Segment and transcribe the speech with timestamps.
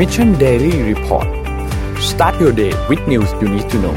[0.00, 1.28] Mission Daily Report
[2.10, 3.96] start your day with news you need to know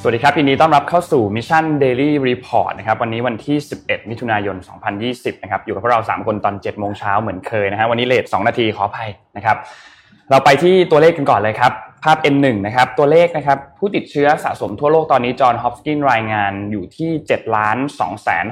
[0.00, 4.56] สวัสดีครับยินดีต้อนรับเข้าสู่ Mission Daily Report นะครับวันนี้วันที่ 11 มิถุนายน
[5.00, 9.56] 2020 นะครับอยู่กับพวกเรา 3 คนตอน 7 โมงเช้าเหมือนเคยนะฮะวันนี้เลท2นาทีขออภัยนะครับ
[10.30, 11.72] เราไปที่ตัวเลขกันก่อนเลยครับ
[12.06, 18.02] ภาพ N1 นะครับตัวเลขนะครับผู้ติดเชื้อสะสมทั่วโลกตอนนี้จอห์นฮอปกินรายงานอยู่ที่7ล้าน2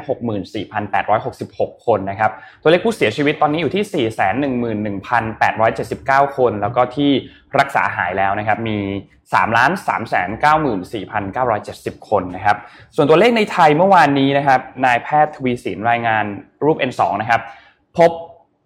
[0.07, 0.09] 6
[0.54, 2.31] 4 8 6 6 คนนะครับ
[2.62, 5.00] ตัวเลขผู้เสียชีวิตตอนนี้อยู่ที่ 4 1 1
[5.40, 7.11] 8 7 9 คน แล้วก็ที่
[7.59, 8.79] รักษาหายแล้วนะครับมี
[9.22, 10.03] 3ล้าน3 9
[10.93, 10.95] 4
[11.36, 12.57] 9 7 0 คนนะครับ
[12.96, 16.25] ส่วนตัวเลขในไทยเมื่อวานนี้นะครับนายแพทย์ทวีสินรายงาน
[16.64, 17.40] รูป N2 นะครับ
[17.98, 18.11] พบ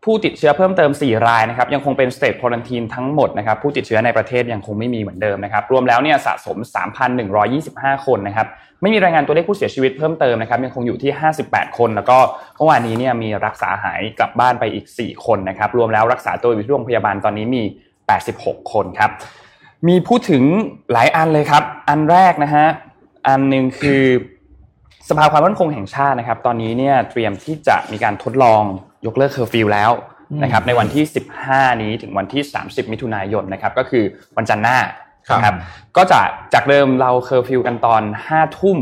[0.05, 6.57] ผู้ติดเชื้อเพิ่มเติม 4 รายนะครับยังคงเป็น state quarantine ทั้งหมดนะครับผู้ติดเชื้อในประเทศยังคงไม่มีเหมือนเดิมนะครับรวมแล้วเนี่ยสะสม
[7.33, 8.47] 3,125 คนนะครับ
[8.83, 11.11] ไม่มีรายงานตัวเลขผู้เสียชีวิตเพิ่มเติมนะครับยังคงอยู่ที่
[11.45, 12.19] 58 คน แล้วก็
[12.57, 17.62] เมื่อวานนี้เนี่ยมีรักษาหายกลับบ้านไปอีก 4 คนนะครับรวมแล้วรักษาตัวอยู่ที่โรงพยาบาลตอนนี้มี
[18.18, 19.10] 86 คนครับ
[19.88, 20.45] มีพูดถึง
[20.93, 22.66] หลายอันเลยครับ อันแรกนะฮะ
[23.29, 24.02] อันหนึ่งคือ
[25.09, 28.62] สภาความมั่นคงแห่งชาตินะครับ ตอนนี้เนี่ยเตรียมที่จะมีการทดลอง
[29.07, 29.91] ยกเลิกเคอร์ฟิวแล้ว
[30.43, 31.04] นะครับในวันที่
[31.45, 34.05] 15 นี้ถึงวันที่ 30 มิถุนายนนะครับก็คือ
[34.37, 34.79] วันจันทร์หน้า
[35.45, 35.57] ครับ
[35.96, 36.21] ก็จะ
[36.55, 38.79] จากเดิมเราเคอร์ฟิวกันตอน 5 ทุ่ม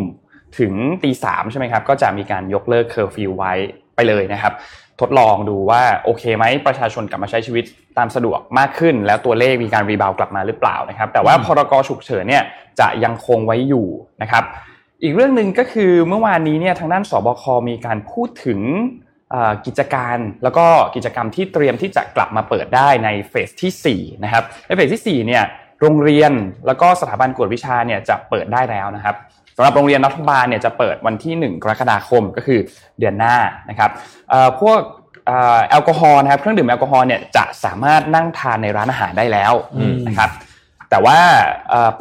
[0.59, 3.53] ถึงตีสามใช่ไหมครับก็จะมีการยกเลิกเคอร์ฟิวไว้
[3.97, 4.53] ไปเลยนะครับ
[5.01, 7.65] ทดลองดูว่าโอเคไหมประชาชนกลับมาใช้ชีวิต
[7.99, 12.45] ตามสะดวกมากขึ้น แล้วตัวเลขมีการ rebound กลับมาหรือเปล่านะครับ แต่ว่าพรกฉุกเฉินเนี่ย
[12.81, 13.87] จะยังคงไว้อยู่
[14.23, 14.45] นะครับ
[15.03, 18.61] อีกเรื่องหนึ่งก็คือเมื่อวานนี้เนี่ยทางด้านสบคมีการพูดถึง
[19.67, 25.43] กิจการแล้วก็กิจกรรมที่เตรียมที่จะกลับมาเปิดได้ในเฟสที่4นะครับในเฟสที่4เนี่ย
[25.81, 26.33] โรงเรียน
[26.67, 29.17] แล้วก็สถาบันกวดวิชาเนี่ยจะเปิดได้แล้วนะครับ
[29.57, 32.61] สำหรับโรงเรียนรัฐบาลเนี่ยจะเปิดวันที่ 1 กรกฎาคมก็คือ
[32.99, 33.37] เดือนหน้า
[33.71, 33.91] นะครับ
[34.61, 34.81] พวก
[35.71, 39.53] แอลกอฮอล์นะครับเครื่องดื่มแอลกอฮอล์เนี่ยจะสามารถนั่งทานในร้านอาหารได้แล้ว
[40.09, 40.31] นะครับ
[40.91, 41.19] แต่ว่า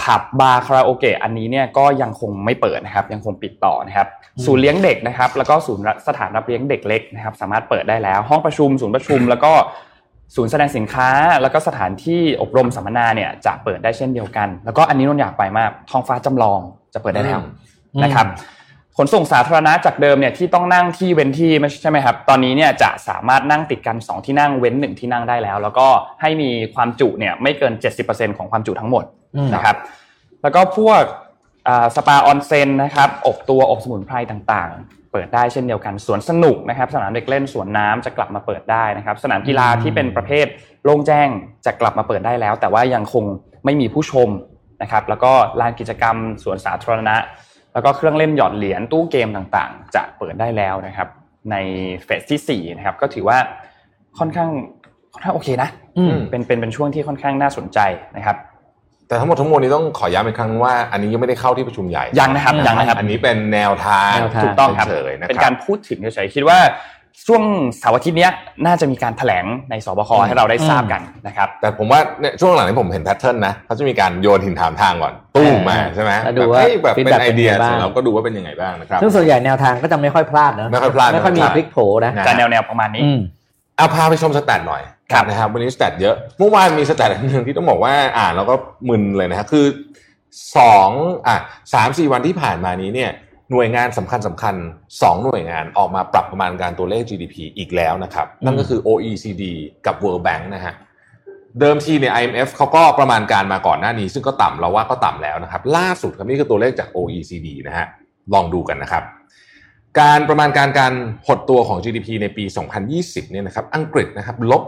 [0.01, 4.07] ผับบาร์คาราโอเกะอันนี้เนี่ยก็ยังคงไม่เปิดนะครับยังคงปิดต่อนะครับ
[4.46, 9.51] ศูนย์เลี้ยงเด็กนะครับแล้วก็ศูนย์สถานรับเลี้ยงเด็กเล็กนะครับสามารถเปิดได้แล้ว ห้องประชุมศูนย์ประชุม แล้วก็
[10.35, 11.09] ศูนย์แสดงสินค้า
[11.41, 16.59] แล้วก็สถานที่อบรมสัมมนาเนี่ยจะเปิดได้เช่นเดียวกัน แล้วก็อันนี้นนอยากไปมากท้องฟ้าจำลอง
[16.94, 17.41] จะเปิดได้แล้ว
[18.03, 18.25] นะครับ
[18.97, 25.88] ขนส่งสาธารณะจากเดิมเนี่ยที่ต้องนั่งที่เว้นที่ไม่ใช่ไหมครับ ตอนนี้เนี่ยจะสามารถนั่งติดกัน 2 ที่นั่งเว้น 1 ที่นั่งได้แล้ว แล้วก็
[26.22, 27.73] ให้มีความจุเนี่ยไม่เกิน
[28.06, 29.03] 70%ของความจุทั้งหมด
[29.56, 29.75] นะครับ
[30.41, 31.01] แล้วก็พวก
[31.95, 40.47] สปาออนเซนนะครับอบตัวอบสมุนไพรต่างๆ เปิดได้เช่นเดียวกันสวนสนุกนะครับ สนามเด็กเล่นสวนน้ำจะกลับมาเปิดได้นะครับ สนามกีฬาที่เป็นประเภท
[40.83, 41.29] โล่งแจ้ง
[41.66, 43.23] จะกลับมาเปิดได้แล้ว แต่ว่ายังคง
[43.66, 44.29] ไม่มีผู้ชม
[44.81, 47.16] นะครับ แล้วก็ลานกิจกรรมสวนสาธารณะ
[47.75, 51.08] แล้วก็เครื่องเล่นหยอดเหรียญตู้เกมต่างๆ จะเปิดได้แล้วนะครับ
[51.52, 51.56] ใน
[52.06, 53.38] เฟสที่4นะครับก็ถือว่า
[54.19, 54.50] ค่อนข้าง
[55.13, 55.69] ค่อนข้างโอเคนะ
[56.30, 57.80] เป็นเป็นเป็นช่วงที่ค่อนข้างน่าสนใจ
[58.18, 58.38] นะครับ
[59.08, 64.88] แต่ทั้งหมดทั้งมวลนี้ต้องขอย้ำอีกครั้งว่าอันนี้ยังไม่ได้เข้าที่ประชุมใหญ่ยังนะครับยังนะครับ อันนี้เป็นแนวทางถูกต้องครับ
[65.30, 66.59] เป็นการพูดถึงเฉยๆคิดว่า
[67.27, 67.43] ช่วง
[67.79, 68.27] เสาร์อาทิตย์นี้
[68.65, 71.99] น่าจะมีการแถลงในสบคให้เราได้ทราบกันนะครับแต่ผมว่า
[72.41, 83.03] ช่วงหลังนี้ผมเห็นแพทเทิร์นนะเขาจะมีการโยนหินถามทางก่อนตู้มาใช่ไหมดูว่าแบบเป็นไอเดียเราก็ดูว่าเป็นยังไงบ้างนะครับซึ่งส่วนใหญ่แนวทางก็จะไม่ค่อยพลาดนะไม่ค่อยพลาดไม่ค่อยมีพลิกโผนะแต่แนวๆประมาณนี้
[83.77, 84.81] เอาพาไปชมสแตทหน่อย
[85.29, 88.55] นะครับวันนี้สแตทเยอะเมื่อวานมีสแตทหนึ่งที่ต้องบอกว่าอ่านแล้วก็
[88.89, 89.65] มึนเลยนะคือ
[90.57, 90.89] สอง
[91.27, 91.37] อะ
[91.73, 93.11] สามสี่วันที่ผ่านมานี้เนี่ย
[93.51, 94.56] หน่วยงานสำคัญสำคัญ
[94.89, 99.44] 2หน่วยงานออกมาปรับประมาณการตัวเลข GDP อีกแล้วนะครับ นั่นก็คือ OECD
[99.85, 100.73] กับ World Bank นะฮะ
[101.59, 107.85] เดิมทีเนี่ย IMF เขาก็ประมาณการมาก่อนหน้านี้ ซึ่งก็ต่ำเราว่าก็ต่ำแล้วนะครับ ล่าสุดครับนี่คือตัวเลขจาก OECD นะฮะ
[108.33, 109.03] ลองดูกันนะครับ
[110.00, 110.94] การประมาณการการ
[111.27, 112.44] หดตัวของ GDP ในปี
[112.88, 114.63] 2020 เนี่ยนะครับ อังกฤษนะครับลบ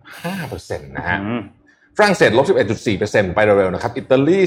[0.00, 1.18] 11.5%นะฮะ
[1.96, 2.46] ฝรั่งเศสลบ
[2.90, 4.38] 11.4%ไปเร็วๆนะครับ อิตาลี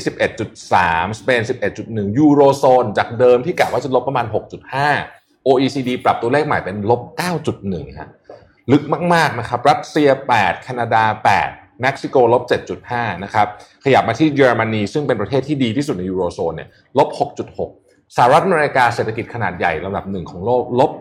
[0.54, 1.42] 11.3 สเปน
[1.80, 4.26] 11.1 ยูโรโซน จากเดิมที่กะว่าจะลบประมาณ
[4.92, 7.02] 6.5 OECD ปรับตัวเลขใหม่เป็นลบ
[7.50, 8.10] 9.1 ฮะ
[8.72, 8.84] ลึก
[9.14, 11.04] มากๆนะครับ รัสเซีย 8 แคนาดา
[11.44, 12.44] 8 เม็กซิโกลบ
[12.84, 13.48] 7.5 นะครับ
[13.84, 17.10] ขยับมาที่เยอรมนี ซึ่งเป็นประเทศที่ดีที่สุดในยูโรโซนเนี่ย ลบ
[17.64, 20.92] 6.6 สหรัฐอเมริกาเศรษฐกิจขนาดใหญ่ลำดับหนึ่งของโลกลบ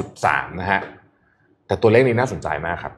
[0.00, 0.80] 7.3 นะฮะ
[1.66, 2.94] แต่ตัวเลขนี้น่าสนใจมากครับ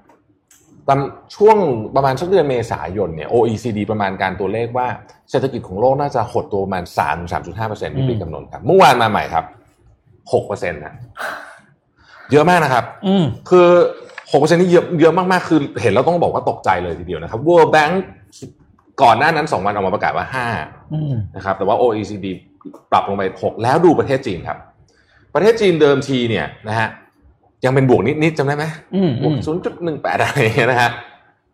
[1.37, 1.57] ช่วง
[1.97, 4.87] ประมาณสักเดือนเมษายนเนี่ย OECD ประมาณการตัวเลขว่า
[5.31, 9.45] เศรษฐกิจของโลกน่าจะหดตัวประมาณสามสามจุดห้าเปอร์เซ็นต์ที่ปีกำหนดครับเมื่อวานมาใหม่ครับ
[10.33, 10.95] หกเปอร์เซ็นต์นะ
[12.33, 12.85] เยอะมากนะครับ
[13.51, 13.69] คือ
[14.31, 17.93] หกเปอร์เซ็นต์นี่เยอะเยอะมากๆ คือเห็นแล้วต้องบอกว่าตกใจเลยทีเดียวนะครับ World Bank
[19.03, 20.47] ก่อนหน้านั้นสองวันออกมาประกาศว่าห้า
[21.37, 22.27] นะครับแต่ว่า OECD
[22.93, 24.59] ปรับลงไปหกแล้วดูประเทศจีนครับ
[25.35, 26.89] ประเทศจีนเดิมทีเนี่ยนะฮะ
[27.65, 28.65] ยังเป็นบวกนิดๆจำได้ไหม
[28.95, 30.91] อืมบวกศูนย์จุดหนึ่งแปดอะไรอย่างเงี้ยนะฮะ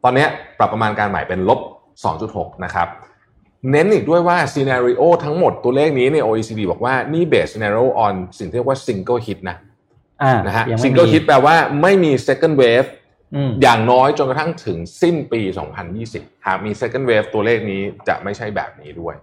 [0.04, 1.60] ตอนเนี้ยปรับประมาณการใหม่เป็นลบ
[2.12, 2.88] 2.6นะครับ
[3.70, 9.56] เน้นอีกด้วยว่า scenario ทั้งหมดตัวเลขนี้เนี่ย OECD บอกว่านี่ base scenario on สิ่งที่เรียกว่า single hit นะ
[10.22, 12.88] อ่านะฮะยังไม่ single มี hit แปลว่าไม่มี second wave
[13.34, 15.40] อืมอย่างน้อยจนกระทั่งถึงสิ้นปี
[15.94, 19.14] 2020 หากมี second wave ตัวเลขนี้จะไม่ใช่แบบนี้ด้วย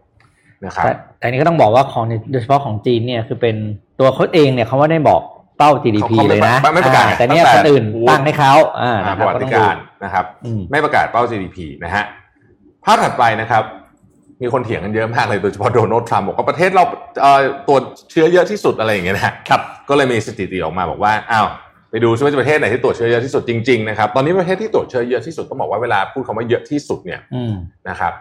[0.66, 3.56] นะครับแต่แต่อันนี้ก็ต้องบอกว่าของในโดยเฉพาะของจีนเนี่ยคือเป็น
[4.00, 5.22] ตัวเขาเองเนี่ยเขาไม่ได้บอก
[5.58, 12.04] เป้า GDP เขาไม่เลยนะไม่ประกาศอ่แต่เนี่ยตั้งแต่คนอื่นโอ้ตั้งให้เขาอ่าอ่านะประวัก็ติต้องการนะครับอืมไม่ประกาศเป้า GDP นะฮะ
[12.86, 13.64] ภาพถัดไปนะครับ
[14.42, 16.84] มีคนเถียงกันเยอะมากเลยโดยเฉพาะโดนัลด์ทรัมป์บอกว่าประเทศเรา
[17.22, 21.48] เอ่อตรวจเชื้อเยอะที่สุดอะไรอย่างเงี้ยนะฮะครับก็เลยมีสถิติออกมาบอกว่าอ้าว
[21.92, 27.54] ไปดูซิว่าประเทศไหนที่ตรวจเชื้อเยอะที่สุดจริงๆนะครับตอนนี้ประเทศที่ตรวจเชื้อเยอะที่สุดต้องบอกว่าเวลาพูดคำว่าเยอะที่สุดเนี่ยอืม
[27.90, 28.14] นะครับ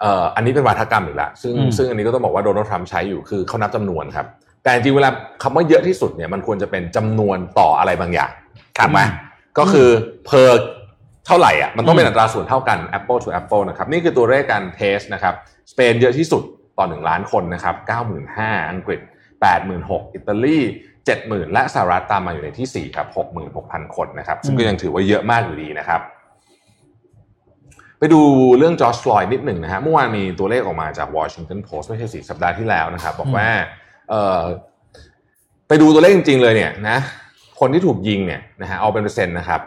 [0.00, 4.26] เอ่ออันนี้เป็นวาทกรรมอีกแล้วซึ่งอืมซึ่งอันนี้ก็ต้องบอกว่าโดนัลด์ทรัมป์ใช้อยู่คือเขานับจำนวนครับ
[4.68, 5.10] แต่จริงๆเวลา
[5.42, 8.30] คำว่าเยอะที่สุดเนี่ยมันควรจะเป็นจำนวนต่ออะไรบางอย่าง
[8.76, 9.00] ถูกไหม
[9.58, 9.88] ก็คือ
[10.28, 10.50] per
[11.26, 15.34] เท่าไหร่อะมันต้องเป็นอัตราส่วนเท่ากัน Apple to Apple นะครับนี่คือตัวเลขการเทสนะครับ
[15.72, 16.42] สเปนเยอะที่สุด
[16.78, 17.76] ต่อ 1 ล้านคนนะครับ
[18.22, 19.00] 95,000 อังกฤษ
[19.56, 20.58] 86,000 อิตาลี
[21.06, 23.06] 70,000 และสหรัฐตามมาอยู่ในที่ 4 ครับ
[23.52, 26.00] 66,000 คนนะครับ ซึ่งก็ยังถือว่าเยอะมากอยู่ดีนะครับ
[27.98, 28.20] ไปดู
[28.58, 33.48] เรื่องจอร์จฟลอยด์นิดหนึ่งนะฮะเมื่อวานมีตัวเลขออกมาจาก Washington Post ไม่ใช่สี่สัปดาห์ที่แล้วนะครับ บอกว่า
[34.08, 34.42] เอ่อ
[35.68, 36.98] ไปดูตัวเลขจริงๆเลยเนี่ยนะ
[37.60, 39.60] คนที่ถูกยิงเนี่ยนะฮะเอาเป็นเปอร์เซ็นต์นะครับ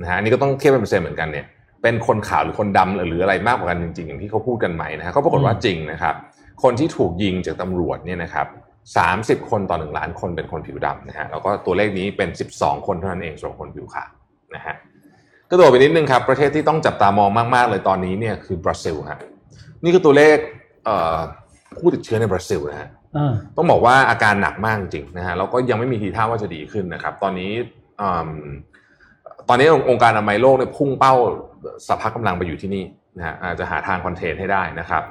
[0.00, 1.46] นะฮะอันนี้ก็ต้องเทียบเป็นเปอร์เซ็นต์เหมือนกันเนี่ย
[1.82, 6.14] เป็นคนขาวหรือคนดำหรืออะไรมากกว่ากันจริงๆอย่างที่เขาพูดกันไหมนะฮะก็ปรากฏว่าจริงนะครับ
[6.62, 8.46] คนที่ถูกยิงจากตำรวจเนี่ยนะครับ
[8.96, 14.10] สามสิบคนต่อหนึ่งล้านคนเป็นคนผิวดำนะฮะแล้วก็ตัวเลขนี้เป็นสิบสองคนเท่านั้นเองสำหรับคนผิวขาว
[14.54, 14.74] นะฮะ
[15.50, 19.18] ก็โดดไปนิดนึงครับประเทศที่ต้องจับตามองมากๆเลยตอนนี้เนี่ยคือบราซิลฮะ
[19.82, 20.36] นี่คือตัวเลข
[20.84, 21.18] เอ่อ
[21.78, 22.88] ผู้ติดเชื้อในบราซิลนะฮะ
[23.56, 27.52] ต้องบอกว่าอาการหนักมากจริงนะฮะแล้วก็ยังไม่มีทีท่าว่าจะดีขึ้นนะครับ ตอนนี้
[28.00, 28.30] อืม
[29.48, 31.14] ตอนนี้องค์การอนามัยโลกเนี่ยพุ่งเป้า
[31.88, 32.84] สภาพกำลังไปอยู่ที่นี่
[33.16, 35.02] นะฮะอาจจะหาทางคอนเทนให้ได้นะครับ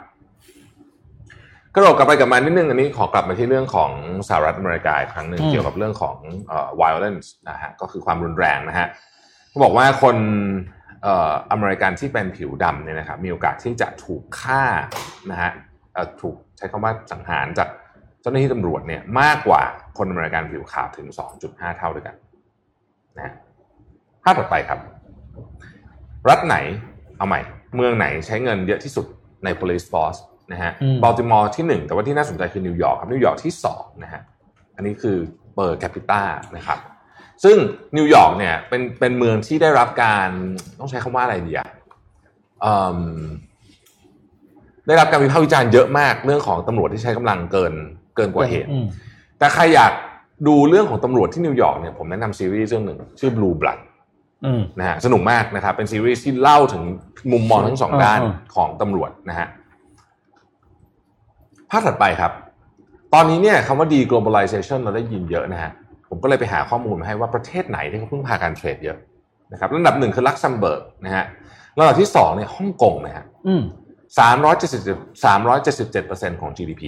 [1.73, 3.91] ก็โดดกลับไปกลับมานิดนึงอันนี้ขอกลับมาที่เรื่องของ
[4.27, 8.87] สหรัฐอเมริกาอีกครั้งหนึ่งอืมเกี่ยวกับเรื่องของเอ่อ violence นะฮะก็คือความรุนแรงนะฮะ
[9.49, 10.15] เขาบอกว่าคน
[11.03, 14.63] เอ่ออเมริกันที่เป็นผิวดำเนี่ยนะครับมีโอกาสที่จะถูกฆ่า
[15.31, 15.51] นะฮะ
[15.93, 17.69] เอ่อถูกใช้คำว่าสังหารจาก
[18.21, 19.61] เจ้าหน้าที่ตำรวจเนี่ยมากกว่า
[19.97, 21.07] คนอเมริกันผิวขาวถึง
[21.41, 22.15] 2.5 เท่าด้วยกัน
[23.17, 23.33] นะฮะ
[24.23, 24.79] ภาพต่อไปครับ
[26.29, 26.57] รัฐไหน
[27.17, 27.39] เอาใหม่
[27.75, 29.05] เมืองไหนใช้เงินเยอะที่สุด
[29.43, 30.19] ใน police force
[30.51, 34.21] นะฮะอืมบัลติมอร์ที่ 1 แต่ว่าที่น่าสนใจคือนิวยอร์กครับนิวยอร์กที่2นะฮะ
[34.75, 35.17] อันนี้คือ
[35.55, 36.21] per capita
[36.57, 36.79] นะครับ
[37.43, 37.57] ซึ่ง
[37.97, 40.29] นิวยอร์กเนี่ยเป็นเป็นเมืองที่ได้รับการ
[40.79, 41.67] ต้องใช้คำว่าอะไรดีอะ
[42.65, 42.99] อืม
[44.87, 47.73] ได้รับการวิพากษ์วิจารณ์เยอะมากเรื่องของตำรวจที่ใช้กำลังเกิน
[48.15, 48.85] เกินกว่าเหตุอืม
[49.39, 49.91] แต่ใครอยาก
[50.47, 53.79] ดูเรื่องของตำรวจที่นิวยอร์กเนี่ยผมแนะนำซีรีส์เรื่องหนึ่งชื่อ Blue Blood
[54.45, 56.83] อืมนะฮะสนุกมากนะครับ เป็นซีรีส์ที่เล่าถึง
[57.31, 59.47] มุมมองทั้งสองอ่าด้านอ่าของตำรวจนะฮะ
[61.69, 62.31] ภาพถัดไปครับ
[63.13, 65.71] ตอนนี้เนี่ยคำว่า deglobalization เราได้ยินเยอะนะฮะ
[66.09, 68.97] ผมก็เลยไปหาข้อมูลมาให้ว่าประเทศไหนที่เขาพึ่งพาการ trade เยอะ
[69.51, 71.25] นะครับลำดับหนึ่งคือลักเซมเบิร์กนะฮะ
[71.77, 73.63] ลำดับที่สองเนี่ยฮ่องกงนะฮะอืม
[74.19, 76.83] 377 377%ของ GDP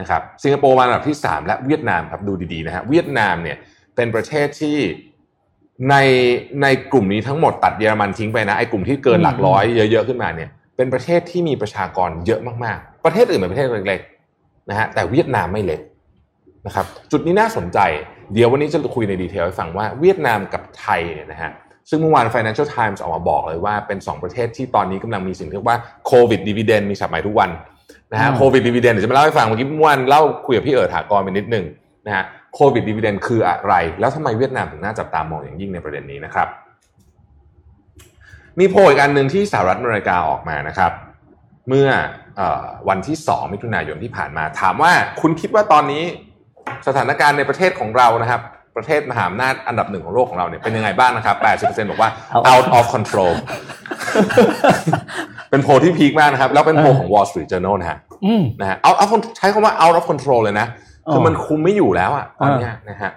[0.00, 3.56] นะครับสิงคโปร์มาอันดับที่ 3 และเวียดนามครับดูดีๆนะฮะเวียดนามเนี่ย
[3.96, 4.78] เป็นประเทศที่
[5.90, 5.96] ใน
[6.62, 15.80] ในกลุ่มนี้ทั้งหมดตัดเยอรมันทิ้งไปนะไอ้กลุ่มที่เกินหลักร้อยเยอะๆขึ้นมาเนี่ยเป็นประเทศที่มีประชากรเยอะมากๆ ประเทศอื่นเป็นประเทศเล็กๆนะฮะแต่เวียดนามไม่เล็ก
[16.66, 17.78] นะครับจุดนี้น่าสนใจ
[18.32, 21.50] เดี๋ยววันนี้จะคุยในดีเทลให้ฟังว่าเวียดนามกับไทยเนี่ยนะฮะ
[21.90, 27.50] ซึ่งเมื่อวาน Financial Times ออกมาบอกเลยว่าเป็น 2 ประเทศที่ตอนนี้กำลังมีสิ่งที่เรียกว่าโควิดดี v เดนมีสับใหม่ทุกวัน
[28.12, 31.64] นะฮะอืมโควิดดี v เดนเดี๋ยวจะมาเล่าให้ฟังเมื่อกี้เมื่อวานเล่าคุยกับพี่เอิร์ธถากรไปนิดหนึ่ง
[32.06, 36.48] นะฮะโควิดดี v เดนคืออะไร แล้วทำไมเวียดนามถึงน่าจับตามองอย่างยิ่งในประเด็นนี้นะครับ
[38.58, 40.92] มีโพลอีกอันหนึ่งที่สหรัฐอเมริกาออกมานะครับ
[41.68, 41.88] เมื่อ
[42.36, 46.04] เออวันที่ 2 มิถุนายนที่ผ่านมา ถามว่าคุณคิดว่าตอนนี้
[46.88, 48.40] สถานการณ์ในประเทศของเรานะครับ
[48.76, 52.10] ประเทศมหาอำนาจอันดับหนึ่งของโลกของเราเนี่ยเป็นยังไงบ้างนะครับ 80%บอกว่า
[52.52, 53.32] out of control
[55.50, 60.66] เป็นโพลที่ peak มากนะครับ แล้วเป็นโพลของ Wall Street Journal นะฮะอืมนะฮะเอาเอาใช้คำว่า out of control เลยนะ
[61.12, 63.10] คือมันคุมไม่อยู่แล้วอะตอนเนี้ยนะฮะ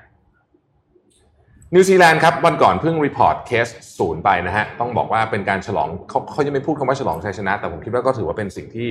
[1.75, 3.67] นิวซีแลนด์ครับวันก่อนเพิ่ง report case
[3.97, 8.89] ศูนย์ไปนะฮะต้องบอกว่าเป็นการฉลองเขาเขายังไม่พูดคำว่าฉลองชัยชนะ แต่ผมคิดว่าก็ถือว่าเป็นสิ่งที่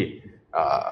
[0.53, 0.87] เอ่อ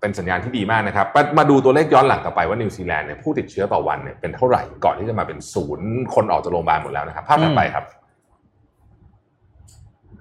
[0.00, 7.84] เป็นสัญญาณที่ดีมากนะครับมามาดูตัวเลขย้อนหลังกลับไปว่านิวซีแลนด์เนี่ยผู้ติดเชื้อต่อวันเนี่ยเป็นเท่าไหร่ก่อนที่จะมาเป็นศูนย์คนออกจากโรงพยาบาลหมดแล้วนะครับ ภาพถัดไปครับ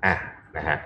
[0.05, 0.15] อะ
[0.57, 0.77] นะฮะ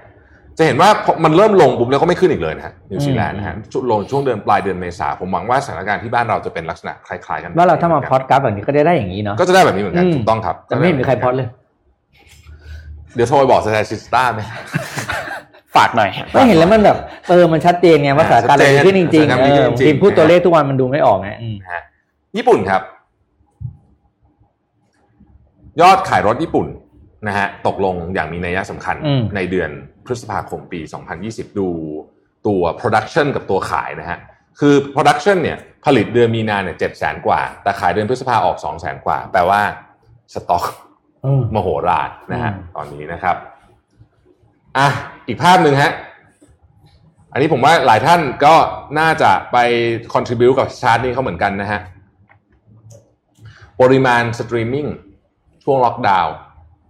[0.58, 11.48] จะเห็นว่าพอมันเริ่มลงปุ๊บแล้วก็ไม่ขึ้นอีกเลยนะฮะนิวซีแลนด์นะฮะช่วงลงช่วงเดือนปลายเดือนเมษาผมหวังว่าสถานการณ์ที่บ้านเราจะเป็นลักษณะคล้ายๆกันว่าเราถ้ามาพอดกราฟแบบนี้ก็ได้ได้อย่างนี้เนาะก็จะได้แบบนี้เหมือนกันอืมถูกต้องครับแต่ไม่เห็นมีใครพอดเลย
[13.16, 14.42] เดี๋ยวโทรไปบอกสแตทิสต้าไหม
[15.76, 16.98] ฝากหน่อยไม่เห็นแล้วมันแบบ
[17.30, 21.84] เออมันชัดเจนไงว่าสถานการณ์มันดีขึ้นจริงสถานๆการณ์เอดีขึ้อนจริงทีมพูดตัวเลขทุกวันมันดูไม่ออกไงอืมนะฮะ
[22.38, 22.82] ญี่ปุ่นครับ
[25.82, 26.68] ยอดขายรถญี่ปุ่น
[27.28, 29.70] นะฮะตกลงอย่างมีนัยสำคัญอืมในเดือน
[30.06, 30.80] พฤษภาคมปี
[31.20, 31.70] 2020 ดู
[32.48, 34.18] ตัว production กับตัวขายนะฮะ
[34.60, 39.62] คือ production เนี่ยผลิตเดือนมีนาเนี่ยเจ็ดแสนกว่า แต่ขายเดือนพฤษภาออก2 0 0แสนกว่า แปลว่า
[40.34, 40.66] สต็อก
[41.26, 43.36] อืมมโหฬารนะฮะอืมตอนนี้นะครับ
[44.78, 44.88] อะ
[45.28, 45.94] อีกภาพหนึ่งฮะ
[47.32, 48.56] อันนี้ผมว่าหลายท่านก็
[49.00, 49.58] น่าจะไป
[50.14, 51.80] contribu กับชาร์ตนี้เขาเหมือนกันนะฮะ
[53.82, 54.88] ปริมาณสตรีมมิ่ง
[55.64, 56.36] ช่วงล็อกดาวน์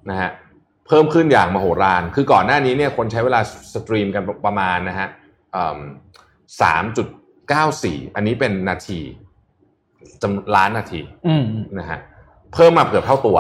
[0.10, 0.30] นะฮะ
[0.88, 3.40] เพิ่มขึ้นอย่างมโหฬาร คือก่อนหน้านี้เนี่ยคนใช้เวลา
[3.74, 5.08] สตรีมกันประมาณนะฮะ
[6.62, 7.08] สามจุด
[7.50, 9.00] เก้าสี่อันนี้เป็นนาที
[10.22, 11.46] จำล้านนาทีอืม
[11.80, 12.00] นะฮะ
[12.54, 13.38] เพิ่มมาเกือบเท่าตัว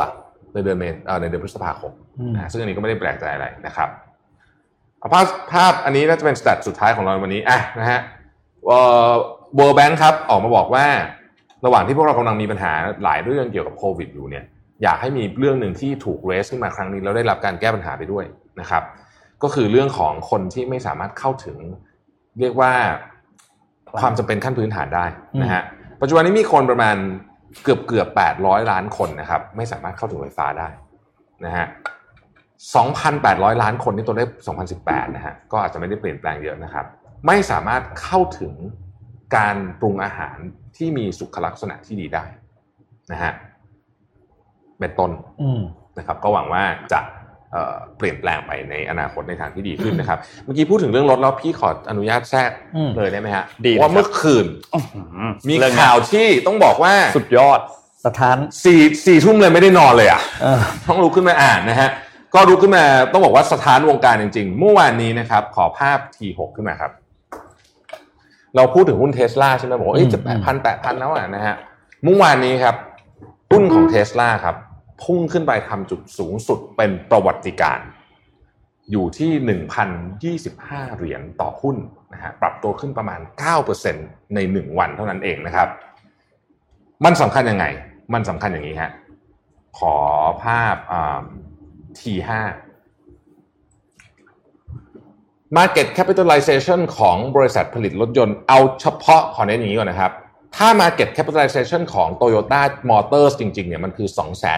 [0.54, 3.90] ในเดือนเมษเอ่อในเดือนพฤษภาคมอืมนะฮะซึ่งอันนี้ก็ไม่ได้แปลกใจอะไรนะครับ
[5.00, 8.00] เอาภาพภาพอันนี้น่าจะเป็นสแตทสุดท้ายของเราในวันนี้อะนะฮะ
[8.68, 8.80] เอ่
[9.10, 9.12] อ
[9.58, 10.86] World Bank ครับออกมาบอกว่า
[11.66, 14.46] ระหว่างที่พวกเรากำลังมีปัญหาหลายเรื่องเกี่ยวกับโควิดอยู่เนี่ย
[14.84, 18.25] อยากให้มีเรื่องหนึ่งที่ถูกเรสขึ้นมาครั้งนี้แล้วได้รับการแก้ปัญหาไปด้วย
[18.62, 18.84] นะครับ
[19.44, 21.58] ก็คือเรื่องของคนที่ไม่สามารถเข้าถึง
[22.39, 22.72] เรียกว่า
[24.00, 25.05] ความจำเป็นขั้นพื้นฐานได้
[25.41, 25.63] นะฮะ
[26.01, 26.96] ปัจจุบันนี้มีคนประมาณ
[27.63, 30.67] เกือบเกือบแปดร้อยล้านคนนะครับ ไม่สามารถเข้าถึงไฟฟ้าได้
[31.46, 31.65] นะฮะ
[32.75, 36.86] สองพันแปดร้อยล้านคนนี่ตัวเลขสองพันสิบแปดนะฮะก็อาจจะไม่ได้เปลี่ยนแปลงเยอะนะครับ
[37.27, 38.53] ไม่สามารถเข้าถึง
[39.38, 40.38] การปรุงอาหาร
[40.77, 42.25] ที่มีสุขลักษณะที่ดีได้
[43.12, 43.32] นะฮะ
[44.79, 45.62] เป็นต้นอืม
[45.98, 46.63] นะครับก็หวังว่า
[46.94, 47.00] จะ
[47.51, 57.60] เอ่อเปลี่ยนแปลงไปในอนาคตในทางที่ดีขึ้นนะครับ เมื่อกี้พูดถึงเรื่องรถแล้วพี่ขออนุญาตแทรกอืมเลยได้ไหมฮะดีเลยว่าครับเมื่อคืนอื้อหือมีเรื่องนี้ข่าวที่ต้องบอกว่าสุดยอด
[58.05, 61.89] สถานสี่สี่ทุ่มเลยไม่ได้นอนเลยอะเออต้องลุกขึ้นมาอ่านนะฮะ
[62.34, 66.91] ก็ลุกขึ้นมาต้องบอกว่าสถานวงการจริงๆ เมื่อวานนี้นะครับ ขอภาพ T6 ขึ้นมาครับ
[68.55, 71.55] เราพูดถึงหุ้นเทสลาใช่ไหมบอกว่าเอ้ยอืมจะแปดพันแปดพันแล้วอะนะฮะ
[72.03, 72.75] เมื่อวานนี้ครับ
[73.51, 74.55] หุ้นของเทสลาครับ
[75.04, 77.88] พุ่งขึ้นไปทำจุดสูงสุดเป็นประวัติการณ์
[78.92, 79.32] อยู่ที่
[80.38, 81.78] 1,025 เหรียญต่อหุ้น
[82.14, 83.20] นะฮะปรับตัวขึ้นประมาณ
[83.78, 85.68] 9%ใน 1 วันเท่านั้นเองนะครับ
[87.06, 87.66] มันสำคัญยังไง
[88.14, 88.92] มันสำคัญอย่างนี้ฮะ
[89.78, 89.96] ขอ
[90.44, 91.24] ภาพอ่า
[92.00, 92.30] T5
[95.58, 100.12] Market Capitalization ของบริษัทผลิตรถยนต์เอาเฉพาะขอเน้นอย่างนี้ก่อนนะครับ
[100.56, 104.08] ถ้า Market Capitalization ของ Toyota Motors จริงๆเนี่ยมันคือ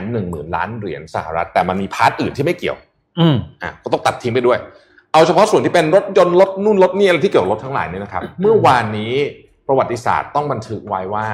[0.04, 2.77] 210,000 ล้านเหรียญสหรัฐ แต่มันมีพาร์ทอื่นที่ไม่เกี่ยว
[3.20, 4.60] อืมอะก็ต้องตัดทิ้งไปด้วย
[5.12, 9.13] เอาเฉพาะส่วนที่เป็นรถยนต์รถนู่นรถนี่อะไรที่เกี่ยวกับรถทั้งหลายเนี่ยนะครับ เมื่อวานนี้
[9.68, 11.27] ประวัติศาสตร์ต้องบันทึกไว้ว่า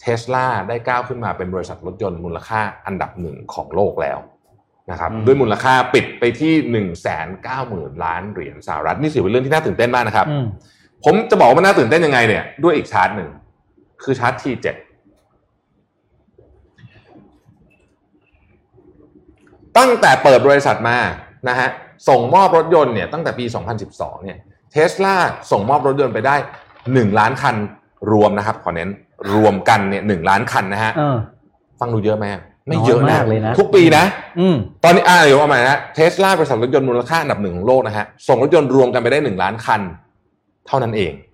[0.00, 4.18] เทสลาได้ก้าวขึ้นมาเป็นบริษัทรถยนต์มูลค่าอันดับหนึ่งของโลกแล้ว
[4.90, 10.44] นะครับอืมด้วยมูลค่าปิดไปที่หนึ่งแสนเก้าหมื่นล้านเหรียญสหรัฐนี่ถือเป็นเรื่องที่น่าตื่นเต้นมากนะครับอืม
[11.04, 13.30] ผมจะบอกว่ามันน่าตื่นเต้นยังไงเนี่ยด้วยอีกชาร์ตหนึ่ง
[14.04, 14.66] คือชาร์ต T7
[19.78, 20.98] ตั้งแต่เปิดบริษัทมา
[21.48, 21.68] นะฮะ
[22.08, 23.44] ส่งมอบรถยนต์เนี่ยตั้งแต่ปี
[23.84, 24.38] 2012 เนี่ย
[24.72, 25.14] เทสลา
[25.50, 26.36] ส่งมอบรถยนต์ไปได้
[26.78, 27.56] 1 ล้านคัน
[28.12, 28.90] รวมนะครับขอเน้น
[29.34, 31.16] รวมกันเนี่ยหล้านคันนะฮะเออ
[31.80, 32.24] ฟังดูเยอะไหม
[32.68, 34.04] ไม่เยอะน้อยนะมากเลยนะ ทุกปีนะ
[34.40, 39.80] อืมตอนนี้อ่าเดี๋ยวเอาใหม่นะเทสลาบริษัทรถยนต์มูลค่าอันดับหนึ่งของโลกนะฮะส่งรถยนต์รวมกันไปได้1ล้านคัน
[40.66, 41.33] เท่านั้นเองอืม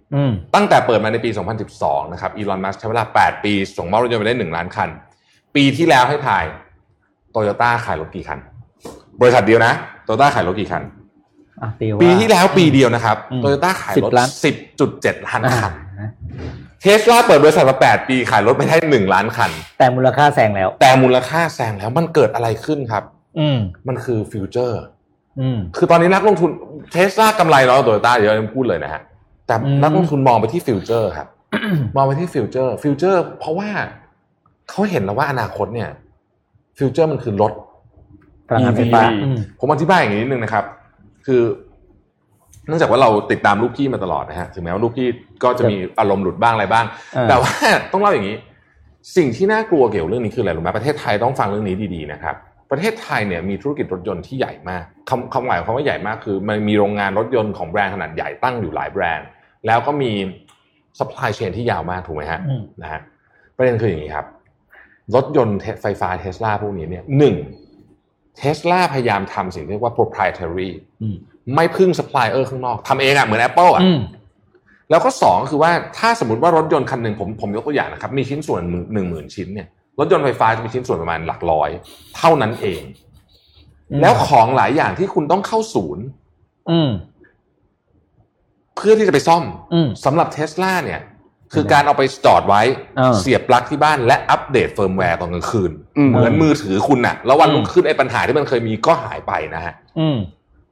[0.55, 1.31] ตั้งแต่เปิดมาในปี
[1.71, 4.89] 2012 นะครับอีลอนมัสใช้เวลา 8 ปีส่งมอบรถยนต์ไปได้ 1 ล้านคัน
[5.55, 6.45] ปีที่แล้วให้ทาย
[7.31, 8.39] โตโยต้าขายรถกี่คัน
[9.21, 9.73] บริษัทเดียวนะ
[10.05, 10.83] โตโยต้าขายรถกี่คัน
[11.63, 14.29] อะตีว่าปีที่แล้วปีเดียวนะครับอืมโตโยต้าขายรถ 10ล้าน
[14.79, 15.73] 10.7ล้านอ่าคัน
[16.81, 23.05] เทสลาเปิดบริษัทมา 8 ปีขายรถไปได้ 1 ล้านคัน แต่มูลค่าแซงแล้ว แต่มูลค่าแซงแล้วมันเกิดอะไรขึ้นครับ
[23.39, 24.83] อืมมันคือ future
[25.41, 26.51] อืมคือตอนนี้นักลงทุน
[26.93, 29.03] เทสลากำไรน้อยกว่าโตโยต้าเยอะพูดเลยนะฮะ
[29.51, 31.29] แต่อืมนักลงทุนมองไปที่ future ครับ
[31.97, 33.69] มองไปที่ future future เพราะว่า
[34.71, 35.89] เขาเห็นแล้วว่าอนาคตเนี่ย
[36.79, 37.53] future มันคือรถ
[38.49, 40.65] พลังงานไฟฟ้า EV อืมผมอธิบายอย่างนี้นิดนึงนะครับ
[41.27, 41.43] คือ
[42.67, 45.09] เนื่องจากว่าเราติดตามลูกพี่มาตลอดนะฮะ ถึงแม้ว่าลูกพี่
[45.45, 47.53] ก็จะมีอารมณ์หลุดบ้างอะไรบ้างเออแต่ว่า
[47.93, 48.37] ต้องเล่าอย่างนี้
[49.17, 52.37] สิ่งที่น่ากลัวเกี่ยวเรื่องนี้คืออะไรรู้ไหมประเทศไทยต้องฟังเรื่องนี้ดีๆนะครับ
[52.71, 59.27] ประเทศไทยเนี่ยมีธุรกิจรถยนต์ที่ใหญ่มากคำคำหมายความว่าใหญ่มากคือ มันมีโรงงานรถยนต์ของแบรนด์ขนาดใหญ่ตั้งอยู่หลายแบรนด์
[59.67, 60.13] แล้วก็มี
[60.99, 63.01] supply chain ที่ยาวมากถูกไหมฮะอืมนะฮะ
[63.57, 64.27] ประเด็นคืออย่างนี้ครับ
[65.15, 67.35] รถยนต์ไฟฟ้าเทสลาพวกนี้เนี่ยหนึ่ง
[68.37, 70.71] เทสลาพยายามทำสิ่งที่เรียกว่า proprietary
[71.03, 71.17] อืม
[71.55, 74.01] ไม่พึ่งซัพพลายเออร์ข้างนอกทำเองอะเหมือน Apple อะอืม
[74.91, 78.63] แล้วก็สองคือว่าถ้าสมมติว่ารถยนต์คันหนึ่งผมผมยกตัวอย่างนะครับ มีชิ้นส่วน
[78.93, 81.71] หนึ่งหมื่นชิ้นเนี่ยรถยนต์ไฟฟ้าจะมีชิ้นส่วนประมาณหลักร้อย
[82.17, 82.83] เท่านั้นเอง
[83.91, 86.05] อืมแล้วของหลายอย่างที่คุณต้องเข้าศูนย์
[86.71, 86.91] อืม
[88.77, 91.01] เพื่อที่จะไปซ่อมอืมสำหรับเทสลาเนี่ย
[91.55, 92.63] คือการเอาไปจอดไว้
[92.97, 100.19] เออเสียบปลั๊กที่บ้านและ update firmware ตอนกลางคืนอืมเหมือนมือถือคุณน่ะ แล้ววันอืมรุ่งขึ้นไอ้ปัญหาที่มันเคยมีก็หายไปนะฮะอืม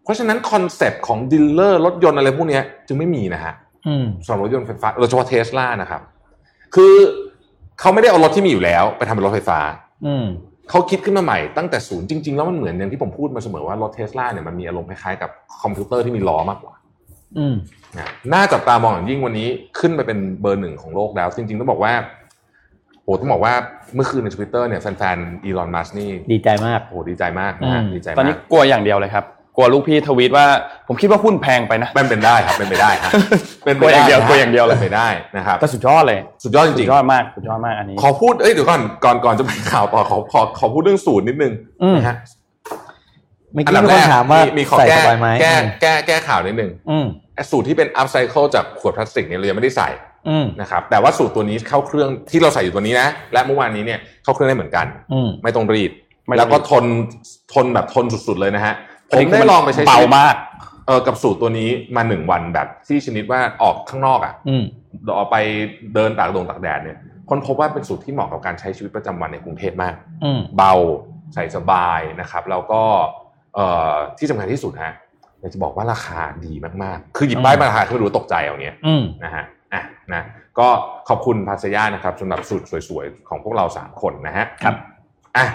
[0.04, 3.54] เพราะฉะนั้น concept ของ dealer รถยนต์อะไรพวกเนี้ยจึงไม่มีนะฮะ
[3.86, 6.02] อืมสำหรับรถยนต์ไฟฟ้าโดยเฉพาะเทสลานะครับ
[6.74, 6.94] คือ
[7.80, 9.58] เขาไม่ได้เอารถที่มีอยู่แล้ว ไปทำเป็นรถไฟฟ้า
[10.06, 10.26] อืม
[10.70, 15.30] เขาคิดขึ้นมาใหม่ตั้งแต่ศูนย์จริง ๆ แล้วมันเหมือนอย่างที่ผมพูดมาเสมอว่ารถเทสลาเนี่ยมันมีอารมณ์คล้ายๆกับ
[15.62, 16.74] คอมพิวเตอร์ที่มีล้อมากกว่า
[17.38, 17.54] อืม
[17.96, 21.92] นะน่าจับตามองอย่างยิ่งวันนี้ขึ้นไปเป็นเบอร์หนึ่งของโลกแล้ว จริงๆต้องบอกว่า
[23.04, 23.54] โอ้ต้องบอกว่า
[23.94, 29.24] เมื่อคืนในทวิตเตอร์เนี่ยแฟนๆอีลอนมัสก์นี่ดีใจมากโอ้ดีใจมากนะฮะอืมดีใจมากตอนนี้กลัวอย่างเดียวเลยครับ
[29.56, 30.46] กลัวลูกพี่ทวีตว่า
[30.88, 33.12] ผมคิดว่าหุ้นแพงไปนะเป็นเป็นได้ครับเป็นไปได้ครับ
[33.64, 41.52] เป็นไปกลัวอย่างเดียวนะกลัวอย่างเดียวเลยเป็นไปได้นะครับแต่สุดยอดเลยสุดยอดจริงสุดยอดมากสุดยอดมากอันนี้ๆขอพูดเอ้ยเดี๋ยวก่อนก่อนก่อนจะไปข่าวต่อขอขอขอพูดเรื่องสูตรนิดนึง
[41.82, 42.16] อืมนะฮะ
[43.52, 49.88] เมื่ออันกี้ดับมีแรคนกถามว่ามีขอใส่แก้สบายไหมแก้อืมแก้แก้ข่าวนิดนึงอืมไอ้ สูตรที่เป็นอัพไซเคิลจากขวดพลาสติกเนี่ยเรายังไม่ได้ใส่
[50.28, 55.92] อืมนะครับแต่ว่าสูตรตัวนี้เข้าเครื่องที่เราใส่อยู่ตัวนี้นะและเมื่อวานนี้เนี่ยเข้าเครื่องได้เหมือนกันอืมไม่ต้องรีด
[56.26, 56.84] ไม่ต้องรีดแล้วก็ทน
[57.54, 58.74] ทนแบบทนสุดๆเลยนะฮะ
[59.10, 60.34] ผอันมนี้คืได้นลองไปใช้เบาชีวิตมาก
[60.86, 64.64] เออกับสูตรตัวนี้มาหนึ่งวันแบบที่ชนิดว่าออกข้างนอกอะอืม
[65.04, 65.36] เราออกไป
[65.94, 66.98] เดินตากลงตากแดดเนี่ย
[67.30, 70.72] คนพบว่าเป็นสูตรที่เหมาะกับการใช้ชีวิตประจำวันในกรุงเทพมากอืมเบา
[71.34, 72.82] ใส่สบายนะครับ แล้วก็
[73.54, 74.92] เอ่อที่สำคัญที่สุดฮะ
[75.40, 76.52] อยากจะบอกว่าราคาดี
[76.82, 79.82] มากๆ คือหยิบป้ายมาราคาคือรู้ตกใจเอาเนี้ยอืมนะฮะอะ
[80.14, 80.22] นะ
[80.58, 80.68] ก็
[81.08, 84.74] ขอบคุณพัสยานะครับสำหรับสูตรสวยๆ ของพวกเราสามคนนะฮะครับ
[85.36, 85.46] อะ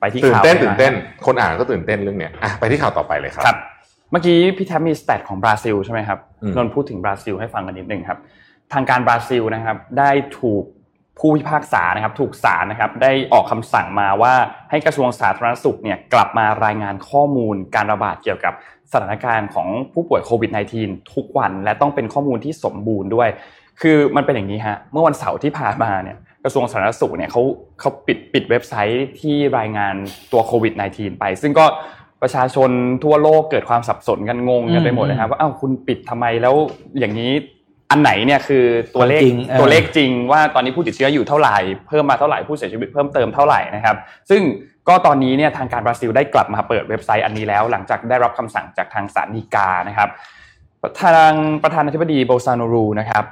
[0.00, 0.92] ไปที่ตื่นข่าวเต้นลยะตื่นเต้น
[1.26, 3.58] คนอ่านก็ตื่นเต้นเรื่องเนี้ยอะไปที่ข่าวต่อไปเลยครับครับ
[4.10, 8.18] เมื่อกี้พี่แท็บมีสแตทของบราซิลใช่ไหมครับอืมนนท์พูดถึงบราซิลให้ฟังกันนิดหนึ่งครับ
[8.72, 10.64] ทางการบราซิลนะครับ ได้ถูก
[11.18, 14.34] ผู้พิพากษานะครับ ถูกศาลนะครับ ได้ออกคำสั่งมาว่า
[14.70, 18.54] ให้กระทรวงสาธารณสุขเนี่ยกลับมารายงานข้อมูลการระบาดเกี่ยวกับ
[18.92, 20.50] สถานการณ์ของผู้ป่วยโควิด
[20.82, 23.28] -19 ทุกวันและต้องเป็นข้อมูลที่สมบูรณ์ด้วย
[23.80, 27.42] คือมันเป็นอย่างนี้ฮะเมื่อวันเสาร์ที่ผ่านมาเนี่ยกระทรวงสาธารณสุขเนี่ยเขา
[27.80, 29.94] เขาปิดปิดเว็บไซต์ที่รายงาน
[30.32, 31.66] ตัวโควิด -19 ไป ซึ่งก็
[32.22, 32.70] ประชาชน
[33.04, 36.54] ทั่วโลกเกิดความสับสนกันงงกันไปหมดเลยครับว่าอ้าวคุณปิดทำไมแล้ว
[36.98, 37.32] อย่างนี้
[37.90, 41.56] อันไหนเนี่ยคือตัวเลขจริงเออตัวเลขจริงว่าตอนนี้ผู้ติดเชื้ออยู่เท่าไหร่
[41.88, 43.96] เพิ่มมาเท่าไหร่ผู้เสียชีวิตเพิ่มเติมเท่าไหร่นะครับ
[44.30, 44.42] ซึ่ง
[44.88, 50.08] ก็ตอนนี้เนี่ยทางการบราซิลได้กลับมาเปิดเว็บไซต์อันนี้แล้ว หลังจากได้รับคำสั่งจากทางศาลฎีกานะครับ
[51.02, 53.24] ทางประธานาธิบดีโบซานูรูนะครับ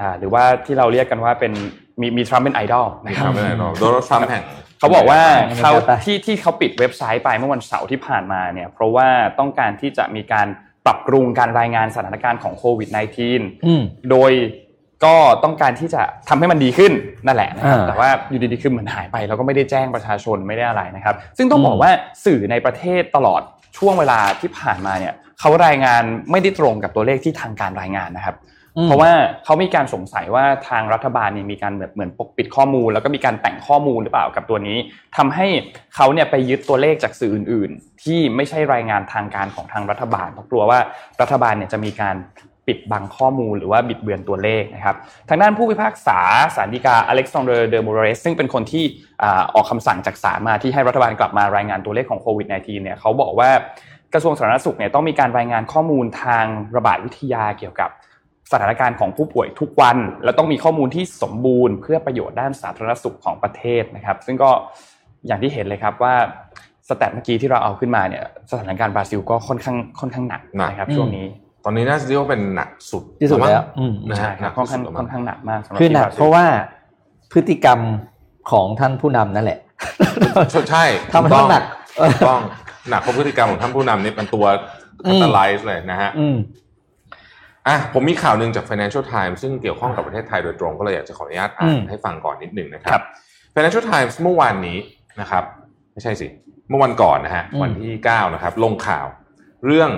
[0.00, 1.52] อ่าหรือว่าที่เราเรียกกันว่าเป็น
[2.00, 4.42] มีมีทรัมป์เป็นไอดอลนะนี่คครัรับบไม่ได้หรอกโดนัลด์ทรัมป์แห่ง
[4.78, 5.20] เขาบอกว่า
[5.50, 10.46] อเมริกาเขาใต้ที่ที่เขาปิดเว็บไซต์ไปเมื่อวันเสาร์ที่ผ่านมาเนี่ยเพราะว่าต้องการที่จะมีการ
[10.86, 12.88] ปรับปรุงการรายงานสถานการณ์ของโควิด
[13.28, 14.32] -19 อืมโดย
[15.04, 16.92] ก็ต้องการที่จะทำให้มันดีขึ้น
[17.26, 21.90] นั่นแหละนะครับอ่าแต่ว่าอยู่ดีๆคือเหมือนหายไปแล้วก็ไม่ได้แจ้งประชาชนไม่ได้อะไรนะครับ ซึ่งต้องอืมบอกว่า
[22.24, 23.42] สื่อในประเทศตลอด
[23.78, 28.36] ช่วงเวลาที่ผ่านมาเนี่ยเขารายงานไม่ได้ตรงกับตัวเลขที่ทางการรายงานนะครับ
[28.76, 29.12] อืมเพราะว่า
[29.44, 34.78] เขามีการสงสัยว่าทางรัฐบาลเนี่ยมีการแบบเหมือนปกปิดข้อมูล แล้วก็มีการแต่งข้อมูลหรือเปล่ากับตัวนี้
[35.16, 35.46] ทำให้
[35.94, 40.78] เขาเนี่ยไปยึดตัวเลขจากสื่ออื่น ๆ ที่ไม่ใช่รายงานทางการของทางรัฐบาลเพราะกลัวว่า
[41.20, 42.16] รัฐบาลเนี่ยจะมีการ
[42.68, 44.96] ปิดบังข้อมูลหรือว่าบิดเบือนตัวเลขนะครับ
[45.28, 46.18] ทางด้านผู้พิพากษา
[46.56, 48.84] ศาลฎีกาอเล็กซานเดอร์เดอโมเรสซึ่งเป็นคนที่
[49.22, 53.50] อ่าออกคำสั่งจากศาลมาที่ให้รัฐบาลกลับมารายงานตัวเลขของโควิด -19 เนี่ยเขาบอกว่า
[54.12, 56.44] กระทรวงสาธารณสุขเนี่ยต้องมีการรายงานข้อมูลทาง
[56.76, 57.90] ระบาดวิทยาเกี่ยวกับ
[58.52, 64.50] สถานการณ์ของผู้ป่วยทุกวัน แล้วต้องมีข้อมูลที่สมบูรณ์เพื่อประโยชน์ด้านสาธารณสุขของประเทศนะครับ ซึ่งก็
[65.26, 66.14] อย่างที่เห็นเลยครับว่า
[66.88, 71.26] stat เมื่อกี้ที่เราเอาขึ้นมาเนี่ยสถานการณ์บราซิลก็ค่อนข้างค่อนข้างหนักหนักนะครับอืมช่วงนี้
[71.68, 76.44] ตอนนี้น่าจะเรียกว่าเป็นหนักสุดที่สุดแล้วมั้งอืมนะใช่ฮะครับค่อนข้างที่สุดค่อนข้างหนักมากสำหรับคือหนักที่บซิลเพราะว่า
[77.32, 77.80] พฤติกรรม
[78.50, 79.58] ของท่านผู้นำนั่นแหละ
[80.50, 81.64] ใช่ใช่ทำให้มันหนัก
[81.98, 82.40] ถูกต้อง
[82.90, 84.44] หนักเพราะพฤติกรรมของท่านผู้นำนี่เป็นตัว
[85.06, 86.36] อือัมนตรายเลยนะฮะอืม
[87.68, 93.04] อะผมมีข่าวหนึ่งจาก Financial Times ซึ่งเกี่ยวข้องกับประเทศไทยโดยตรงก็เลยอยากจะขออนุญาตอ่าอืนมให้ฟังก่อนนิดหนึ่งนะคครัรับบ
[93.54, 94.78] Financial Times เมื่อวานนี้
[95.20, 95.44] นะครับ
[95.92, 96.28] ไม่ใช่สิ
[96.68, 99.06] เมื่อวันก่อนนะฮะอืมวันที่ 9 นะครับ ลงข่าว
[99.66, 99.90] เรื่อง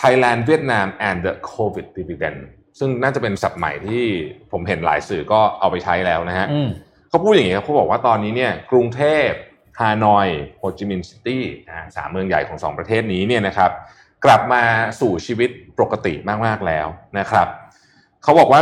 [0.00, 2.40] Thailand Vietnam and the COVID dividend
[2.78, 4.04] ซึ่งน่าจะเป็นศัพท์ใหม่ที่
[4.52, 6.68] ผมเห็นหลายสื่อก็เอาไปใช้แล้วนะฮะอืม
[7.08, 9.28] เขาพูดอย่างนี้ครับเขาบอกว่าตอนนี้เนี่ยกรุงเทพ
[9.80, 13.70] ฮานอยโฮจิมินห์ซิตี้อ่าสามเมืองใหญ่ของสองประเทศนี้เนี่ยนะครับ
[14.24, 14.62] กลับมา
[15.00, 16.14] สู่ชีวิตปกติ
[16.46, 16.86] มากๆแล้ว
[17.18, 17.46] นะครับ
[18.22, 18.60] เขาบอกว่า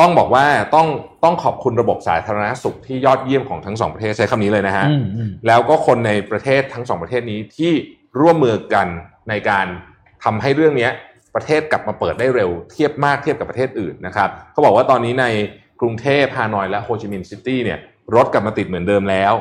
[0.00, 0.86] ต้องบอกว่าต้อง
[1.24, 7.72] ต้องขอบคุณระบบสาธารณสุขที่ยอดเยี่ยมของทั้งสองประเทศใช้คำนี้เลยนะฮะอืมอืมแล้วก็คนในประเทศทั้งสองประเทศนี้ที่
[8.20, 8.86] ร่วมมือกัน
[9.28, 9.66] ในการ
[10.24, 10.92] ทำให้เรื่องเนี้ย
[11.34, 15.26] ประเทศกลับมาเปิดได้เร็วเทียบมากเทียบกับประเทศอื่นนะครับเขาบอกว่าตอนนี้ใน
[15.80, 17.78] กรุงเทพฮานอยและโฮจิมินห์ซิตี้เนี่ย
[18.14, 19.34] รถกลับมาติดเหมือนเดิมแล้ว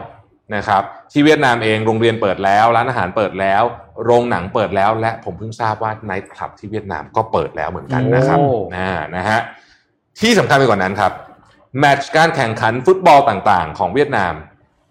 [0.55, 3.63] นะครับที่เวียดนามเองโรงเรียนเปิดแล้ว ร้านอาหารเปิดแล้ว
[4.03, 9.39] โรงหนังเปิดแล้ว และผมเพิ่งทราบว่าไนท์คลับที่เวียดนามก็เปิดแล้วเหมือนกันนะครับโอ้นะนะฮะ
[10.19, 11.11] ที่สำคัญไปกว่านั้นครับ
[11.79, 14.33] แมตช์การแข่งขันฟุตบอลต่างๆ ของเวียดนาม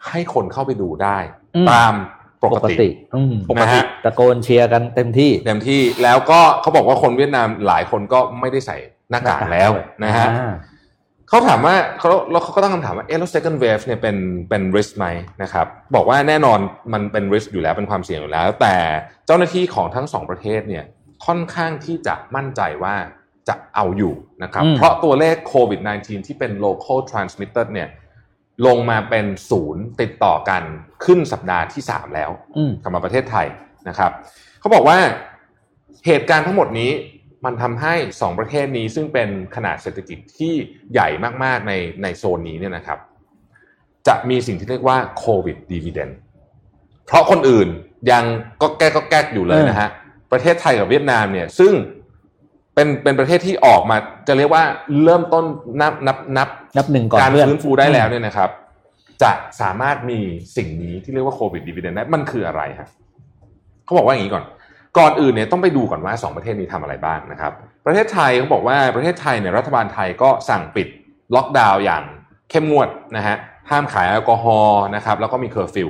[0.08, 1.18] ให้คนเข้าไปดูได้
[1.56, 1.92] อืมตาม
[2.44, 8.76] ปกติอืมปกติตะโกนเชียร์กันเต็มที่เต็มที่แล้วก็เขาบอกว่าคนเวียดนามหลายคนก็ไม่ได้ใส่
[9.10, 9.70] หน้ากากแล้ว
[10.04, 10.52] นะฮะอ่า
[11.28, 14.16] เขาถามว่าเขาแล้วเขาก็ตั้งคำถามว่าเอ๊ะแล้ว second wave เนี่ยเป็น
[14.48, 15.06] เป็น risk ไหม
[15.42, 16.58] นะครับ บอกว่าแน่นอน
[16.92, 18.76] มันเป็น risk อยู่แล้วเป็นความเสี่ยงอยู่แล้ว แต่
[19.26, 20.84] เจ้าหน้าที่ของทั้งสองประเทศเนี่ย
[21.26, 22.94] ค่อนข้างที่จะมั่นใจว่า
[23.48, 27.88] จะเอาอยู่นะครับอืมเพราะตัวเลขโควิด -19 ที่เป็น local transmitted เนี่ย
[28.66, 30.62] ลงมาเป็นศูนย์ติดต่อกัน
[31.04, 33.46] ขึ้นสัปดาห์ที่3แล้วอืมสำหรับประเทศไทย
[33.88, 34.10] นะครับ
[34.60, 34.98] เขาบอกว่า
[36.06, 36.90] เหตุการณ์ทั้งหมดนี้
[37.44, 40.54] มันทำให้สองประเทศนี้ซึ่งเป็นขนาดเศรษฐกิจที่
[40.92, 41.08] ใหญ่
[41.44, 42.98] มากๆในในโซนนี้เนี่ยนะครับ
[44.06, 46.10] จะมีสิ่งที่เรียกว่าโควิดดีเวเดน
[47.06, 47.68] เพราะคนอื่น
[48.10, 48.24] ยัง
[48.62, 49.88] ก็แก้ก็แก้อยู่เลยนะฮะ
[50.32, 51.72] ประเทศไทยกับเวียดนามเนี่ยซึ่ง
[52.74, 53.96] เป็นเป็นประเทศที่ออกมา
[54.28, 54.64] จะเรียกว่า
[55.04, 55.44] เริ่มต้น
[55.80, 58.50] นับนับนับนับหนึ่งก่อนการเพื่อนฟื้นฟูได้แล้วเนี่ยนะครับ
[59.22, 60.20] จะสามารถมี
[60.56, 62.88] สิ่งนี้ที่เรียกว่าโควิดดีเวเดนได้มันคืออะไรครับ
[63.84, 64.44] เขาบอกว่าอย่างนี้ก่อน
[64.98, 67.52] ก่อนอื่นเนี่ยต้องไปดูก่อนว่าสองประเทศนี้ทำอะไรบ้างนะครับ
[67.86, 70.88] ประเทศไทยเขาบอกว่าประเทศไทยเนี่ยรัฐบาลไทยก็สั่งปิด
[71.34, 72.02] ล็อกดาวน์อย่าง
[72.50, 73.36] เข้มงวดนะฮะ
[73.70, 75.88] ห้ามขายแอลกอฮอล์นะครับแล้วก็มีเคอร์ฟิว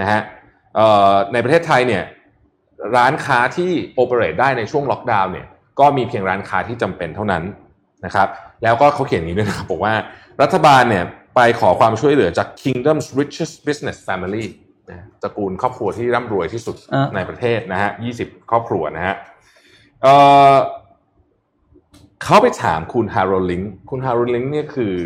[0.00, 0.20] นะฮะ
[0.76, 2.02] เอ่อในประเทศไทยเนี่ย
[2.96, 5.46] ร้านค้าที่ operate ได้ในช่วงล็อกดาวน์เนี่ย
[5.80, 7.44] ก็มีเพียงร้านค้าที่จำเป็นเท่านั้น
[8.04, 8.28] นะครับ
[8.62, 9.94] แล้วก็เขาเขียนอย่างนี้ด้วยนะครับบอกว่า
[10.42, 11.04] รัฐบาลเนี่ย
[11.36, 14.44] ไปขอความช่วยเหลือจาก Kingdom's richest business family
[14.90, 19.14] นะตระกูลครอบครัวที่ร่ำรวยที่สุดอะในประเทศนะฮะ20ครอบครัวนะฮะ
[20.02, 20.14] เอ่
[20.52, 20.54] อ
[22.24, 24.96] เขาไปถามคุณฮาราลด์ลิงค์คุณฮาราลด์ลิงค์เนี่ยคือ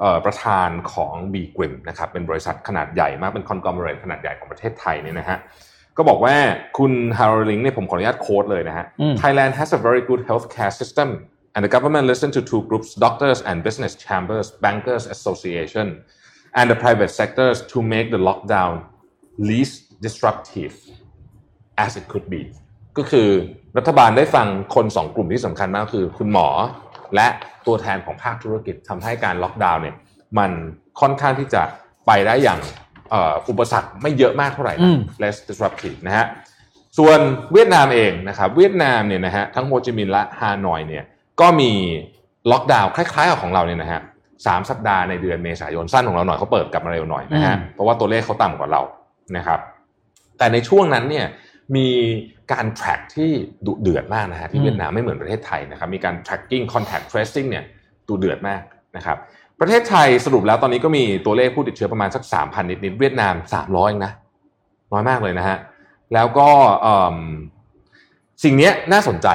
[0.00, 5.38] เอ่อประธานของ B g r i m นะครับเป็นบริษัทขนาดใหญ่มากเป็น conglomerate ขนาดใหญ่ของประเทศไทยเนี่ยนะฮะ
[5.96, 6.34] ก็บอกว่า
[6.78, 11.08] คุณฮาราลด์ลิงค์เนี่ยผมขออนุญาต quote เลยนะฮะอืม Thailand has a very good healthcare system
[11.54, 15.86] and the government listened to two groups doctors and business chambers bankers association
[16.58, 18.72] and the private sectors to make the lockdown
[19.50, 19.74] least
[20.04, 20.74] disruptive
[21.84, 22.42] as it could be
[22.98, 23.28] ก็คือ
[23.78, 26.48] รัฐบาลได้ฟังคนสองกลุ่มที่สำคัญมากคือ คุณหมอ
[27.14, 27.28] และ
[27.66, 29.96] ตัวแทนของภาคธุรกิจทำให้การล็อกดาวน์เนี่ย
[30.38, 30.50] มัน
[31.00, 31.62] ค่อนข้างที่จะ
[32.06, 36.26] ไปได้อย่างเอ่ออุปสรรคไม่เยอะมากเท่าไหร่อืนะม less disruptive นะฮะ
[36.98, 37.18] ส่วน
[37.52, 41.04] เวียดนามเองนะครับเวียดนามเนี่ยนะฮะทั้งโฮจิมินห์และฮานอยเนี่ย
[41.40, 41.72] ก็มี
[42.50, 44.00] ล็อกดาวน์คล้ายๆกับของเราเนี่ยนะฮะ
[44.46, 48.82] สามสัปดาห์ในเดือนเมษายนสั้นของเราหน่อยเขาเปิดกลับมาเร็วหน่อยนะฮะอืมเพราะว่าตัวเลขเขาต่ำกว่าเรา
[49.36, 49.60] นะครับ
[50.38, 51.26] แต่ในช่วงนั้นเนี่ย
[51.76, 51.88] มี
[52.52, 53.30] การ track ที่
[53.66, 57.64] ดุเดือดมากนะฮะที่เวียดนามไม่เหมือนประเทศไทยนะครับมีการ tracking contact tracing เนี่ย
[58.08, 58.62] ดุเดือดมาก
[58.96, 59.18] นะครับ
[59.60, 64.12] ประเทศไทยสรุปแล้วตอนนี้ก็มีตัวเลขผู้ติดเชื้อประมาณสัก 3,000 นิดๆเวียดนาม 300เองนะ
[64.92, 65.58] น้อยมากเลยนะฮะ
[66.14, 66.48] แล้วก็
[66.82, 67.16] เอิ่ม
[68.44, 69.28] สิ่งเนี้ยน่าสนใจ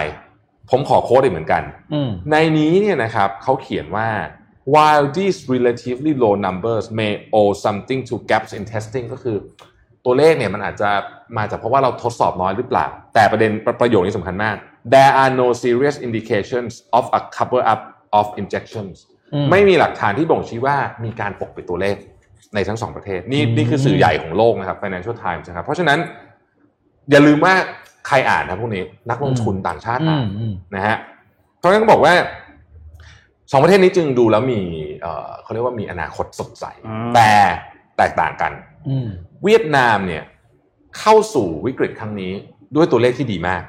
[0.70, 4.08] ผมขอโค้ดอีกเหมือนกันอืมในนี้เนี่ยนะครับเขาเขียนว่า
[4.74, 9.38] while these relatively low numbers may owe something to gaps in testing ก็คือ
[10.06, 10.90] ตัวเลขเนี่ยมันอาจจะ
[11.38, 14.56] มาจากเพราะว่าเราทดสอบน้อยหรือเปล่า แต่ประเด็นประประโยคนี้สำคัญมาก
[14.94, 17.82] there are no serious indications of a cover up
[18.20, 19.15] of injections อืม
[19.52, 21.96] ไม่มีหลักฐานที่บ่งชี้ว่ามีการปกปิดตัวเลข
[22.56, 26.00] ในทั้งสองประเทศ นี่อืมนี่คือสื่อใหญ่ของโลกนะครับ Financial Times นะครับ เพราะฉะนั้น
[27.12, 27.54] อย่าลืมว่า
[28.08, 30.98] ใครอ่านนะพวกนี้ นักลงทุนต่างชาติอือ่ามนอืมนะฮะ
[31.58, 32.14] เพราะฉะนั้นก็บอกว่า
[33.52, 34.62] สองประเทศนี้จึงดูแล้วมี
[35.02, 37.32] เอ่อเขาเรียกว่ามีอนาคตสดใสอืมแต่
[37.98, 38.52] แตกต่างกัน
[38.90, 39.08] อืม
[39.44, 40.24] เวียดนามเนี่ย
[41.00, 42.32] เข้าสู่วิกฤตครั้งนี้
[42.76, 43.64] ด้วยตัวเลขที่ดีมาก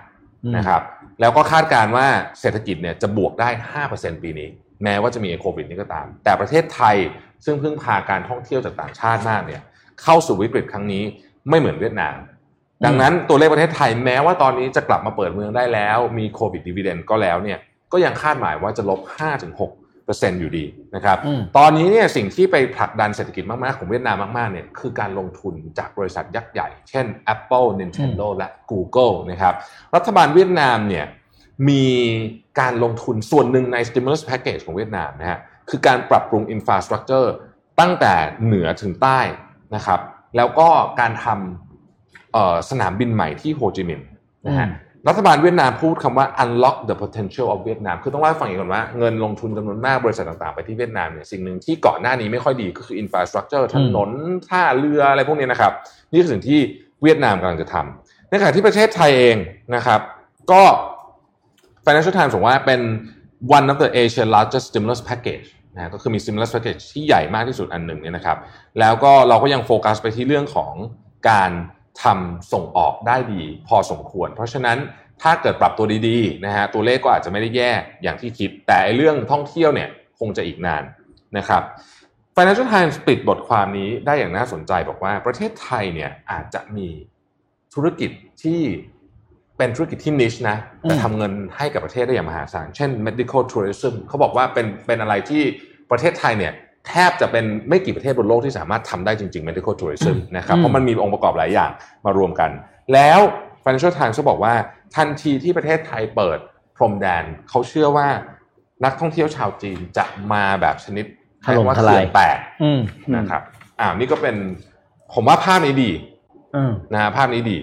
[0.44, 0.83] อืมนะครับ
[1.20, 2.07] แล้วก็คาดการณ์ว่า
[2.40, 3.48] เศรษฐกิจเนี่ยจะบวกได้
[3.87, 4.48] 5%ปีนี้
[4.83, 6.97] แม้ว่าจะมีโควิดนี้ก็ตาม แต่ประเทศไทย
[7.45, 9.62] ซึ่งพึ่งพาการท่องเที่ยวจากต่างชาติมากเนี่ย
[10.03, 11.03] เข้าสู่วิกฤตครั้งนี้
[11.49, 12.17] ไม่เหมือนเวียดนาม
[12.85, 17.59] ดังนั้นตัวเลขประเทศไทยแม้ว่าตอนนี้จะกลับมาเปิดเมืองได้แล้ว มีโควิดดีเวเดนก็แล้วเนี่ย
[17.93, 19.01] ก็ยังคาดหมายว่าจะลบ
[19.71, 29.55] 5-6%อยู่ดีนะครับอืมตอนนี้เนี่ยสิ่งที่ไปผลักดันเศรษฐกิจมากๆ ของเวียดนามมากๆเนี่ยคือการลงทุนจากบริษัทยักษ์ใหญ่ เช่น Apple Nintendo และ Google นะครับ
[29.95, 31.05] รัฐบาลเวียดนามเนี่ย
[31.69, 31.85] มี
[32.61, 35.38] การลงทุนส่วนหนึ่งใน stimulus package ของเวียดนามนะฮะ
[35.71, 37.29] คือการปรับปรุง infrastructure
[37.81, 38.14] ตั้งแต่
[38.45, 39.21] เหนือถึงใต้
[39.75, 40.01] นะครับ
[40.37, 40.69] แล้วก็
[41.01, 44.09] การทำเอ่อสนามบินใหม่ที่โฮจิมินห์
[44.47, 54.11] นะฮะอืมรัฐบาลเวียดนามพูดคำว่า unlock the potential of Vietnam คือต้องเล่าให้ฟังอีกก่อนว่าเงินลงทุนจำนวนมากบริษัทต่างๆ ไปที่เวียดนามเนี่ยสิ่งหนึ่งที่ก่อนหน้านี้ไม่ค่อยดีก็คือ infrastructure ถนน
[54.49, 55.73] ท่าเรืออะไรพวกนี้นะครับ
[56.11, 56.61] นี่คือสิ่งที่
[57.03, 59.37] เวียดนามกำลังจะทำในขณะที่ประเทศไทยเอง
[59.75, 60.01] นะครับ
[60.53, 60.62] ก็
[61.87, 62.81] Financial Times บอกว่าเป็น
[63.57, 68.38] one of the Asia largest stimulus package นะก็คือมี stimulus package ที่ใหญ่มากที่สุดอันหนึ่งเนี่ยนะครับ
[68.81, 70.75] แล้วก็เราก็ยังโฟกัสไปที่เรื่องของ
[71.31, 71.51] การ
[72.03, 74.79] ทำส่งออกได้ดีพอสมควร เพราะฉะนั้น
[75.22, 77.72] ถ้าเกิดปรับตัวดีๆนะฮะตัวเลขก็อาจจะไม่ได้แย่
[78.03, 80.83] อย่างที่คิด แต่เรื่องท่องเที่ยวเนี่ยคงจะอีกนาน
[81.38, 81.62] นะครับ
[82.37, 86.88] Financial Times ปิดบทความนี้ได้อย่างน่าสนใจบอกว่าประเทศไทยเนี่ยอาจจะมี
[87.75, 88.11] ธุรกิจ
[88.42, 88.61] ที่
[89.59, 95.42] เป็นธุรกิจที่นิชนะแต่ทำเงินให้กับประเทศได้อย่างมหาศาลเช่น medical tourism เขาบอกว่าเป็นเป็นอะไรที่
[95.90, 96.53] ประเทศไทยเนี่ย
[96.88, 101.71] แทบจะเป็นไม่กี่ประเทศบนโลกที่สามารถทำได้จริง ๆ medical tourism นะครับเพราะมันมีองค์ประกอบหลายอย่าง
[102.05, 102.51] มารวมกัน
[102.92, 103.21] แล้ว
[103.64, 104.55] Financial Times ก็บอกว่า
[104.97, 106.38] ทันทีที่ประเทศไทยเปิด
[106.77, 108.09] พรมแดนเขาเชื่อว่า
[108.85, 111.05] นักท่องเที่ยวชาวจีนจะมาแบบชนิด
[111.45, 112.81] ถล่มเรียกว่าทลายเขื่อนแตกอืม
[113.16, 113.42] นะครับ
[113.81, 114.37] อ้าวนี่ก็เป็น
[115.14, 115.90] ผมว่าภาพนี้ดี
[116.57, 117.59] อืมนะฮะภาพนี้ดี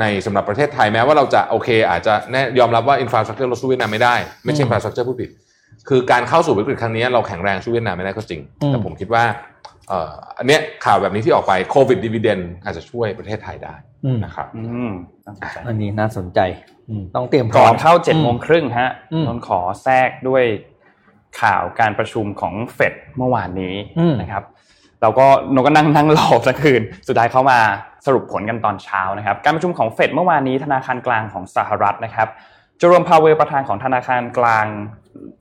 [0.00, 5.30] ในสำหรับประเทศไทยแม้ว่าเราจะโอเค อาจจะแน่ยอมรับว่า infrastructure เราสู้เวียดนามไม่ได้ ไม่ใช่อืม infrastructure พูดผิด
[5.88, 9.24] คือการเข้าสู่วิกฤตครั้งนี้เราแข็งแรงสู้เวียดนามไม่ได้ก็จริงอืมแต่ผมคิดว่า
[9.88, 14.90] เอ่ออันเนี้ยข่าวแบบนี้ที่ออกไปโควิดดีว i เดนอาจจะช่วยประเทศไทยได้อืมนะครับอืม
[15.26, 16.40] น่าสนใจอันนี้น่าสนใจ
[16.88, 20.44] อืมต้องเตรียมพร้อมก่อนเข้าเจ็ดโมงครึ่งฮะอืมนนท์ขอแทรกด้วย
[21.40, 24.44] ข่าวการประชุมของเฟดเมื่อวานนี้อืมนะครับ
[25.02, 27.58] เราก็นก็นั่งนั่งรอสักคืน สุดท้ายเขามา
[28.06, 32.28] สรุปผลกันตอนเช้านะครับ การประชุมของเฟดเมื่อวานนี้ธนาคารกลางของสหรัฐนะครับ
[32.78, 34.66] เจอร์มพาวเวลประธานของธนาคารกลาง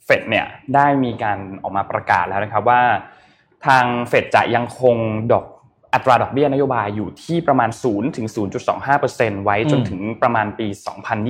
[0.06, 2.82] เฟดเนี่ยได้มีการออกมาประกาศแล้วนะครับว่า
[3.68, 4.96] ทางเฟดจะยังคง
[5.32, 5.46] ดอก
[5.94, 8.28] อัตราดอกเบี้ยนโยบายอยู่ที่ประมาณ 0 ถึง
[8.86, 10.68] 0.25%ไว้จนถึงประมาณปี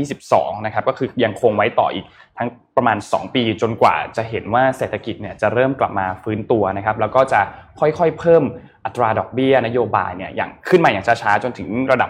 [0.01, 2.05] 2022 นะครับก็คือยังคงไว้ต่ออีก
[2.37, 7.41] ทั้งประมาณ 2 ปีจนกว่าจะเห็นว่าเศรษฐกิจเนี่ยจะเริ่มกลับมาฟื้นตัวนะครับแล้วก็จะ
[7.79, 8.43] ค่อยๆเพิ่ม
[8.85, 12.09] อัตราดอกเบี้ยนโยบายเนี่ยอย่างขึ้นมาอย่างช้าๆจนถึงระดับ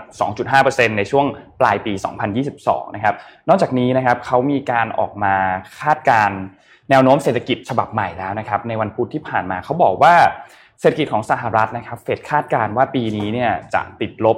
[0.49, 1.25] 2.5%ในช่วง
[1.61, 1.93] ปลายปี
[2.43, 3.15] 2022 นะครับ
[3.49, 5.35] นอกจากนี้นะครับเขามีการออกมา
[5.81, 6.39] คาดการณ์
[6.89, 10.15] แนวโน้มเศรษฐกิจฉบับใหม่แล้วนะครับในวันพุธที่ผ่านมาเขาบอกว่า
[10.79, 14.37] เศรษฐกิจของสหรัฐนะครับเฟดคาดการณ์ว่าปีนี้เนี่ยจะติดลบ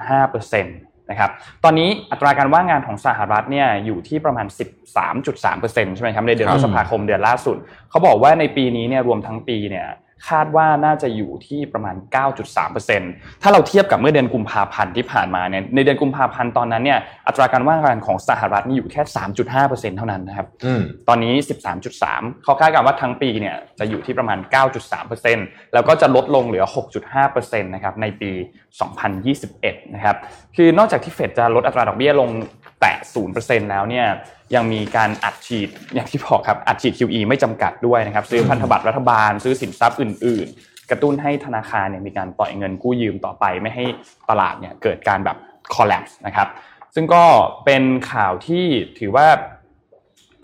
[0.00, 1.30] 6.5%นะครับ
[1.64, 4.46] ตอนนี้อัตราการว่างงานของสหรัฐเนี่ยอยู่ที่ประมาณ
[5.20, 7.56] 13.3%ใช่ไหมครับในเดือนครัพบฤษภาคมเดือนล่าสุด
[7.90, 9.86] เขาบอกว่าในปีนี้เนี่ยรวมทั้งปีเนี่ย
[10.28, 11.96] คาดว่าน่าจะอยู่ที่ประมาณ
[12.68, 19.02] 9.3%ถ้าเราเทียบกับเมื่อเดือนกุมภาพันธ์ที่ผ่านมาเนี่ยในเดือนกุมภาพันธ์ตอนนั้นเนี่ยอัตราการว่างงานของสหรัฐนี่อยู่แค่
[19.50, 21.34] 3.5%เท่านั้นนะครับอืมตอนนี้
[21.88, 24.38] 13.3เขาคาดการณ์ว่าทั้งปีเนี่ยจะอยู่ที่ประมาณ
[25.06, 26.64] 9.3%แล้วก็จะลดลงเหลือ
[27.14, 28.30] 6.5%นะครับในปี
[29.12, 30.16] 2021 นะครับ
[30.56, 32.30] คือนอกจากที่เฟดจะลดอัตราดอกเบี้ยลง
[32.80, 32.96] แตะ
[33.34, 34.06] 0%แล้วเนี่ย
[34.54, 43.84] ยังมีการอัดฉีดอย่างที่บอกครับอัดฉีด QE ไม่จำกัดด้วยนะครับ ซื้อพันธบัตรรัฐบาล ซื้อสินทรัพย์อื่น ๆ กระตุ้นให้ธนาคารเนี่ยมีการปล่อยเงินกู้ยืมต่อไป ไม่ให้
[44.30, 45.36] ตลาดเนี่ยเกิดการแบบ
[45.74, 46.48] collapse นะครับ
[46.94, 47.24] ซึ่งก็
[47.64, 48.64] เป็นข่าวที่
[48.98, 49.26] ถือว่า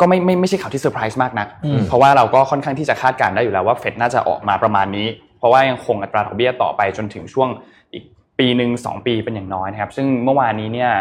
[0.01, 5.07] ก็ไม่ไม่ไม่ใช่ข่าวที่เซอร์ไพรส์มากนักอืมเพราะว่าเราก็ค่อนข้างที่จะคาดการณ์ได้อยู่แล้วว่าเฟดน่าจะออกมาประมาณนี้
[5.39, 7.49] เพราะว่ายังคงอัตราดอกเบี้ยต่อไปจนถึงช่วง
[7.93, 8.05] อีก
[8.39, 10.93] ปีหนึ่งสองปีเป็นอย่างน้อยนะครับ ซึ่งเมื่อวานนี้เนี่ย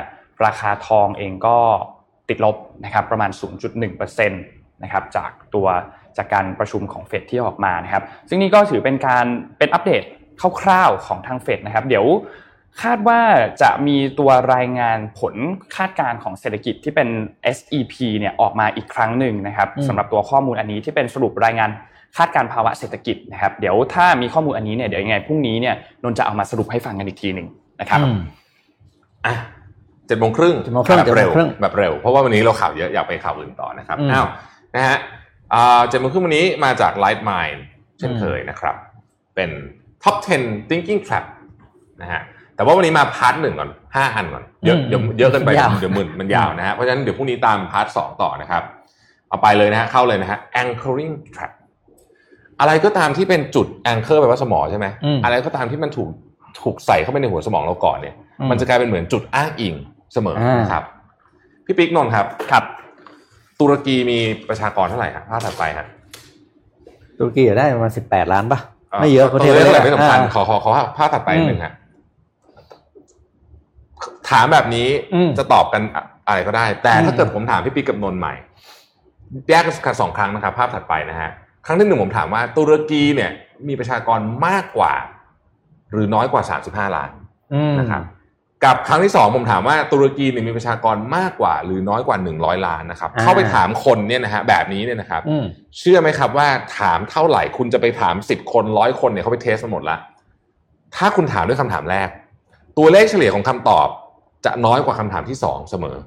[0.46, 1.58] ราคาทองเองก็
[2.30, 3.32] ติดลบนะครับประมาณ
[3.82, 5.68] 0.1%นะครับจากตัว
[6.18, 9.26] จากการประชุมของเฟดที่ออกมานะครับ ซึ่งนี่ก็ถือเป็นการ
[9.58, 10.04] เป็นอัปเดต
[10.62, 12.06] คร่าวๆของทางเฟดนะครับ เดี๋ยว
[12.82, 13.22] คาดว่า
[13.62, 15.36] จะมีตัวรายงานผล
[15.76, 17.10] คาดการณ์ของเศรษฐกิจที่เป็น
[17.56, 21.70] SEP เนี่ยออกมาอีกครั้งหนึ่งนะครับอืมสำหรับตัวข้อมูลอันนี้ที่เป็นสรุปรายงาน
[22.18, 27.48] คาดการณ์ภาวะเศรษฐกิจนะครับ เดี๋ยวถ้ามีข้อมูลอันนี้เนี่ยเดี๋ยวยังไงพรุ่งนี้เนี่ยนนท์จะเอามาสรุปให้ฟังกันอีกทีหนึ่ง
[27.82, 28.20] นะครับอืม
[29.26, 29.36] อะ
[30.08, 34.28] เจ็ดโมงครึ่งเจ็ดโมงครึ่งแบบเร็วเจ็ดโมงครึ่งแบบเร็ว เพราะว่าวันนี้เราข่าวเยอะอยากไปข่าวอื่นต่อนะครับอืมอ้าว
[34.76, 34.98] นะฮะ
[35.54, 37.60] อ่าเจ็ดโมงครึ่งวันนี้มาจาก Light Mind
[38.00, 38.76] เช่นเคยนะครับ
[39.36, 39.50] เป็น
[40.04, 41.26] Top 10 Thinking Trap
[42.02, 42.22] นะฮะ
[42.56, 48.64] แต่ว่าวันนี้มา part หนึ่งก่อนห้าอันก่อนเยอะอืมเดี๋ยวเยอะเกินไปยาวเดี๋ยวมึนมันยาวนะฮะเพราะฉะนั้นเดี๋ยวพรุ่งนี้ตาม part สองต่อนะครับ
[49.30, 51.52] เอาไปเลยนะฮะเข้าเลยนะฮะ anchoring trap
[52.60, 56.10] อะไรก็ตามที่เป็นจุด anchor แปลว่าสมองใช่ไหมอืมอะไรก็ตามที่มันถูก
[56.62, 59.76] ถูกใส่เข้าไปในหัวสมองเราก่อนเนี่ยอืมมันจะกลายเป็นเหมือนจุดอ้างอิง
[60.14, 60.84] เสมออ่านนะครับ
[61.66, 62.64] พี่ปิ๊กนนท์ครับครับ
[63.60, 65.88] ตุรกีมีประชากรเท่าไหร่ฮะภาพถัดไปฮะ
[67.20, 68.60] ตุรกีได้ประมาณสิบแปดล้านป่ะ
[69.02, 71.74] ไม่เยอะประเทศเท่าไหร่ล็กๆไม่สำคัญอ่าขอขอขอภาพถัดไปอืมหนึ่งฮะ
[74.30, 78.34] ถามแบบนี้อืมจะตอบกันอะอะไรก็ได้ แต่ถ้าอืมเกิดผมถามพี่ปิ๊กกับนนท์ใหม่
[79.50, 81.30] แยกกันสองครั้งนะครับ ภาพถัดไปนะฮะ
[81.66, 83.32] ครั้งที่หนึ่งผมถามว่าตุรกีเนี่ย
[83.68, 84.94] มีประชากรมากกว่า
[85.92, 87.10] หรือน้อยกว่าสามสิบห้าล้าน
[87.54, 88.04] อืมนะครับ
[88.66, 95.46] กับครั้งที่สองผมถามว่าตุรกีเนี่ยมีประชากรมากกว่า หรือน้อยกว่าหนึ่งร้อยล้านนะครับอ่าเข้าไปถามคนเนี่ยนะฮะแบบนี้เนี่ยนะครับอืม
[95.78, 96.48] เชื่อไหมครับว่า
[96.80, 99.98] ถามเท่าไหร่คุณจะไปถามสิบคนร้อยคนเนี่ยเขาไปเทสมาหมดละ
[100.96, 102.10] ถ้าคุณถามด้วยคำถามแรก
[102.78, 103.88] ตัวเลขเฉลี่ยของคำตอบ
[104.46, 105.98] จะน้อยกว่าคำถามที่สองเสมอ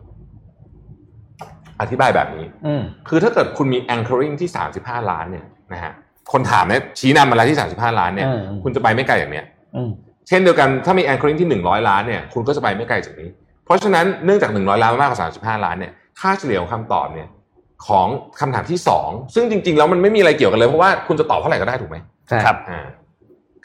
[1.81, 5.93] อธิบายแบบนี้อืมคือถ้าเกิดคุณมี anchoring ที่ 35 ล้านเนี่ยนะฮะ
[6.33, 9.91] คนถามเนี่ยชี้นำมาแล้วที่ 35 ล้านเนี่ยอืมคุณจะไปไม่ไกลอย่างเนี้ยอืม
[10.31, 13.29] เช่นเดียวกันถ้ามี anchoring ที่ 100 ล้านเนี่ยคุณก็จะไปไม่ไกลจากนี้
[13.65, 17.29] เพราะฉะนั้นเนื่องจาก 100 ล้านมากกว่า 35 ล้านเนี่ยค่าเฉลี่ยของคำตอบเนี่ย
[17.87, 18.07] ของ
[18.41, 21.97] คำถามที่ 2 ซึ่งจริง ๆ แล้วมันไม่มีอะไรเกี่ยวกันเลย เพราะว่าคุณจะตอบเท่าไหร่ก็ได้ถูกไหม
[22.29, 22.87] ใช่ครับอ่า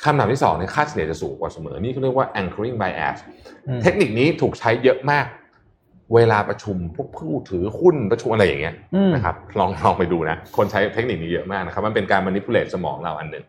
[0.04, 3.18] คำถามที่2เนี่ยค่าเฉลี่ยจะสูงกว่าเสมอ นี่เขาเรียกว่า anchoring bias
[3.68, 5.26] อืมเทคนิคนี้ถูกใช้เยอะมาก
[6.16, 13.44] เวลาประชุมพวกผู้ถือหุ้นประชุมอะไรอย่างเงี้ยอืมนะครับลองลองไปดูนะ คนใช้เทคนิคนี้เยอะมากนะครับ มันเป็นการ manipulate สมองเราอันหนึ่ง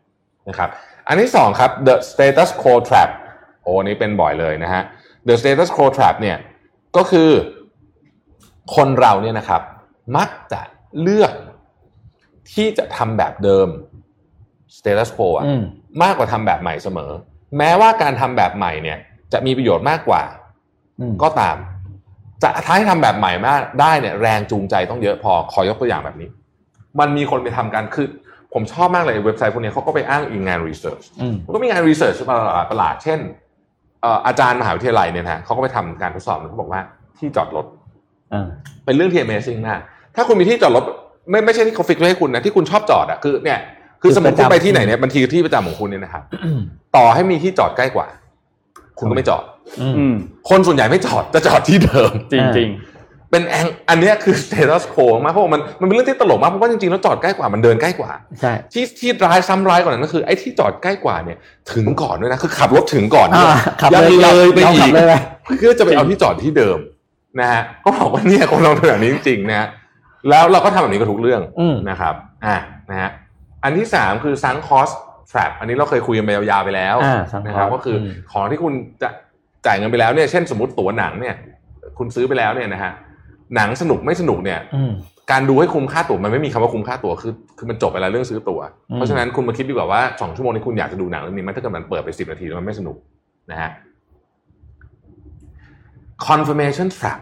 [0.49, 0.71] นะครับ
[1.09, 3.11] อันที่สองครับ the status quo trap
[3.63, 4.83] โอ้อันนี้เป็นบ่อยเลยนะฮะ
[5.27, 6.37] the status quo trap เนี่ย
[6.97, 7.31] ก็คือ
[8.75, 9.63] คนเราเนี่ยนะครับ
[10.17, 10.61] มักจะ
[11.01, 11.33] เลือก
[12.53, 13.69] ที่จะทำแบบเดิม
[14.77, 15.63] status quo อะอืม
[16.03, 17.11] มากกว่าทำแบบใหม่เสมอ
[17.59, 18.99] แม้ว่าการทำแบบใหม่เนี่ย
[19.33, 20.23] จะมีประโยชน์มากกว่า
[21.01, 21.57] อืมก็ตาม
[22.43, 26.29] จะท้ายทำแบบใหม่มากได้เนี่ย แรงจูงใจต้องเยอะพอขอยกตัวอย่างแบบนี้
[26.99, 28.07] มันมีคนไปทำกันคือ
[28.59, 33.19] ผมชอบมากเลยเว็บไซต์พวกนี้เขาก็ไปอ้างอิงงานรีเสิร์ชอืมมันก็มีงานรีเสิร์ชประหลาดประหลาดเช่น
[34.03, 36.81] เอ่ออาจารย์มหาวิทยาลัยเนี่ยนะเขาก็ไปทำการทดสอบเขาบอกว่า
[37.19, 37.67] ที่จอดรถ
[38.33, 38.49] อ่า
[38.85, 39.81] เป็นเรื่องที่ Amazing มาก
[40.17, 40.85] ถ้าคุณมีที่จอดรถ
[41.31, 43.59] ไม่ไม่ใช่ที่เขาฟิกไว้ให้คุณนะที่คุณชอบจอดอะคือเนี่ย
[44.03, 46.23] คือสมมติคุณไปที่ไหนเนี่ยบางทีที่ประจำของคุณเนี่ยนะครับ
[46.97, 48.07] ต่อให้มีที่จอดใกล้กว่า
[48.99, 49.43] คุณก็ไม่จอด
[49.81, 50.15] อืมอืม
[50.51, 52.69] คนส่วนใหญ่ไม่จอดจะจอดที่เดิม จริงจริง
[53.31, 58.11] เป็นแองอันเนี้ยคือ status quo มากเพราะว่ามันมันเป็นเรื่องที่ตลกมากเพราะว่าจริงๆแล้วจอดใกล้กว่ามันเดินใกล้กว่า
[58.41, 61.39] ใช่ที่ที่ร้ายซ้ำร้ายกว่านั้นก็คือไอ้ที่จอดใกล้กว่าเนี่ย
[61.73, 66.79] ถึงก่อนด้วยนะคือขับรถถึงก่อนด้วยอ่าขับยังเลยเลยไปเราอีขักบเลยไปเพื่อจะไปเอาที่จอดที่เดิม
[67.41, 69.69] นะฮะก็บอกว่าเนี่ยคนเราเป็นแบบนี้จริงๆนะฮะ
[70.29, 72.15] แล้วเราก็ทำแบบนี้กับทุกเรื่องอืมนะครับ
[72.47, 72.57] อะ
[72.91, 73.11] นะฮะ
[73.65, 74.95] อันที่สามคือ sunk cost
[75.31, 79.09] trap อันนี้เราเคยคุยกันไปยาวๆไปแล้วอ่า sunk นะครับ cost ก็คืออมของที่คุณจะ
[79.67, 81.35] จ่ายเงินไปแล้วเนี่ยเช่นสมมติตั๋วหนังเนี่ย
[81.99, 82.93] คุณซื้อไปแล้วเนี่ยนะฮะ
[83.55, 84.93] หนังสนุกไม่สนุกเนี่ยอืม
[85.33, 92.97] การดูให้คุ้มค่าตั๋วมันไม่มีคำว่าคุ้มค่าตั๋วคือคือมันจบไปแล้วเรื่องซื้อตั๋วอืมเพราะฉะนั้นคุณมาคิดดีกว่าว่าสองชั่วโมงนี้คุณอยากจะดูหนังเรื่องนี้ไหมถ้าเกิดมันเปิดไปสิบนาทีแล้วมันไม่สนุก
[93.51, 93.71] นะฮะ
[96.27, 97.21] confirmation trap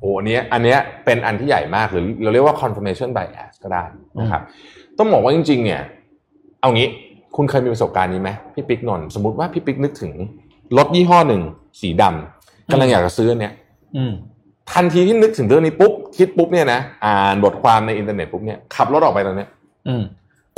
[0.00, 3.84] โอ้อันเนี้ยอันเนี้ยเป็นอันที่ใหญ่มากหรือเราเรียกว่า confirmation bias ก็ได้
[4.20, 4.42] นะครับ
[4.98, 5.80] ต้องบอกว่าจริง ๆ เนี่ย
[6.60, 6.88] เอางี้
[7.36, 10.12] คุณเคยมีประสบการณ์นี้ไหมพี่ปิ๊กนนท์สมมติว่าพี่ปิ๊กนึกถึง
[10.76, 11.42] รถยี่ห้อหนึ่ง
[11.80, 13.52] สีดำกำลังอยากจะซื้ออนเนี้ย
[13.96, 14.12] อืม
[14.74, 19.48] ทันทีที่นึกถึงเรื่องนี้ปุ๊บคิดปุ๊บเนี่ยนะอ่านบทความในอินเทอร์เน็ตปุ๊บเนี่ยขับรถออกไปตอนเนี้ย
[19.88, 20.02] อืม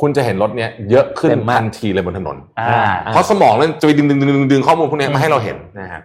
[0.01, 6.03] คุณจะเห็นรถเนี้ยเยอะขึ้นเต็มมากทันทีเลยบนถนนอ่าเพราะสมองเนี่ยจะไปดึงดึงดึงดึงดึงข้อมูลพวกเนี้ยอืมมาให้เราเห็นนะฮะ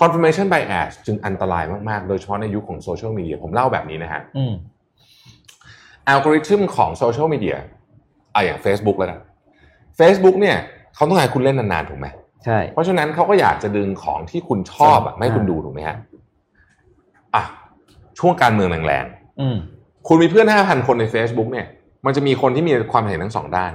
[0.00, 4.52] confirmation bias จึงอันตรายมากๆ โดยเฉพาะในยุคของโซเชียลมีเดียผมเล่าแบบนี้นะฮะอืม
[6.08, 7.56] อัลกอริทึมของโซเชียลมีเดีย
[8.34, 9.18] อะอย่าง Facebook แล้วกัน
[9.98, 10.56] Facebook เนี่ย
[10.94, 12.06] เขาต้องการคุณเล่นนานๆถูกไหม
[12.44, 16.17] ใช่เพราะฉะนั้นเขาก็อยากจะดึงของที่คุณชอบอะอ่าไม่ให้คุณดูถูกไหมฮะอะ
[18.18, 19.04] ช่วงการเมืองแรง
[19.40, 21.66] อืมๆคุณมีเพื่อน5,000คนใน Facebook เนี่ย
[22.06, 23.72] มันจะมีคนที่มีความเห็นทั้งสองด้าน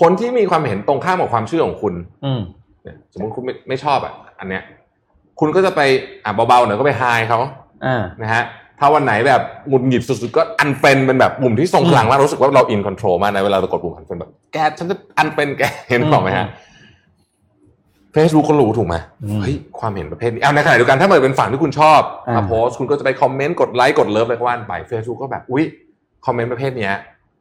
[0.00, 2.40] คนที่มีความเห็นตรงข้ามกับความเชื่อของคุณ อืม
[2.82, 4.62] เนี่ยสมมติคุณไม่ไม่ชอบอะ อันเนี้ย
[5.40, 5.80] คุณก็จะไป
[6.24, 7.38] อะเบาๆหน่อยก็ไปไฮเขา
[7.84, 8.44] อ่านะฮะ
[8.78, 16.46] ถ้าวันไหนแบบหงุดหงิดสุดๆก็ unfriend เป็นแบบปุ่มที่ทรงพลังมากรู้สึกว่าเรา in control มากนะเวลาเรากดปุ่ม unfriend แบบแกฉันจะ unfriend แกเห็นหรอกไหมฮะ
[18.16, 25.64] Facebook ก็รู้ถูกไหมอืมเฮ้ยความเห็นประเภทนี้เอาในขณะเดียวกันถ้าเกิดเป็นฝั่งที่คุณชอบอ่ามาโพสต์คุณก็จะไปคอมเมนต์กดไลค์กด love อะไรก็ว่ากันไป Facebook ก็แบบอุ๊ย
[26.26, 26.94] คอมเมนต์ประเภทเนี้ย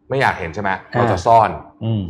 [0.10, 1.50] ไม่อยากเห็นใช่ไหมเราจะซ่อน
[1.84, 2.04] อืม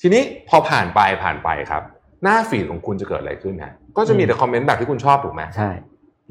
[0.00, 1.82] ทีนี้พอผ่านไปผ่านไปครับ
[2.22, 5.70] หน้า feed ของคุณจะเกิดอะไรขึ้นฮะก็จะมีอืมแต่คอมเมนต์แบบที่คุณชอบถูกไหมใช่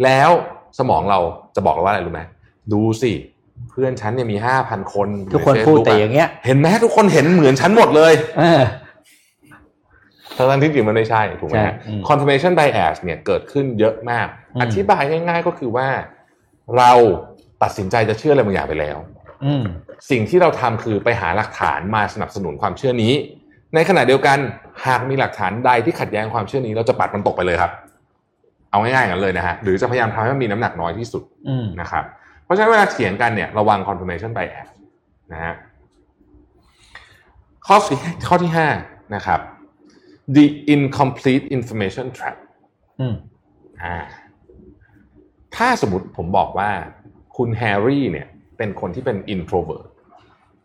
[0.03, 0.29] แล้ว
[0.79, 1.19] สมองเรา
[1.55, 2.21] จะบอกเราว่าอะไรรู้ไหม
[2.73, 3.11] ดูสิ
[3.69, 8.61] เพื่อนฉันเนี่ยมีห้าพันคนทุกคนใพูด Facebook แต่อย่างเงี้ย เห็นไหมทุกคนเห็นเหมือนฉันหมดเลยเออ
[10.35, 15.87] ทั้งๆที่จริงมันไม่ใช่ถูกไหมฮะใช่อืม confirmation bias เนี่ยเกิดขึ้นเยอะมากอืมอธิบายง่าย ๆ ก็คือว่า
[16.77, 16.91] เรา
[17.63, 18.97] ตัดสินใจจะเชื่ออะไรบางอย่างไปแล้ว
[19.45, 19.63] อืม
[20.09, 23.13] สิ่งที่เราทำคือไปหาหลักฐานมาสนับสนุนความเชื่อนี้
[23.75, 24.37] ในขณะเดียวกัน
[24.85, 27.71] หากมีหลักฐานใดที่ขัดแย้งความเชื่อนี้ เราจะปัดมันตกไปเลยครับ
[28.71, 32.03] เอาง่ายๆอย่างนั้นเลยนะฮะหรือจะพยายามทำให้มันมีน้ำหนักน้อยที่สุดอืมนะครับ
[32.43, 34.67] เพราะฉะนั้นเวลาเถียงกันเนี่ยระวัง confirmation bias
[35.33, 35.53] นะฮะ
[37.67, 38.67] ข้อสี่ข้อที่ห้า
[39.15, 39.39] นะครับ
[40.35, 42.37] the incomplete information trap
[42.99, 43.15] อืม
[43.83, 43.97] อ่า
[45.55, 46.69] ถ้าสมมติผมบอกว่า
[47.37, 48.27] คุณแฮร์รี่เนี่ย
[48.57, 49.87] เป็นคนที่เป็น introvert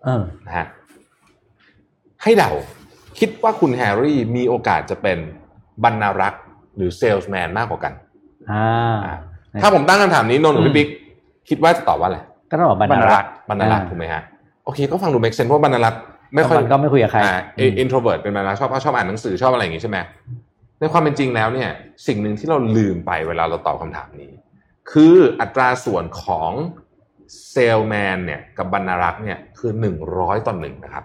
[0.05, 0.67] เออนะฮะ
[2.23, 2.51] ให้เดา
[3.19, 5.19] คิดว่าคุณแฮร์รี่มีโอกาสจะเป็น
[5.85, 6.43] บรรณารักษ์
[6.77, 7.93] หรือเซลส์แมนมากกว่ากัน
[8.53, 9.17] อ่าอ่า
[9.63, 10.89] ถ้าผมตั้งคำถามนี้นนท์กับอืมพี่บิ๊ก
[11.49, 12.19] คิดว่าจะตอบว่าอะไร
[12.51, 14.23] ก็ต้องบอกบรรณารักษ์บรรณารักษ์ถูกไหมฮะ
[14.65, 16.01] โอเค ก็ฟังดู make sense เพราะบรรณารักษ์
[16.37, 19.99] ไม่ค่อยมันก็ไม่คุยกับใครอ่าอืม introvert เป็นบรรณารักษ์ชอบชอบอ่านหนังสือชอบอะไรอย่างงี้ใช่ไหม
[20.81, 21.71] ในความเป็นจริงแล้วเนี่ย
[22.07, 24.33] สิ่งหนึ่งที่เราลืมไปเวลาเราตอบคำถามนี้
[24.91, 26.53] คืออัตราส่วนของ
[27.51, 31.05] เซลแมนเนี่ยกับบรรณารักษ์เนี่ยคือหนึ่งร้อยต่อหนึ่งนะครับ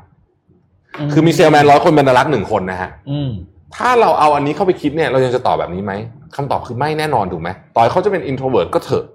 [1.14, 3.32] คือมีเซลแมนร้อยคนบรรณารักษ์หนึ่งคนนะฮะอืม
[3.76, 5.94] ถ้าเราเอาอันนี้เข้าไปคิดเนี่ยเรายังจะตอบแบบนี้ไหม
[6.36, 9.06] คำตอบคือไม่แน่นอนถูกไหมต่อให้เขาจะเป็น introvert ก็เถอะ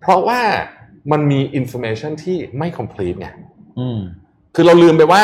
[0.00, 0.40] เพราะว่า
[1.12, 3.28] มันมี information ที่ไม่ complete ไง
[3.78, 4.00] อืม
[4.54, 5.22] คือเราลืมไปว่า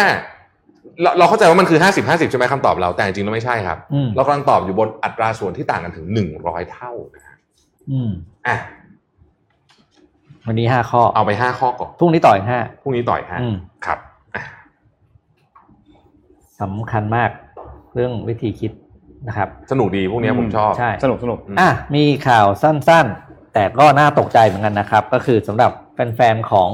[1.02, 7.36] เราเราเข้าใจว่ามันคือห้าสิบห้าสิบใช่ไหมคำตอบเราแต่จริงๆแล้วไม่ใช่ครับ อืม เรากำลังตอบอยู่บนอัตราส่วนที่ต่างกันถึงหนึ่งร้อยเท่านะฮะ
[7.90, 8.10] อืม
[8.46, 8.56] อะ
[10.46, 13.56] วันนี้ห้าข้อเอาไปห้าข้อก่อนพรุ่งนี้ต่ออีกห้าพรุ่งนี้ต่อยฮะอืม
[13.86, 13.98] ครับ
[14.34, 14.42] อะ
[16.60, 17.30] สำคัญมาก
[17.94, 18.72] เรื่องวิธีคิด
[19.28, 26.68] นะครับ สนุกดีพวกนี้ผมชอบ ใช่ สนุกสนุกอืมอะมีข่าวสั้นๆ แต่ก็น่าตกใจเหมือนกันนะครับ ก็คือสำหรับแฟนๆของ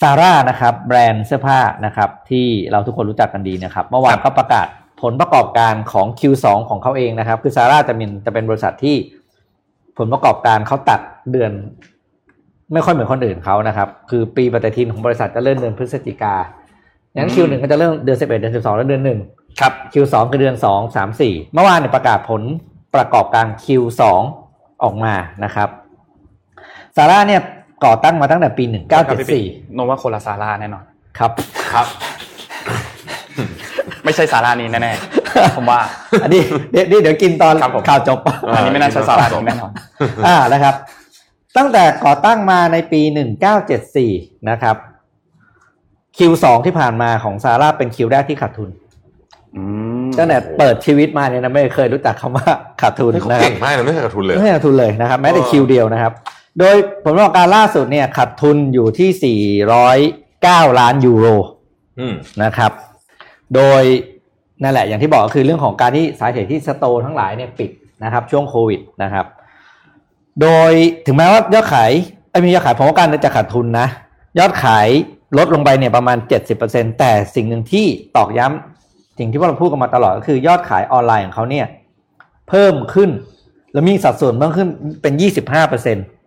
[0.00, 4.66] ซาร่านะครับแบรนด์เสื้อผ้านะครับที่เราทุกคนรู้จักกันดีนะครับเมื่อวานก็ประกาศ
[5.02, 8.96] ผลประกอบการของ Q2 ของเขาเองนะครับ คือซาร่าจะเป็นจะเป็นบริษัทที่
[9.98, 11.00] ผลประกอบการเขาตัด
[11.32, 11.52] เดือน
[12.72, 16.34] ไม่ค่อยเหมือนคนอื่นเขานะครับ คือปีปฏิทินของบริษัทจะเริ่มเดือนพฤศจิกา
[17.12, 19.20] อย่างนั้น Q1 ก็จะเริ่มเดือน 11 เดือน 12 แล้วเดือนหนึ่ง
[19.60, 22.42] ครับ Q2 คือเดือน 2 3 4 เมื่อวานเนี่ยประกาศผล
[22.94, 24.02] ประกอบการ Q2
[24.82, 25.14] ออกมา
[25.44, 25.68] นะครับ
[26.96, 27.42] ซาร่าเนี่ย
[27.84, 28.64] ก่อตั้งมาตั้งแต่ปี
[29.20, 30.84] 1974โนว่าโคลาซาร่าแน่นอน
[31.18, 31.30] ครับ
[31.72, 31.86] ครับ
[34.04, 35.80] ไม่ใช่ซาร่านี้แน่ๆผมว่า
[36.22, 38.18] อันนี้เดี๋ยวเดี๋ยวเดี๋ยวกินตอนครับผมข่าวจบ
[38.54, 39.70] อันนี้ไม่น่าใช่ซาร่านี้แน่นอน
[40.26, 40.74] อ่านะครับ
[41.56, 43.00] ตั้งแต่ก่อตั้งมาในปี
[43.94, 44.76] 1974 นะครับ
[46.18, 48.70] Q2 ที่ผ่านมาของซาร่าเป็นคิวแรกที่ขาดทุน
[49.56, 49.62] อื
[50.04, 52.46] มตั้งแต่เปิดชีวิตมาเนี่ยนะไม่เคยรู้จักคำว่า
[52.80, 56.12] ขาดทุนเฮ้ยเขานะครับเก่งมากเลยไม่เคยขาดทุนเลยไม่ให้ขาดทุนเลยนะครับแม้แต่เออคิวเดียวนะครับ
[56.58, 56.74] โดย
[57.04, 59.44] ผลประกอบการล่าสุดเนี่ยขาดทุนอยู่ที่
[60.72, 61.26] 409 ล้านยูโร
[61.98, 62.72] อืมนะครับ
[63.54, 63.82] โดย
[64.62, 67.70] นั่นแหละอย่างที่บอกก็คือเรื่องของการที่สาเหตุที่สโตร์ทั้งหลายเนี่ยปิด
[68.04, 69.26] นะครับ ช่วงโควิดนะครับ
[70.40, 70.72] โดย
[71.06, 71.90] ถึงแม้ว่ายอดขาย
[72.30, 73.86] ไอ้ยมียอดขายผลประกอบการจะขาดทุนนะ
[74.38, 74.88] ยอดขาย
[75.38, 76.18] ลดลงไปเนี่ยประมาณ
[76.58, 77.86] 70%แต่สิ่งหนึ่งที่
[78.16, 81.66] ตอกย้ำสิ่งที่พวกเราพูดกันมาตลอดก็คือยอดขายออนไลน์ของเขาเนี่ย
[82.48, 83.10] เพิ่มขึ้น
[83.72, 84.68] แล้วมีสัดส่วนเพิ่มขึ้น
[85.02, 85.14] เป็น
[85.68, 86.19] 25%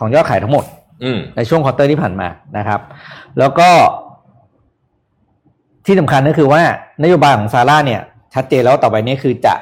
[0.00, 0.64] ของยอดขายทั้งหมด
[1.04, 2.28] อืมในช่วงควอเตอร์ที่ผ่านมา
[2.58, 2.80] นะครับ
[3.38, 3.68] แล้วก็
[5.86, 6.62] ที่สำคัญก็คือว่า
[7.02, 8.00] นโยบายของซาร่าเนี่ย
[8.34, 9.54] ชัดเจนแล้วต่อไปนี้คือจะ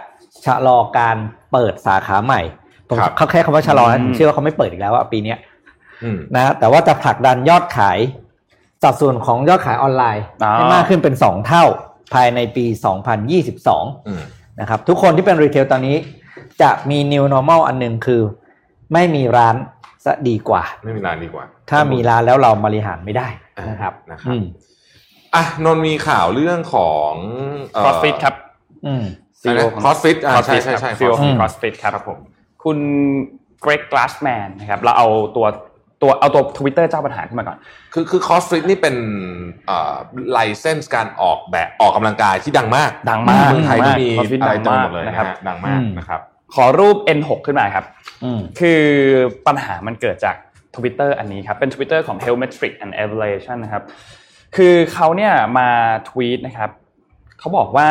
[0.44, 1.16] ชะลอการ
[1.52, 2.40] เปิดสาขาใหม่
[2.88, 5.38] ผมครับเขาแค่คำว่าชะลอนะอืมผมเชื่อว่าเขาไม่เปิดอีกแล้วอะปีเนี้ย
[6.02, 7.98] อืมนะแต่ว่าจะผลักดันยอดขาย
[8.82, 11.64] สัดส่วนของยอดขายออนไลน์อ๋อให้มากขึ้นเป็นสองเท่า
[12.14, 12.64] ภายในปี
[13.36, 14.22] 2022อืม
[14.60, 15.96] นะครับ ทุกคนที่เป็นรีเทลตอนนี้
[16.62, 18.22] จะมี new normal อันหนึ่งคือ
[18.92, 19.56] ไม่มีร้าน
[20.04, 23.28] ซะดีกว่า ไม่มีร้านดีกว่า ถ้ามีร้านแล้วเราบริหารไม่ได้
[23.70, 24.44] นะครับนะครับอืม
[25.34, 27.12] อะนนท์มีข่าวเรื่องของ
[27.74, 28.34] เอ่อ CrossFit ครับ
[28.86, 29.04] อืม
[29.42, 32.18] อะไรนะ CrossFit อ่าใช่ใช่ใช่ซีโอของอืม CrossFit ครับผม
[32.64, 32.78] คุณ
[33.62, 35.46] เกรกกลาสแมนนะครับ เราเอาตัว
[36.02, 37.58] ตัวเอาตัวทวิตเตอร์เจ้าปัญหาขึ้นมาก่อน
[37.92, 38.96] คือคือ CrossFit นี่เป็น
[39.66, 39.94] เอ่อ
[40.32, 46.20] ไลเซนส์การออกแบบออกกำลังกายที่ดังมาก ดังมากเมืองไทยก็มีดังมาก CrossFit อะไรดังเต็มมากหมดเลยนะนะครัฮะบดังมากอืมนะครับ
[46.54, 47.84] ขอรูป N6 ขึ้นมาครับ
[48.24, 48.82] อืมคือ
[49.46, 50.36] ปัญหามันเกิดจาก
[50.76, 53.84] Twitter อันนี้ครับ เป็น Twitter ของ Helmetric and Evaluation นะครับ
[54.56, 55.68] คือเขาเนี่ยมา
[56.08, 56.70] ทวีตนะครับ
[57.38, 57.88] เขาบอกว่า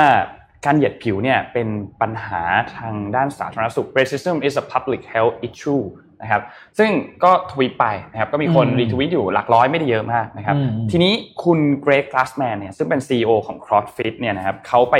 [0.66, 1.68] การเหยียดผิวเนี่ยเป็น
[2.01, 2.41] ปัญหา
[2.76, 5.84] ทางด้านสาธารณสุข racism is a public health issue
[6.22, 6.41] นะครับ
[6.78, 6.91] ซึ่ง
[7.24, 14.95] ก็ทวีตไปนะครับ ก็มีคนอืมรีทวีตอยู่หลักร้อยไม่ได้เยอะมากนะครับอืมทีนี้คุณเกรกกลาสแมนเนี่ยซึ่งเป็น CEO ของ CrossFit เนี่ยนะครับเขาไป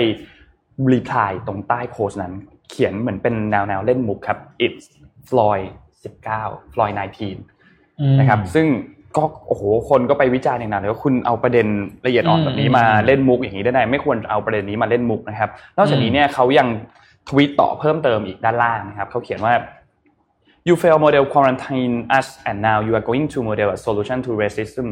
[0.94, 2.34] รีพลายตรงใต้โพสต์นั้น
[2.70, 4.86] เขียนเหมือนเป็นแนวแนวๆเล่นมุกครับ it's
[5.30, 5.66] Floyd
[6.18, 6.94] 19 Floyd
[7.56, 8.68] 19นะครับ ซึ่ง
[9.18, 11.68] ก็โอ้โหคนก็ไปวิจารณ์อย่างหนักเลยว่าคุณเอาประเด็น
[12.06, 16.68] ละเอียดอ่อนอืมแบบนี้มาอืมเล่นมุกอย่างนี้ได้ไงไม่ควรเอาประเด็นนี้มาเล่นมุกนะครับ นอกจากนี้เนี่ยเขายัง
[17.28, 19.54] ทวีตต่อเพิ่มเติมอีกด้านล่างนะครับเขาเขียนว่า
[20.68, 24.32] you fail model quarantine us and now you are going to model a solution to
[24.44, 24.88] racism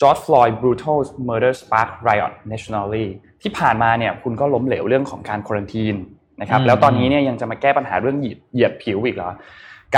[0.00, 3.06] George Floyd brutal murder spark riot nationally
[3.42, 5.96] ที่ผ่านมาเนี่ยคุณก็ล้มเหลวเรื่องของการควอนตีน
[6.40, 9.30] นะครับอืมแล้วตอนนี้เนี่ยยังจะมาแก้ปัญหาเรื่องเหยียดเหยียดผิวอีกเหรอ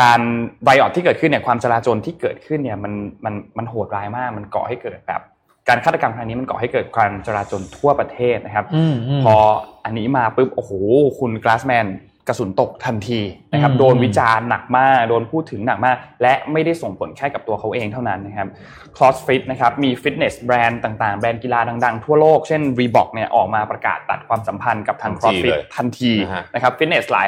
[0.01, 0.21] การ
[0.65, 2.93] ไ i ออ t ที่เกิดขึ้นเนี่ยความจลาจลที่เกิดขึ้นเนี่ยมัน
[3.25, 5.23] มันมันโหดร้ายมาก มันก่อให้เกิดแบบ
[5.69, 9.37] การฆาตกรรมครั้งนี้มันก่อให้เกิดการจลาจลทั่วประเทศนะครับอืมอืมพอ
[9.85, 10.73] อันนี้มาปุ๊บโอ้โห
[11.19, 11.87] คุณกลาสแมน
[12.29, 13.21] กระสุนตกทันที
[13.53, 18.49] นะครับอืมโดนวิจารณ์หนักมาก โดนพูดถึงหนักมาก และไม่ได้ส่งผลแค่กับตัวเขาเองเท่านั้นนะครับ
[18.97, 27.27] CrossFit นะครับมีฟิตเนสแบรนด์ต่างๆ แบรนด์กีฬาดังๆ ทั่วโลก เช่น Reebok เนี่ยออกมาประกาศตัดความสัมพันธ์กับทางทันที CrossFit เลยทันทีนะฮะนะครับฟิตเนสหลาย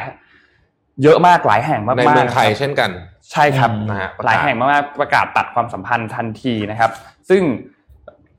[1.03, 2.91] เยอะมากหลายแห่งมากๆในเมืองไทยนะครับเช่นกัน
[3.33, 6.91] ใช่ครับนะฮะประกาศหลายแห่งมากๆประกาศตัดความสัมพันธ์ทันทีนะครับ
[7.31, 7.43] ซึ่ง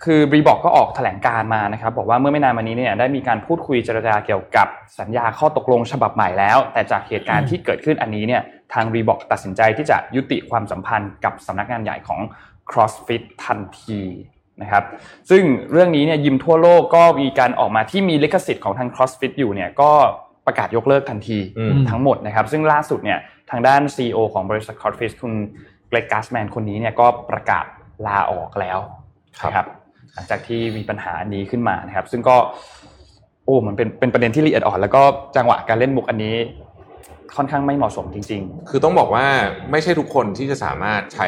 [0.04, 4.68] คือรีบอกก็ออกแถลงการมานะครับบอกว่าเมื่อไม่นานมานี้เนี่ยได้มีการพูดคุยเจรจาเกี่ยวกับ
[5.00, 8.42] สัญญาข้อตกลงฉบับใหม่แล้ว แต่จากเหตุการณ์ที่เกิดขึ้นอันนี้เนี่ย
[8.74, 12.20] ทางรีบอกตัดสินใจที่จะยุติความสัมพันธ์กับสำนักงานใหญ่ของ
[12.72, 14.02] CrossFit ทันที
[14.62, 14.84] นะครับ
[15.30, 19.92] ซึ่งเรื่องนี้เนี่ยยิมทั่วโลกก็มีการออกมาที่มีลิขสิทธิ์ของทาง CrossFit อยู่เนี่ยก็
[20.46, 23.20] ประกาศยกเลิกทันทีอืมทั้งหมดนะครับซึ่งล่าสุดเนี่ย
[23.52, 25.34] ทางด้าน CEO ของบริษัท CrossFit คุณ
[25.90, 27.66] เกรกกาสแมนคนนี้เนี่ยก็ประกาศ
[28.08, 28.80] ลาออกแล้ว
[29.46, 29.68] นะครับ
[30.14, 32.38] หลังจากที่มีปัญหานี้ขึ้นมานะครับ ซึ่งก็
[33.46, 35.02] โอ้มันเป็นเป็นประเด็นที่ละเอียดอ่อน แล้วก็
[35.36, 36.36] จังหวะการเล่นมุกอันนี้
[37.36, 39.26] ค่อนข้างไม่เหมาะสมจริงคือต้องบอกว่า
[39.72, 41.28] ไม่ใช่ทุกคนที่จะสามารถใช้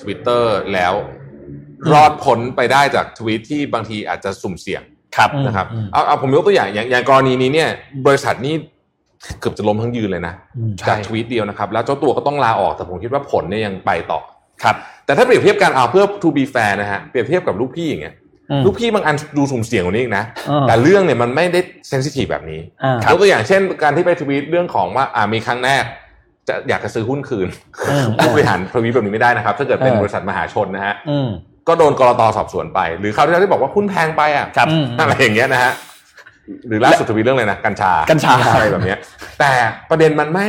[0.00, 0.94] Twitter แล้ว
[1.92, 7.68] รอดพ้นไปได้จากทวีตที่บางทีอาจจะสุ่มเสี่ยงๆครับอืมนะครับเอาเอาผมยกตัวอย่างอย่างอย่างกรณีนี้เนี่ย
[8.06, 8.54] บริษัทนี้
[9.40, 14.20] เกือบจะล้มทั้งยืนเลยนะอืมจากทวีตเดียวนะครับ แล้วเจ้าตัวก็ต้องลาออกแต่ผมคิดว่าผลเนี่ยยังไปต่อ
[14.62, 14.76] ครับ
[15.06, 18.23] แต่ถ้าเปรียบเทียบกันเอาเพื่อ to be fair นะฮะเปรียบเทียบกับลูกพี่อย่างเงี้ยอืม
[18.64, 25.84] ลูกพี่บางอันดูสุ่มเสี่ยงกว่านี้อีกนะอ่าแต่เรื่องเนี่ยมันไม่ได้เซนซิทีฟแบบนี้อ่ายกตัวอย่างเช่น การที่ไปทวีตเรื่องของว่าอ่ามีครั้งแรก
[26.48, 27.48] จะอยากจะซื้อหุ้นคืน
[27.90, 31.28] อืมผู้บริหารทวีตแบบนี้ไม่ได้นะครับ ถ้าเกิดเป็นเออบริษัทมหาชนนะฮะอืม
[31.68, 35.72] ก็โดนกรตสอบสวนไป หรือคราวที่แล้วที่บอกว่าหุ้นแพงไปอะครับอืมอะไรอย่างเงี้ยนะฮะ
[36.68, 38.98] หรือล่าสุดทวีตเรื่องอะไรนะกัญชากักัญชาอะไรแบบเนี้ย
[39.40, 39.52] แต่
[39.90, 40.48] ประเด็นมันไม่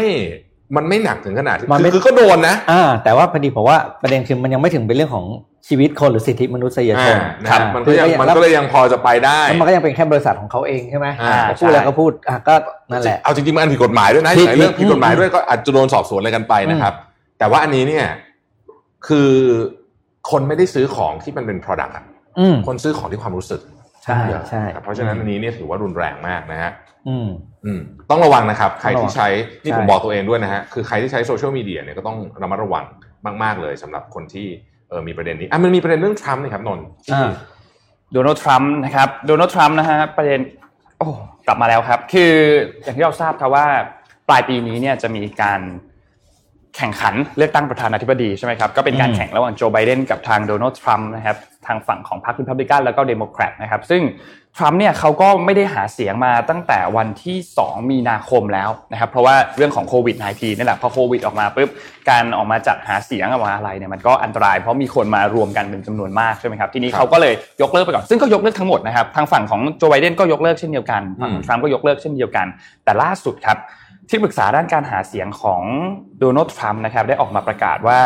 [0.76, 5.26] มันไม่หนักถึงขนาดที่มันคือไม่คือก็โดนนะอ่าแต่ว่าพอดีผมว่าประเด็นคือมันยังไม่ถึงเป็นเรื่องของ
[5.68, 12.56] ชีวิตคนหรือสิทธิมนุษยชนอ่านะครับอ่ามันก็ยังคือมันก็เลยยังพอจะไปได้แล้วมันก็ยังเป็นแค่บริษัทของเขาเองใช่ไหมอ่าเขาพูดอะไรก็พูดอะก็
[12.92, 16.94] นั่นแหละเอาจริงๆมันอันผิดกฎหมายด้วยนะผิดหลายเรื่องผิดผิดกฎหมายอืมด้วยก็อาจจะโดนสอบสวนอะไรกันไปนะครับ
[17.40, 18.06] แต่ว่าอันนี้เนี่ย
[19.08, 19.32] คือ
[20.32, 22.06] คนไม่ได้ซื้อของที่มันเป็น product อะ
[22.40, 23.62] อืมคนซื้อของที่ความรู้สึก
[24.06, 26.72] ใช่ใช่ครับเพราะฉะนั้นอันนี้เนี่ยถือว่ารุนแรงมากนะฮะ
[27.08, 27.55] อืมอืม
[28.10, 29.28] ต้องระวังนะครับ ใครที่ใช้
[29.64, 32.86] นี่ใช่ผมบอกตัวเองด้วยนะฮะคือใครที่ใช้โซเชียลมีเดียเนี่ยก็ต้องระมัดระวัง
[33.44, 34.48] มาก ๆ เลยสำหรับคนที่
[34.90, 37.30] เออมีประเด็นนี้อะมันมีประเด็นเรื่องทรัมป์นี่ครับนนท์อ่า
[38.14, 40.40] โดนัลด์ทรัมป์นะครับโดนัลด์ทรัมป์นะฮะประเด็น
[41.00, 41.08] โอ้
[41.48, 42.34] กลับมาแล้วครับ คือ
[42.84, 43.68] อย่างที่เราทราบครับว่า
[44.30, 45.62] ปลายปีนี้เนี่ยจะมีการ
[46.76, 51.38] แข่งขันเลือกตั้งประธานาธิบดีใช่ไหมครับก็เป็นการอืมแข่งระหว่างโจไบเดนกับทางโดนัลด์ทรัมป์นะครับ
[51.68, 54.02] ทางฝั่งของพรรครีพับลิกันแล้วก็เดโมแครตนะครับซึ่ง
[54.58, 61.70] ทรัมป์เนี่ยเขาก็ไม่ได้หาเสียงมาตั้งแต่วันที่ 2 มีนาคมแล้วนะครับเพราะว่าเรื่องของโควิด -19 นี่แหละพอโควิดออกมาปุ๊บ
[62.10, 72.48] การออกมาจัดหาเสียงออกมาอะไรเนี่ยมันก็อันตรายเพราะมีคนมารวมกันเป็นจำนวนมากใช่ไหมครับทีนี้เขาก็เลยยกเลิกไปก่อนซึ่งก็ยกเลิกทั้งหมดนะครับทางฝั่งของโจไบเดนก็ยกเลิกเช่นเดียวกันฝั่งของทรัมป์ก็ยกเลิกเช่นเดียวกัน
[72.84, 73.58] แต่ล่าสุดครับ
[74.10, 75.64] ที่ปรึกษาด้านการหาเสียงของ
[76.20, 78.00] โดนัลด์ทรัมป์นะครับได้ออกมาประกาศว่า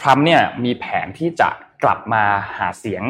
[0.00, 1.48] ทรัมป์เนี่ยมีแผนที่จะ
[1.84, 2.24] กลับมา
[2.58, 3.02] หาเสียง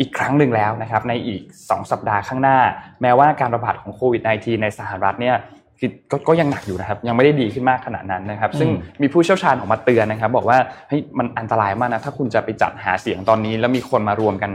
[0.00, 2.58] อีกครั้งหนึ่งแล้วนะครับในอีก 2 สัปดาห์ข้างหน้า
[3.02, 5.36] แม้ว่าการระบาดของโควิด -19 ในสหรัฐเนี่ย
[5.78, 8.68] คือก็ก็ยังหนักอยู่นะครับยังไม่ได้ดีขึ้นมากขนาดนั้นนะครับ ซึ่ง
[9.02, 14.50] มีผู้เชี่ยวชาญออกมาเตือนนะครับ บอกว่าเฮ้ยมันอันตรายมากนะถ้าคุณจะไปจัดหาเสียงตอนนี้ แล้วมีคนมารวมกัน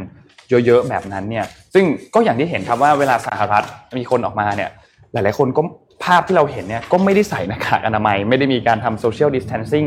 [0.66, 3.64] เยอะๆแบบนั้นเนี่ยซึ่งก็อย่างที่เห็นครับว่าเวลาสหรัฐ
[3.98, 4.70] มีคนออกมาเนี่ย
[5.14, 5.62] หลายๆคนก็
[6.04, 9.86] ภาพที่เราเห็นเนี่ยก็ไม่ได้ใส่หน้ากากอนามัย ไม่ได้มีการทำโซเชียลดิส a ทนซิ่ง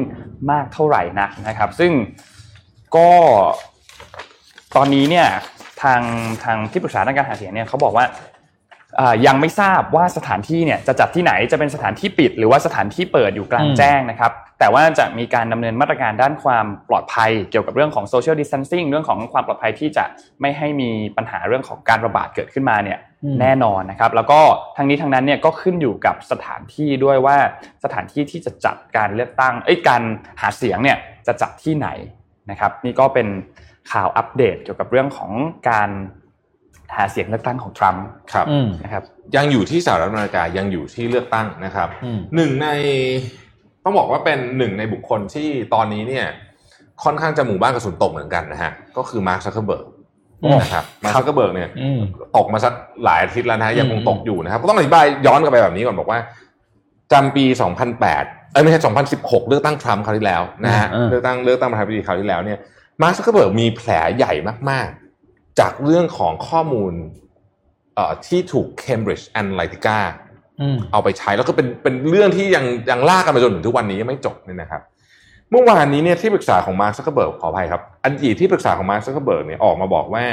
[0.50, 1.92] มากเท่าไหร่นักนะครับ ซึ่ง
[2.96, 3.11] ก็
[4.77, 5.27] ตอนนี้เนี่ย
[5.83, 6.01] ทาง
[6.45, 8.07] ทางที่ปรึกษาด้านการหาเสียงเนี่ยเขาบอกว่า
[9.01, 20.05] อ่ายังไม่ทราบว่าสถานที่เนี่ยจะจัดที่ไหนจะเป็นสถานที่ปิด หรือว่าสถานที่เปิดอยู่กลางอืมแจ้งนะครับ แต่ว่าจะมีการดำเนินมาตรการด้านความปลอดภัย เกี่ยวกับเรื่องของโซเชียลดิส a ทนซิ่งเรื่องของความปลอดภัยที่จะ
[20.41, 24.41] ไม่ให้มีปัญหาเรื่องของการระบาดเกิดขึ้นมาเนี่ยอืมแน่นอนนะครับ แล้วก็
[24.77, 27.37] ทั้งนี้ทั้งนั้นเนี่ยก็ขึ้นอยู่กับสถานที่ด้วยว่า
[27.85, 30.03] สถานที่ที่จะจัดการเลือกตั้งเอ้ยการ
[30.41, 31.89] หาเสียงเนี่ยจะจัดที่ไหน
[32.51, 33.29] นะครับ นี่ก็เป็น
[33.91, 35.30] ข่าวอัปเดตเกี่ยวกับเรื่องของ
[35.70, 35.91] การ
[36.97, 39.03] หาเสียงเลือกตั้งของทรัมป์ครับอืมนะครับ
[39.36, 42.68] ยังอยู่ที่สหรัฐอเมริกายังอยู่ที่เลือกตั้งนะครับอืมหนึ่งใน
[43.84, 46.26] ต้องบอกว่าเป็นหนึ่งในบุคคลที่ตอนนี้เนี่ย
[47.05, 49.86] ค่อนข้างจะหมู่บ้านกระสุนตกเหมือนกันนะฮะก็คือมาร์คซักเคอร์เบิร์ก
[50.43, 52.01] อืมนะครับมาร์คซักเคอร์เบิร์กเนี่ยอืม
[52.36, 52.72] ตกมาสัก
[53.05, 56.18] หลายอาทิตย์แล้วนะฮะยังคงอืมตกอยู่นะครับก็ต้องอธิบายย้อนกลับไปแบบนี้ก่อนบอกว่า
[57.12, 57.45] จำปี
[57.99, 58.80] 2008เอ้ยไม่ใช่
[59.14, 62.59] 2016 เลือกตั้งทรัมป์คราวที่แล้วนะฮะอืมเลือกตั้งเลือกตั้งประธานาธิบดีคราวที่แล้วเนี่ย
[63.03, 64.32] มาร์คซักเคอร์เบิร์กมีแผลใหญ่
[64.70, 64.88] มาก
[65.24, 66.92] ๆ จากเรื่องของข้อมูล
[67.94, 69.99] เอ่อที่ถูก Cambridge Analytica
[70.61, 74.82] อืมเอาไปใช้แล้วก็เป็นเป็นเรื่องที่ยังยังลากกันมาจนถึงทุกวันนี้ยังไม่จบเนี่ยนะครับ
[75.51, 80.24] เมื่อวานนี้เนี่ยที่ปรึกษาของมาร์คซักเกอร์เบิร์กขออภัยครับอดีตที่ปรึกษาของมาร์คซักเกอร์เบิร์กเนี่ยออกมาบอกว่า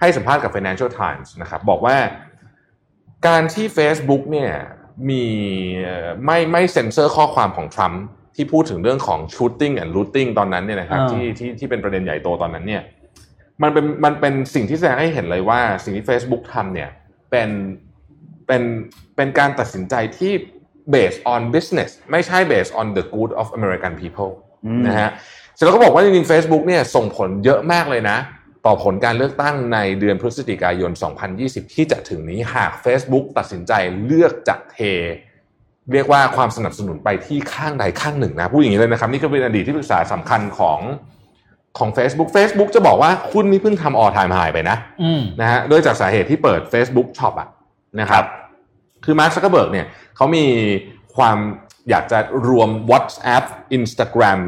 [0.00, 1.96] ให้สัมภาษณ์กับ Financial Times นะครับ บอกว่า
[3.26, 4.52] การที่ Facebook เนี่ย
[5.08, 5.24] มี
[5.82, 8.02] เอ่อไม่ไม่เซ็นเซอร์ข้อความของทรัมป์
[8.36, 12.82] ที่พูดถึงเรื่องของ shooting and looting ตอนนั้นเนี่ยนะครับอ่าที่ที่ที่เป็นประเด็นใหญ่โตตอนนั้นเนี่ย
[13.62, 16.90] มันเป็นมันเป็นสิ่งที่แสดงให้เห็นเลยว่าสิ่งที่ Facebook ทำเนี่ย
[17.30, 17.50] เป็น
[18.46, 18.62] เป็น
[19.16, 20.32] เป็นการตัดสินใจที่
[20.94, 24.30] based on business ไม่ใช่ based on the good of American people
[24.66, 25.10] อืมนะฮะ
[25.54, 28.18] เสร็จแล้วก็บอกว่าจริงๆ Facebook เนี่ยส่งผลเยอะมากเลยนะ
[28.66, 30.90] ต่อผลการเลือกตั้งในเดือนพฤศจิกายน
[31.32, 33.72] 2020 ที่จะถึงนี้หาก Facebook ตัดสินใจ
[34.04, 34.78] เลือกจะเท
[35.92, 40.78] เรียกว่าความสนับสนุนไปที่ข้างใดข้างหนึ่งนะพูดอย่างนี้เลยนะครับ นี่ก็เป็นอดีตที่ปรึกษาสำคัญของ
[41.78, 47.48] ของ Facebook Facebook จะบอกว่าหุ้นนี้เพิ่งทำออทายไฮไปนะอืมนะฮะด้วยจากสาเหตุที่เปิด Facebook Shop อะ
[48.00, 48.24] นะครับ
[49.04, 50.44] คือมาร์คซักเกอร์เบิร์กเนี่ยเขามี
[51.16, 51.36] ความ
[51.90, 52.18] อยากจะ
[52.48, 53.44] รวม WhatsApp
[53.76, 54.40] Instagram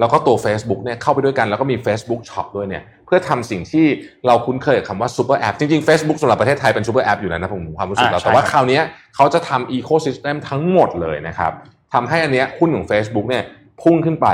[0.00, 3.86] แล้วก็ตัว Facebook เนี่ยเข้าไปด้วยกันแล้วก็มี Facebook Shop ด้วยเนี่ยเพื่อทำสิ่งที่
[4.26, 8.82] เราคุ้นเคยกับคำว่า Super App จริงๆ Facebook สำหรับประเทศไทยเป็น Super App อยู่แล้วนะผมความรู้สึกเราอ่าใช่แต่ว่าครับคราวเนี้ย
[9.14, 11.52] เขาจะทำ Ecosystem ทั้งหมดเลยนะครับ
[11.94, 13.44] ทำให้อันเนี้ยหุ้นของ Facebook เนี่ย
[13.82, 14.28] พุ่งขึ้นไป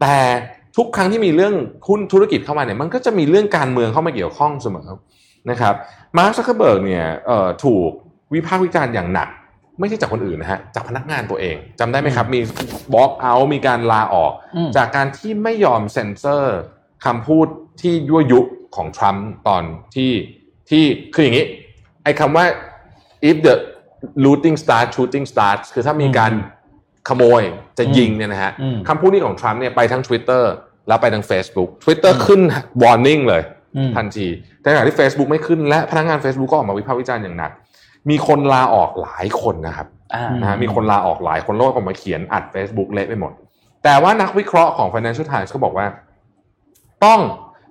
[0.00, 0.16] แต่
[0.76, 1.54] ทุกครั้งที่มีเรื่อง
[1.88, 4.88] หุ้นธุรกิจเข้ามาเนี่ยมันก็จะมีเรื่องการเมืองเข้ามาเกี่ยวข้องเสมอ
[5.50, 5.74] นะครับ
[6.18, 7.90] มาร์คซักเคอร์เบิร์กเนี่ยเอ่อถูก
[8.34, 9.28] วิพากษ์วิจารณ์อย่างหนัก
[9.80, 12.40] ไม่ใช่จากคนอื่นนะฮะจากพนักงานตัวเองจำได้ไหมครับ มี
[12.92, 16.58] บล็อกเอามีการลาออกอืมจากการที่ไม่ยอมเซ็นเซอร์
[17.04, 17.46] คำพูด
[17.80, 18.40] ที่ยั่วยุ
[18.76, 19.62] ของทรัมป์ตอน
[19.94, 20.12] ที่
[20.70, 21.46] ที่คืออย่างนี้
[22.04, 22.44] ไอ้คำว่า
[23.28, 23.54] if the
[24.24, 26.32] looting starts shooting starts คือถ้ามีการ
[27.08, 27.42] ขโมย
[27.78, 30.42] จะยิงเนี่ยนะฮะอืมคำพูดนี้ของทรัมป์เนี่ยไปทั้ง Twitter
[30.88, 32.40] แล้วไปทั้ง Facebook Twitter ขึ้น
[32.82, 33.42] warning เลย
[33.76, 34.26] อืมทันที
[34.60, 37.52] แต่ขณะที่ Facebook ไม่ขึ้นและพนักงาน Facebook ก็ออกมาวิพากษ์วิจารณ์อย่างหนัก
[38.10, 43.32] มีคนลาออกหลายคนนะครับอ่านะฮะมีคนลาออกหลายคนโลกออกมาเขียนอัด Facebook เละไปหมด
[43.84, 45.86] แต่ว่านักวิเคราะห์ของ Financial Times ก็บอกว่า
[47.04, 47.20] ต้อง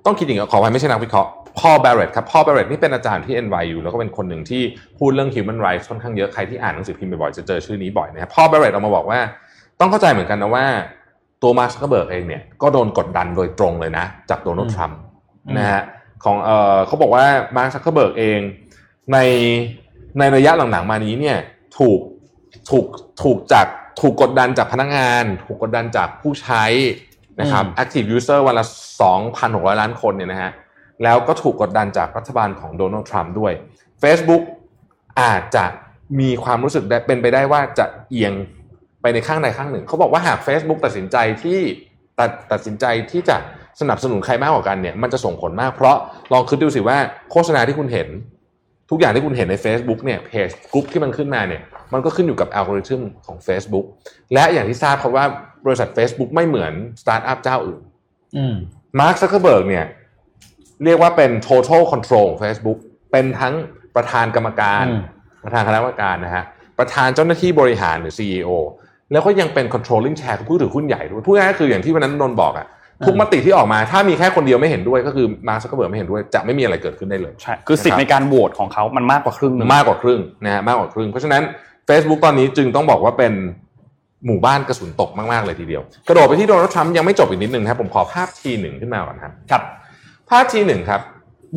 [0.06, 4.62] ต้องคิดอย่างนี้ขอไปไม่ใช่นักวิเคราะห์พอ Barrett ครับพอ Barrett นี่เป็นอาจารย์ที่ NYU แล้วก็เป็นคนหนึ่งที่
[4.98, 9.20] พูดเรื่อง human rights ค่อนข้างเยอะใครที่อ่านหนังสือพิมพ์บ่อยๆจะเจอชื่อนี้บ่อยนะครับพอ Barrett ออกมาบอกว่า
[9.80, 10.66] ต้องเข้าใจเหมือนกันนะว่า
[11.42, 15.00] ตัวมาร์คซักเบิร์กเองเนี่ยก็โดนกดดันโดยตรงเลยนะ จากโดนัลด์ทรัมป์
[15.48, 15.82] อืมนะฮะ
[16.24, 17.26] ของเออเขาบอกว่า
[17.58, 18.40] มาร์คซักเบิร์กเอง
[19.14, 19.18] ใน
[20.18, 21.38] ในระยะหลังๆมานี้เนี่ย
[21.78, 22.00] ถูก
[22.70, 22.86] ถูก
[23.24, 23.68] ถูกจาก
[24.02, 26.64] ถูกกดดันจากพนักงาน ถูกกดดันจากผู้ใช้
[27.42, 28.66] นะครับ active user วันละ
[29.24, 30.52] 2,600 ล้านคนเนี่ยนะฮะ
[31.04, 33.54] แล้วก็ถูกกดดันจากรัฐบาลของโดนัลด์ทรัมป์ด้วย
[34.04, 34.44] Facebook
[35.22, 35.66] อาจจะ
[36.20, 38.34] มีความรู้สึกได้เป็นไปได้ว่าจะเอียง
[39.02, 41.60] ไปในข้างใดข้างหนึ่ง เขาบอกว่าหาก Facebook ตัดสินใจที่
[42.20, 43.38] ตัดตัดสินใจที่จะ
[43.82, 45.98] สนับสนุนใครมากกว่ากันเนี่ยมันจะส่งผลมากเพราะ
[46.34, 46.98] ลองคิดดูสิว่า
[47.32, 48.08] โฆษณาที่คุณเห็น
[48.90, 51.62] ทุกอย่างที่คุณเห็นใน Facebook เนี่ยเพจกรุ๊ปที่มันขึ้นมาเนี่ย
[51.94, 53.86] มันก็ขึ้นอยู่กับอัลกอริทึมของ Facebook
[54.34, 55.26] และอย่างที่ทราบครับว่า
[55.66, 57.82] บริษัท Facebook ไม่เหมือนสตาร์ทอัพเจ้าอื่น
[58.38, 58.56] อืม
[59.00, 59.86] มาร์คซักเคอร์เบิร์กเนี่ย
[60.86, 62.78] เรียกว่าเป็น total control ของ Facebook
[63.12, 63.54] เป็นทั้ง
[63.96, 65.02] ประธานกรรมการอืม
[65.44, 66.44] ประธานคณะกรรมการนะฮะ
[66.80, 68.50] ประธานเจ้าหน้าที่บริหารหรือ CEO
[69.12, 72.68] แล้วก็ยังเป็น controlling share คือผู้ถือหุ้นใหญ่ด้วยพูดง่ายๆคืออย่างที่วันนั้นนนท์บอกอะ
[73.06, 81.44] ทุกมติที่ออกมาถ้ามีแค่คนเดียวไม่เห็นด้วยก็คือมาร์คซักเคอร์เบิร์กไม่เห็นด้วยจะไม่มีอะไรเกิดขึ้นได้เลยใช่คือสิทธิ์ในการโหวตของเขามันมากกว่าครึ่งหนึ่งมากกว่าครึ่งนะฮะมากกว่าครึ่ง เพราะฉะนั้น
[81.90, 83.34] Facebook ตอนนี้จึงต้องบอกว่าเป็น
[84.26, 89.64] หมู่บ้านกระสุนตกมาก ๆ เลยทีเดียว กระโดดไปที่โดนัลด์ทรัมป์ยังไม่จบอีกนิดนึงนะครับผมขอภาพทีหนึ่งขึ้นมาก่อนครับครับ
[90.30, 91.02] ภาพทีหนึ่งครับ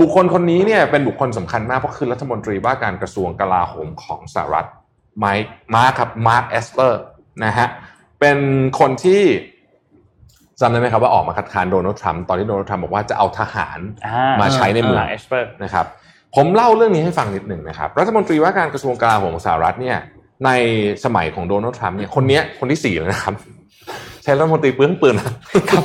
[0.01, 4.67] บุคคลคนนี้เนี่ยเป็นบุคคลสำคัญมากเพราะคือรัฐมนตรีว่าการกระทรวงกลาโหมของสหรัฐ
[5.19, 7.01] ไมค์มาร์คครับมาร์คเอสเปอร์
[7.45, 7.69] นะฮะ
[8.21, 8.39] เป็น
[8.81, 9.23] คนที่
[10.63, 15.87] จำได้ไหมครับว่าออกมาคัดค้านโดนัลด์ทรัมป์ตอนที่โดนัลด์ทรัมป์บอกว่าจะเอาทหารอ่ามาใช้ในเมืองเอสเปอร์นะครับ
[16.37, 19.99] ผมเล่าเรื่องนี้ให้ฟังนิดหนึ่งนะครับ รัฐมนตรีว่าการกระทรวงกลาโหมของสหรัฐเนี่ย
[20.45, 20.51] ใน
[21.05, 23.35] สมัยของโดนัลด์ทรัมป์เนี่ยคนเนี้ยคนที่สี่แล้วนะครับ
[24.23, 25.29] ใช้รัฐมนตรีเปลืองปืนนะค
[25.75, 25.85] รับ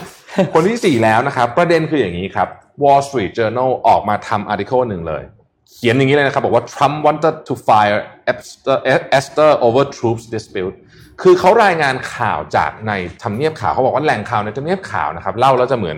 [0.54, 2.48] คนที่สี่แล้วนะครับ ประเด็นคืออย่างนี้ครับ
[2.84, 5.24] Wall Street Journal ออกมาทำ article หนึ่งเลย
[5.72, 8.00] เขียนอย่างนี้เลยนะครับ บอกว่า Trump wanted to fire
[8.32, 8.78] Esper,
[9.20, 10.76] Esper over troops dispute
[11.22, 12.92] คือเขารายงานข่าวจากใน
[13.24, 15.98] ทำเนียบขาวเขาบอกว่าแหล่งข่าวในทำเนียบขาวนะครับเล่าแล้วจะเหมือน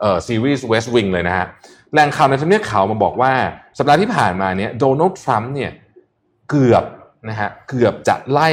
[0.00, 1.46] เอ่อซีรีส์ West Wing เลยนะฮะ
[1.92, 3.32] แหล่งข่าวในทำเนียบขาวมาบอกว่า
[3.78, 5.70] สัปดาห์ที่ผ่านมาเนี่ยโดนัลด์ทรัมป์เนี่ย
[6.50, 6.84] เกือบ
[7.28, 8.48] นะฮะเกือบจะไล่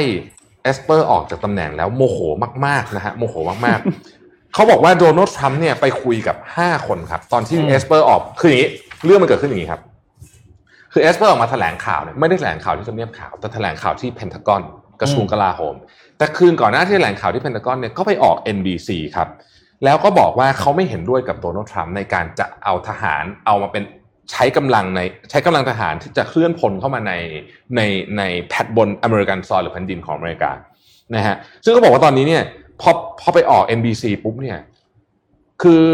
[0.62, 2.18] เอสเปอร์ออกจากตำแหน่งแล้วโมโห
[2.66, 3.34] มากๆนะฮะโมโห
[3.66, 8.70] มากๆ เขาบอกว่าโดนัลด์ทรัมป์เนี่ยไปคุยกับ 5 คนครับ ตอนที่อืมเอสเปอร์ออกคืออย่างนี้
[9.04, 9.80] เรื่องมันเกิดขึ้นอย่างนี้ครับ
[10.92, 14.62] คือเอสเปอร์ออกมาแถลงข่าวเนี่ยไม่ได้แถลงข่าวที่ทำเนียบขาว แต่แถลงข่าวที่เพนทากอน
[15.00, 15.74] กระทรวงกลาโหม
[16.18, 19.28] แต่คืนก่อนหน้าที่แถลงข่าวที่เพนทากอนเนี่ยก็ไปออก NBC ครับ
[19.84, 23.82] แล้วก็บอกว่าเขาไม่เห็นด้วยกับโดนัลด์ทรัมป์ในการจะเอาทหารเอามาเป็น
[24.30, 25.00] ใช้กำลังใน
[25.30, 27.12] ใช้กำลังทหารที่จะเคลื่อนพลเข้ามาใน
[27.76, 27.80] ใน
[28.18, 30.50] ในแพทบน American soil หรือแผ่นดินของอเมริกา
[31.14, 32.42] นะฮะซึ่งก็บอกว่าตอนนี้เนี่ย
[32.80, 32.90] พอ
[33.20, 34.58] พอไปออก NBC ปุ๊บเนี่ย
[35.62, 35.84] คือ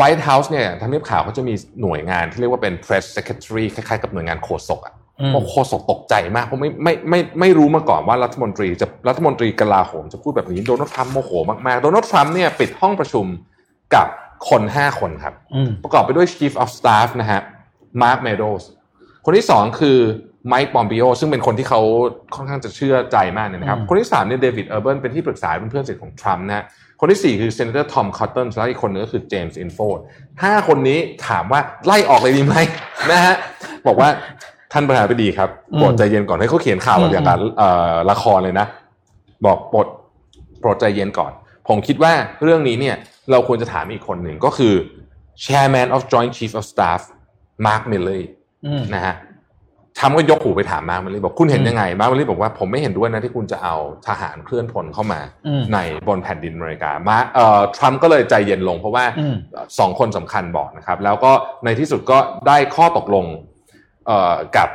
[0.00, 11.30] White House เนี่ยทำเนียบข่าวเขาจะมีหน่วยงานที่เรียกว่าเป็น press secretary คล้ายๆกับหน่วยงานโฆษกอะ อืมเพราะโฆษกตกใจมากเพราะไม่ไม่ไม่ไม่รู้มาก่อนว่ารัฐมนตรีจะรัฐมนตรีกลาโหมจะพูดแบบนี้โดนัลด์ทรัมป์โมโห
[11.66, 13.26] มากๆ โดนัลด์ทรัมป์เนี่ยปิดห้องประชุม
[13.94, 14.06] กับ
[14.50, 17.40] คน5คนครับอืมประกอบไปด้วย Chief of Staff นะฮะ
[18.02, 18.64] Mark Meadows
[19.24, 19.98] คนที่สองคือ
[20.48, 21.80] ไมค์ปอมปิโอซึ่งเป็นคนที่เขา
[22.34, 26.64] ค่อนข้างจะเชื่อใจมากเนี่ยนะครับอืมคนที่สามเนี่ยเดวิดเออร์เบิร์นเป็นที่ปรึกษาเป็นเพื่อนสนิทของทรัมป์นะฮะ
[27.00, 29.98] คนที่สี่คือ senator ทอมคอตตอนแล้วอีกคนนึงก็คือเจมส์อินฮอฟ
[30.42, 30.98] ห้าคนนี้
[31.28, 32.56] ถามว่าไล่ออกเลยดีไหม
[33.12, 33.34] นะฮะ
[33.86, 34.08] บอกว่า
[34.72, 38.66] ท่านประธานาธิบดีครับอืมโปรดใจเย็นก่อนให้เขาเขียนข่าวแบบอย่างกับเอ่อละครเลยนะ
[39.46, 39.86] บอกโปรด
[40.60, 41.32] โปรดใจเย็นก่อน
[41.68, 42.12] ผมคิดว่า
[42.42, 42.96] เรื่องนี้เนี่ย
[43.30, 44.74] เราควรจะถามอีกคนหนึ่งก็คือ
[45.44, 47.00] Chairman of Joint Chief of Staff
[47.66, 48.22] Mark Milley
[48.66, 49.16] อืมนะฮะ
[49.98, 53.76] ทรัมป์ก็ยกหูไปถามมาร์คมิลลี่บอกคุณเห็นอืมยังไงมาร์คมิลลี่บอกว่าผมไม่เห็นด้วยนะที่คุณจะเอา
[54.08, 59.34] ทหารเคลื่อนพลเข้ามาอืมในบนแผ่นดินอเมริกามาเอ่อทรัมป์ก็เลยใจเย็นลงเพราะว่าอืม
[59.78, 61.32] สองคนสำคัญบอกนะครับ แล้วก็
[61.64, 62.18] ในที่สุดก็
[62.48, 63.51] ได้ข้อตกลงเอ่อ
[64.56, 64.68] กับ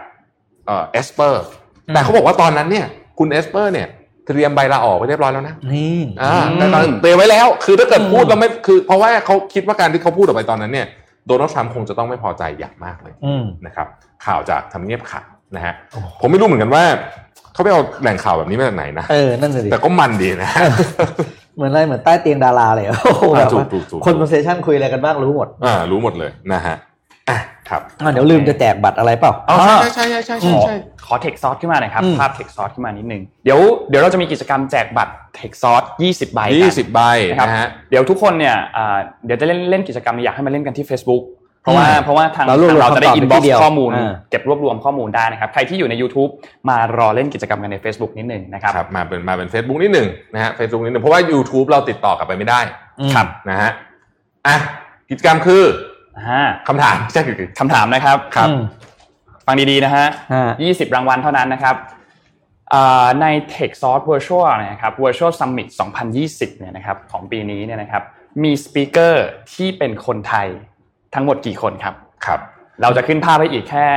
[0.68, 1.44] เอ่อเอสเปอร์
[1.88, 2.86] อืมแต่เขาบอกว่าตอนนั้นเนี่ย
[3.20, 3.88] คุณเอสเปอร์เนี่ย
[4.28, 10.88] เตรียมใบลาออกไว้เรียบร้อยแล้วนะนี่อ่าอืมแต่ตอนเตรียมไว้แล้ว คือถ้าเกิดอืมพูดแล้วไม่คือ เพราะว่าเขาคิดว่าการที่เขาพูดออกไปตอนนั้นเนี่ย
[11.28, 13.88] โดนัลด์ทรัมป์คงจะต้องไม่พอใจอย่างมากเลยอืมนะครับ
[14.26, 15.74] ข่าวจากทำเนียบข่าวนะฮะ
[16.22, 16.84] ผมไม่รู้เหมือนกันว่า
[17.54, 20.62] เขาไปเอาแหล่งข่าวแบบนี้มาจากไหนนะเออนั่นเลยดิแต่ก็มันดีนะฮะ
[21.56, 26.76] เหมือนอะไรเหมือนใต้เตียงดาราเลยโอ้โหอ่าแบบว่าถูกถูกถูกคน conversation คุยอะไรกันบ้างรู้หมด อ่า รู้หมดเลยนะฮะ
[27.30, 30.76] อะครับอะเดี๋ยวลืมจะแจกบัตรอะไรเปล่าอ๋อใช่ใช่ใช่ใช่ขใช่อใช่
[31.06, 33.60] ขอเทคซอสขึ้นมาหน่อยครับอืมภาพเทคซอสขึ้นมานิดนึง เดี๋ยว
[33.90, 37.00] เดี๋ยวเราจะมีกิจกรรมแจกบัตรเทคซอส20ใบกันยี่สิบใบ
[37.30, 41.24] นะครับนะฮะเดี๋ยวทุกคนเนี่ยอ่าเดี๋ยวจะเล่นเล่นกิจกรรมนี้อยากให้มาเล่นกันที่ Facebook
[41.64, 46.32] เพราะว่าอืมเพราะว่าทางเรารวบรวมทางเราจะได้คำตอบอินในบ็อกที่เดียวซ์ข้อมูลอ่าเก็บรวบรวมข้อมูลได้นะครับ ใครที่อยู่ใน YouTube
[46.70, 52.60] มารอเล่นกิจกรรมกันใน Facebook นิดหนึ่งนะครับครับมาเป็นมาเป็น Facebook นิดหนึ่งนะฮะ Facebook นิดหนึ่งเพราะว่า YouTube เราติดต่อกลับไปไม่ได้
[53.14, 53.72] ครับนะฮะ
[54.48, 54.58] อะ
[55.10, 55.97] กิจกรรมคืออ่า
[56.68, 58.62] คำถามใช่คือคำถามนะครับครับอืม
[59.46, 61.76] ฟังดีๆนะฮะฮะ20รางวัลเท่านั้นนะครับ
[62.74, 65.68] อ่าใน Techsauce Virtual นะครับ Virtual Summit
[66.14, 68.04] 2020เนี่ยนะครับของปีนี้เนี่ยนะครับ
[68.44, 70.48] มี speaker ที่เป็นคนไทย
[71.16, 71.96] ทั้งหมดกี่คนครับ
[72.26, 72.40] ครับ
[72.82, 73.88] เราจะขึ้นภาพให้อีกแค่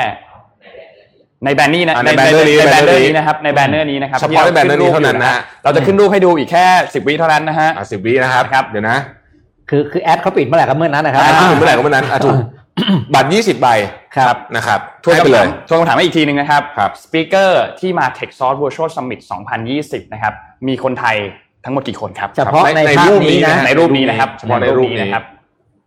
[1.44, 8.98] ในแบนนี้นะอ่าในแบนเนอร์นี้ในแบนเนอแบนเนอร์ร์นี้นี้นะครับในแบนเนอร์นี้นะครับเฉพาะในแบนเนอร์นี้เท่านั้นนะฮะเราจะขึ้นรูปให้ดูอีกแค่10วิเท่านั้นนะฮะอะสิบวินะครับครับเดี๋ยวนะ
[9.70, 12.36] คือคือแอดเขาปิดเมื่อไหร่ก็เมื่อนั้นนะครับอะเมื่อไหร่ก็เมื่อนั้นอะถูก
[13.14, 13.68] บัตรยี่สิบใบ
[14.16, 19.20] ครับนะครับทวนให้ไปคำเลถายมทวนคำถามให้อีกทีหนึ่งนะครับครับสปีกเกอร์ที่มา Tech Source Virtual Summit
[19.66, 20.34] 2020 นะครับ
[20.68, 21.16] มีคนไทย
[21.64, 25.24] ทั้งหมดกี่คนครับ เฉพาะในในในภาพรูปนี้นี้นะนะในรูปนี้นะครับเฉพาะในรูปนี้นะครับ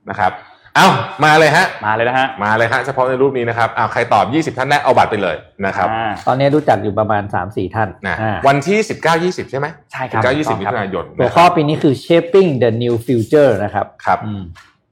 [0.10, 0.32] นะครับ
[0.76, 0.90] เอ้า
[1.26, 13.50] มาเลยฮะ มาเลยนะฮะ มาเลยฮะเฉพาะในรูปนี้นะครับอ้าวใครตอบ 20 ท่านแรกเอาบัตรไปเลยนะครับอ่าตอนนี้รู้จักอยู่ประมาณ 3 4 ท่านนะอ่าวันที่ 19 20 ใช่ไหมใช่ครับ19 20ถูมิกต้องครับถุนายนหัวข้อปีนี้คือ shaping the new future
[13.64, 14.42] นะครับครับอืม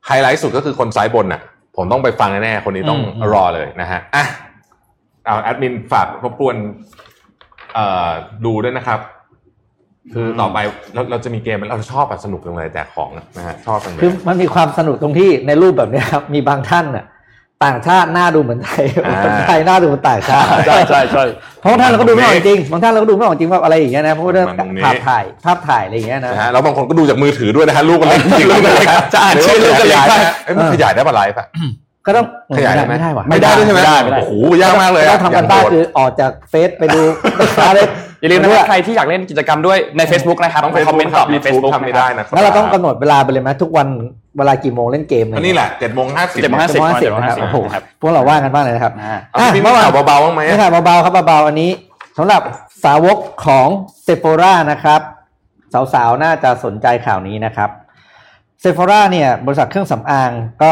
[0.06, 1.42] ไฮไลท์สุดก็คือคนซ้ายบนน่ะ
[1.76, 4.26] ผมต้องไปฟังแน่ๆคนนี้ต้องอืมอืมรอเลยนะฮะอะ
[5.26, 6.56] เอาแอดมินฝากรบกวน
[7.74, 8.10] เอ่อ
[8.46, 9.00] ดูด้วยนะครับ
[10.14, 10.58] คือต่อไป
[10.94, 17.06] เราเราจะมีเกมเราชอบแบบสนุกจังเลยแจกของนะฮะชอบจังเลคือยมันมีความสนุกตรงที่ในรูปแบบเนี้ยครับมีบางท่านน่ะ
[17.66, 21.24] ต่างชาติหน้าดูเหมือนไทยอ่าคนไทยหน้าดูเหมือนต่างชาติใช่ใช่ใช่
[21.60, 31.48] เพราะบางท่านเราก็ดูไม่ออกจริงบางท่านเราก็ดูไม่ออกจริงว่าอะไรอย่างเงี้ยนะเพราะว่าเรื่องมันตรงนี้ภาพถ่ายภาพถ่ายอะไรอย่างเงี้ยนะนะฮะแล้วบางคนก็ดูจากมือถือด้วยนะฮะลูกกันเล็กจริงๆลูกกันเล็กจะอ่านชื่อลูกกันเล็กขยายได้นะเอ้ยมันขยายได้ปะไลฟ์อะ
[32.06, 32.26] ก็ต้อง
[32.58, 37.02] ขยายได้ไหมไม่ได้ว่ะไม่ได้ด้วยใช่ไหมไม่ได้ไม่ได้โอ้โหยากมากเลยต้อะองทำกันบ้านคือออกจากเฟซไปดู
[37.68, 37.80] อะไร
[38.22, 43.88] อย่าลืมนะครับใครที่อยากเล่นกิจกรรมด้วยใน Facebook นะครับต้องไปคอมเมนต์ตอบในเฟซบุ๊ Facebook กทำไม่ได้นะครับแล้วเราต้องกำหนดเวลาไปเลยไหมทุกวัน
[44.38, 51.72] เวลากี่โมงเล่นเกมอันนี้แหละเจ็ดโมงห้าสิบเจ็ดโมงห้าสิบเจ็ดโมงห้าสิบเจ็ดโมงห้าสิบโอ้โหครับพวกเราว่ากันบ้างเลยนะครับอ่าอะพี่มีข่าวเบาๆบ้างไหมไม่ค่ะเบาๆครับเบาๆอันนี้
[52.18, 52.42] สำหรับ
[52.84, 53.68] สาวกของ
[54.04, 55.02] เซฟ h o รานะครับ
[55.94, 57.70] สาวๆน่าจะสนใจข่าวนี้นะครับ
[58.62, 60.32] เซฟ h o ราเนี่ยบริษัทเครื่องสำอาง
[60.64, 60.72] ก็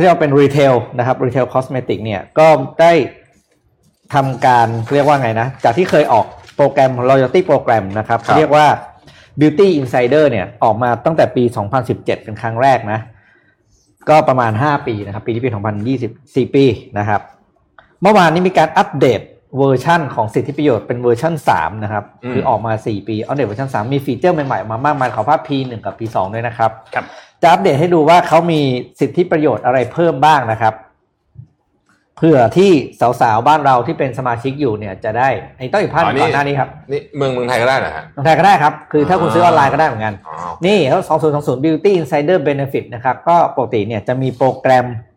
[0.00, 2.48] เขาเรียกว่าเป็น retail นะครับ retail cosmetic เนี่ยก็
[2.80, 2.92] ได้
[4.14, 6.26] ทำการเรียกว่าไงนะ จากที่เคยออก
[6.56, 8.66] โปรแกรม loyalty โปรแกรมนะครับครับเรียกว่า
[9.40, 11.44] beauty insider เนี่ยออกมาตั้งแต่ปี
[11.78, 13.00] 2017 เป็นครั้งแรกนะ
[14.08, 15.50] ก็ประมาณ 5 ปีนะครับ ปีที่ปี
[16.02, 16.64] 2024 ปี
[16.98, 17.20] นะครับ
[18.02, 19.20] เมื่อวานนี้มีการอัปเดต
[19.58, 27.04] เวอร์ชั่นของสิทธิประโยชน์เป็นเวอร์ชั่น3นะครับอืมคือออกมา 4 ปีอัปเดตเวอร์ชัน3มีฟีเจอร์ใหม่ๆ ออกมามากมายขอภาพ P1 กับ P2 ด้วยนะครับครับ
[27.42, 28.60] จะอัปเดตให้ดูว่าเขามี
[29.00, 30.74] สิทธิประโยชน์อะไรเพิ่มบ้างนะครับ
[32.18, 32.70] เพื่อที่
[33.20, 40.34] สาวๆบ้านเราที่เป็นสมาชิกอยู่เนี่ยจะได้ไอ้ต้องอีกภาพหนึ่งก่อนหน้านี้ครับนี่เมืองเมืองไทยก็ได้เหรอฮะทางไทยก็ได้ครับ คือถ้าคุณซื้อออนไลน์ก็ได้เหมือนกันอ๋อ
[40.66, 45.09] นี่เขา2020 Beauty Insider Benefit นะครับ ก็ปกติเนี่ยจะมีโปรแกรมเอ่อ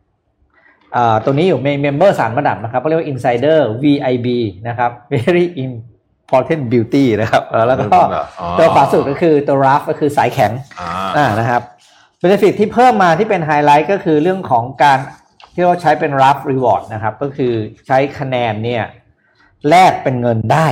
[1.25, 4.27] ตัวนี้อยู่ใน Member สารระดับนะครับเขาเรียกว่า Insider VIB
[4.67, 7.99] นะครับ Very Important Beauty นะครับเออแล้วก็
[8.39, 11.61] อ๋อตัวขวาสุดก็คือตัว RAF ก็คือสายแข็งอ่าอ่านะครับ
[12.21, 14.99] Benefit ที่เพิ่มมาที่เป็นไฮไลท์ก็คือเรื่องของการ
[15.53, 17.53] ที่เราใช้เป็น RAF Reward นะครับ ก็คือ
[17.87, 18.83] ใช้คะแนนเนี่ย
[19.69, 20.67] แลกเป็นเงินได้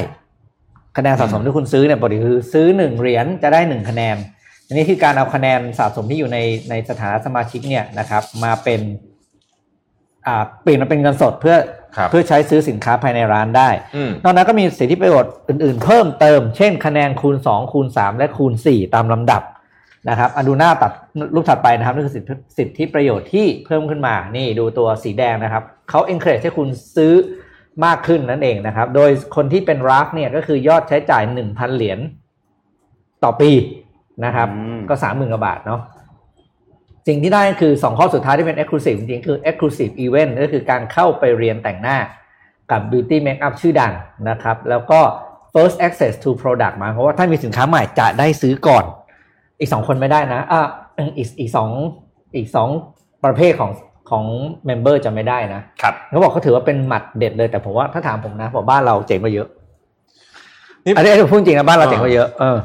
[0.97, 4.15] คะแนนสะสมที่คุณซื้อเนี่ยปกติคือซื้อหนึ่งเหรียญจะได้หนึ่งคะแนน
[4.67, 6.37] อันนี้คือการเอาคะแนนสะสมที่อยู่ใน
[6.69, 9.10] ในสถานะสมาชิกเนี่ยนะครับมาเป็นอ่า
[10.63, 11.55] เปลี่ยนมาเป็นเงินสดเพื่อ
[11.97, 19.43] ครับเพื่อใช้ซื้อสินค้าภายในร้านได้อืมนอกนั้นก็มีสิทธิประโยชน์อื่นๆ เพิ่มเติม เช่น คะแนนคูณ 2 คูณ 3 และคูณ 4 ตามลำดับ
[20.09, 20.91] นะครับอันดูหน้าตัด
[21.35, 27.13] รูปถัดไปนะครับนี่คือสิทธิสิทธิประโยชน์ที่เพิ่มขึ้นมา นี่ดูตัวสีแดงนะครับเขา encourage ให้คุณซื้อ
[27.85, 31.99] มากขึ้นนั่นเองนะครับ โดยคนที่เป็นรักเนี่ยก็คือยอดใช้จ่าย 1,000 เหรียญ
[33.23, 33.51] ต่อปี
[34.25, 35.81] นะครับอืมก็สามหมื่นกว่าบาทเนาะ
[37.07, 41.97] สิ่งที่ได้คือ 2 ข้อสุดท้ายที่เป็น exclusive จริงๆ คือ exclusive event ก็คือการเข้าไปเรียนแต่งหน้า
[42.71, 43.93] กับ beauty makeup ชื่อดัง
[44.29, 44.99] นะครับ แล้วก็
[45.53, 48.85] first access to product หมายความว่าถ้ามีสินค้าใหม่จะได้ซื้อก่อน
[49.59, 50.61] อีกสองคนไม่ได้นะอะ
[51.17, 51.69] อีกอีกสอง
[52.35, 52.69] อีกสอง
[53.25, 53.71] ประเภทของ
[54.09, 54.23] ของ
[54.65, 59.47] เมมเบอร์จะไม่ได้นะครับเขาบอกเขาถือว่าเป็นหมัดเด็ดเลยแต่ผมว่าถ้าถามผมนะผมบ้านเราเจ๋งกว่าเยอะ
[60.85, 62.57] นี่อันนี้อันนี้ผมพูดจริงนะบ้านเราเจ๋งกว่าเยอะเออ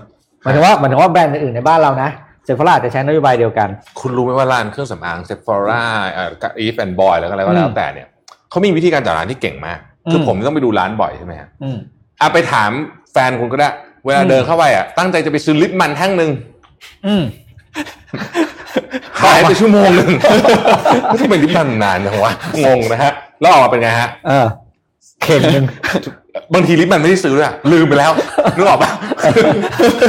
[0.43, 2.11] หมายถึงว่าหมายถึงว่าแบรนด์อื่นๆในบ้านเรานะ
[2.47, 3.68] Sephora อาจจะใช้นโยบายเดียวกัน
[4.01, 5.82] คุณรู้ไหมว่าร้านเครื่องสำอางเซฟ h อร่า
[6.12, 6.28] เอ่อ
[6.59, 8.09] EVEANDBOY แล้วก็อะไรก็แล้วอืมแต่เนี่ย
[8.51, 9.78] เขามีวิธีการจัดร้านที่เก่งมาก
[10.11, 11.78] คืออมผมต้องไปดูร้านบ่อยใช่ไหมฮะอืม
[12.20, 12.70] อะไปถาม
[13.12, 13.68] แฟนคุณก็ได้
[14.05, 16.30] เวลาอืมเดินเข้าไปอะตั้งใจจะไปซื้อลิปมันแท่งหนึ่ง
[17.07, 17.22] อืม
[19.22, 20.11] หายไปชั่วโมงหนึ่ง
[21.07, 22.32] ไม่ใช่เป็นลิปมันนานจังวะ
[22.64, 24.47] งงนะฮะ แล้วออกมาเป็นไงฮะเออ
[25.22, 25.64] เข็มหนึ่ง
[26.55, 28.11] บางทีลิปมันไม่ได้ซื้อด้วยอะลืมไปแล้ว
[28.57, 28.90] นึกออกปะ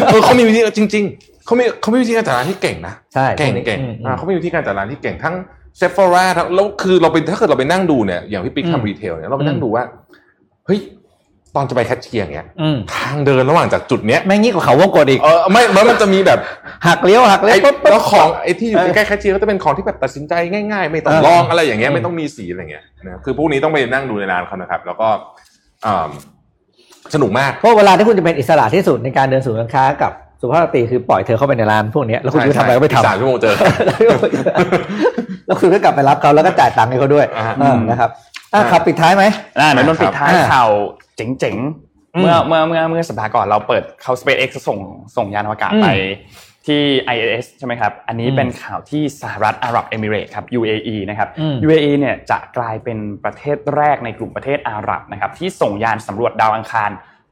[0.08, 5.36] เออเขามีวิธีจริง ๆ เขามีเขามีวิธีการจัดร้านที่เก่งนะใช่เก่งพวกนี้เก่งอืมอ่าเขามีวิธีการจัดร้านที่เก่งทั้ง
[5.78, 9.84] เซฟ h อร่าทั้งแล้วคือเราไปถ้าเกิดเราไปนั่งดูเนี่ยอย่างพี่ปิ๊กอืมทำ retail เนี่ยเราไปนั่งดูว่า
[10.66, 10.80] เฮ้ย
[11.56, 16.40] ตอนจะไปแคชเชียร์อย่างเงี้ยอืมทางเดินระหว่างจากจุดเนี้ยแม่งยิ่งกว่าเขาวงกตอีกเออไม่แล้วมันจะมีแบบ
[16.88, 25.08] หักเลี้ยวหักเลี้ยไอ้วปุ๊บปุ๊บแล้วของไอ้ที่อยู่เออใกล้ๆแคชเชียร์ก็จะเป็นของที่แบบตัดสินใจง่ายๆ ไม่ต้องเออลองอะไรอย่างเงี้ยอืมไม่ต้องมีสีอะไรเงี้ยนะคือพวกนี้ต้องไปนั่งดูในร้านเขานะครับ แล้วก็
[25.86, 26.08] อ่า
[27.14, 30.12] สนุกมากเพราะเวลาที่คุณจะเป็นอิสระที่สุดในการเดินสู่ร้านค้ากับ
[30.42, 33.56] สุภาพสตรีคือปล่อยเธอเข้าไปในร้านพวกเนี้ยแล้วคุณจะทำอะไรก็ไปอีกสามทำชั่วโมงเจอ
[35.46, 38.10] แล้วคุณก็กลับไปรับเขาแล้วก็จ่ายตังค์ให้เขาด้วยอ่าเออนะครับ
[38.54, 39.24] อะขับปิดท้ายไหม
[39.60, 40.70] อ่าเดี๋ยวนนท์ปิดท้ายอ่าข่าว
[41.16, 41.58] เจ๋ง
[42.16, 44.80] อืๆมเมื่อเมื่อเมื่อเมื่อสัปดาห์ก่อนเราเปิดเขา SpaceX ส่ง
[45.18, 45.88] ส่งยานอวกาศอืมไป
[46.68, 46.82] ที่
[47.16, 56.90] ISS ใช่ไหมครับ อันนี้อืมเป็นข่าวที่สหรัฐอาหรับเอมิเรตส์ครับ UAE นะครับอืม UAE เนี่ยจะกลายเป็นประเทศแรกในกลุ่มประเทศอาหรับนะครับที่ส่งยานสำรวจดาวอังคาร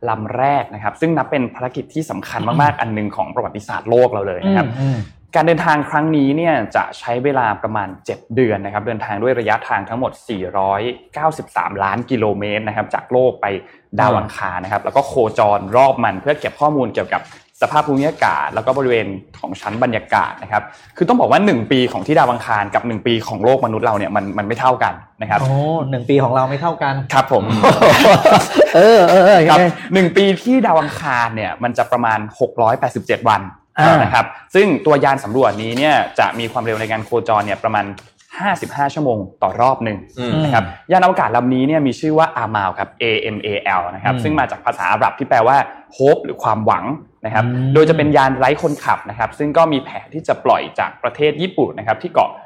[0.09, 4.99] ลำแรกนะครับ ซึ่งนับเป็นภารกิจที่สำคัญมากๆ อันหนึ่งของประวัติศาสตร์โลกเราเลยนะครับอืม
[5.35, 10.11] การเดินทางครั้งนี้เนี่ยจะใช้เวลาประมาณ 7 เดือนนะครับ เดินทางด้วยระยะทางทั้งหมด
[10.97, 13.45] 493 ล้านกิโลเมตรนะครับ จากโลกไป
[13.99, 17.21] ดาวอังคารนะครับ แล้วก็โคจรรอบมันเพื่อเก็บข้อมูลเกี่ยวกับ
[17.61, 19.07] สภาพภูมิอากาศ แล้วก็บริเวณ
[19.39, 20.63] ของชั้นบรรยากาศนะครับ
[20.97, 25.49] คือต้องบอกว่า 1 ปีของที่ดาวอังคารกับ 1 ปีของโลกมนุษย์เราเนี่ยมันมันไม่เท่ากันนะครับโอ้
[25.89, 27.43] หนึ่งปีของเราไม่เท่ากัน ครับผม
[28.75, 32.19] เออเออเออครับยังไงหนึ่งปีที่ดาวอังคารเนี่ยมันจะประมาณ
[32.73, 33.41] 687 วัน
[33.77, 37.85] อ่านนะครับซึ่งตัวยานสำรวจนี้เนี่ยจะมีความเร็วในการโคจรเนี่ยประมาณ
[38.39, 43.05] 55 ชั่วโมงต่อรอบหนึ่งอืมนะครับยานอวกาศลำนี้เนี่ยมีชื่อว่าอามาลครับ A
[43.35, 43.49] M A
[43.79, 45.57] L นะครับอืมซึ่งมาจากภาษาอาหรับที่แปลว่า
[45.97, 46.85] hope หรือความหวัง
[47.25, 52.43] นะครับอืมโดยจะเป็นยานไร้คนขับนะครับซึ่งก็มีแผนที่จะปล่อยจากประเทศญี่ปุ่นนะครับที่เกาะเอ่อ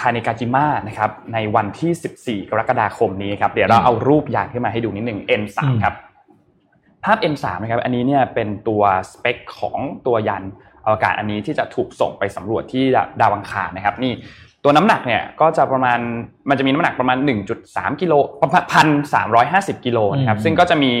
[0.00, 5.94] ทานิกาจิมะนะครับในวันที่ 14 กรกฎาคมนี้ครับเดี๋ยวเราเอารูปยานขึ้นมาให้ดูนิดหนึ่ง N3 อืมครับ
[7.04, 10.42] ภาพ N3 นะครับอันนี้เนี่ยเป็นตัวสเปคของตัวยาน
[10.86, 12.84] อวกาศอันนี้ที่จะถูกส่งไปสำรวจที่
[13.20, 14.12] ดาวอังคารนะครับนี่
[14.66, 15.98] ตัวน้ำหนักเนี่ยก็จะประมาณ
[16.48, 17.18] มันจะมีน้ำหนักประมาณ
[17.60, 18.14] 1.3กิโล
[18.72, 20.92] พันสามร้อยห้าสิบกิโลนะครับอืมซึ่งก็จะมี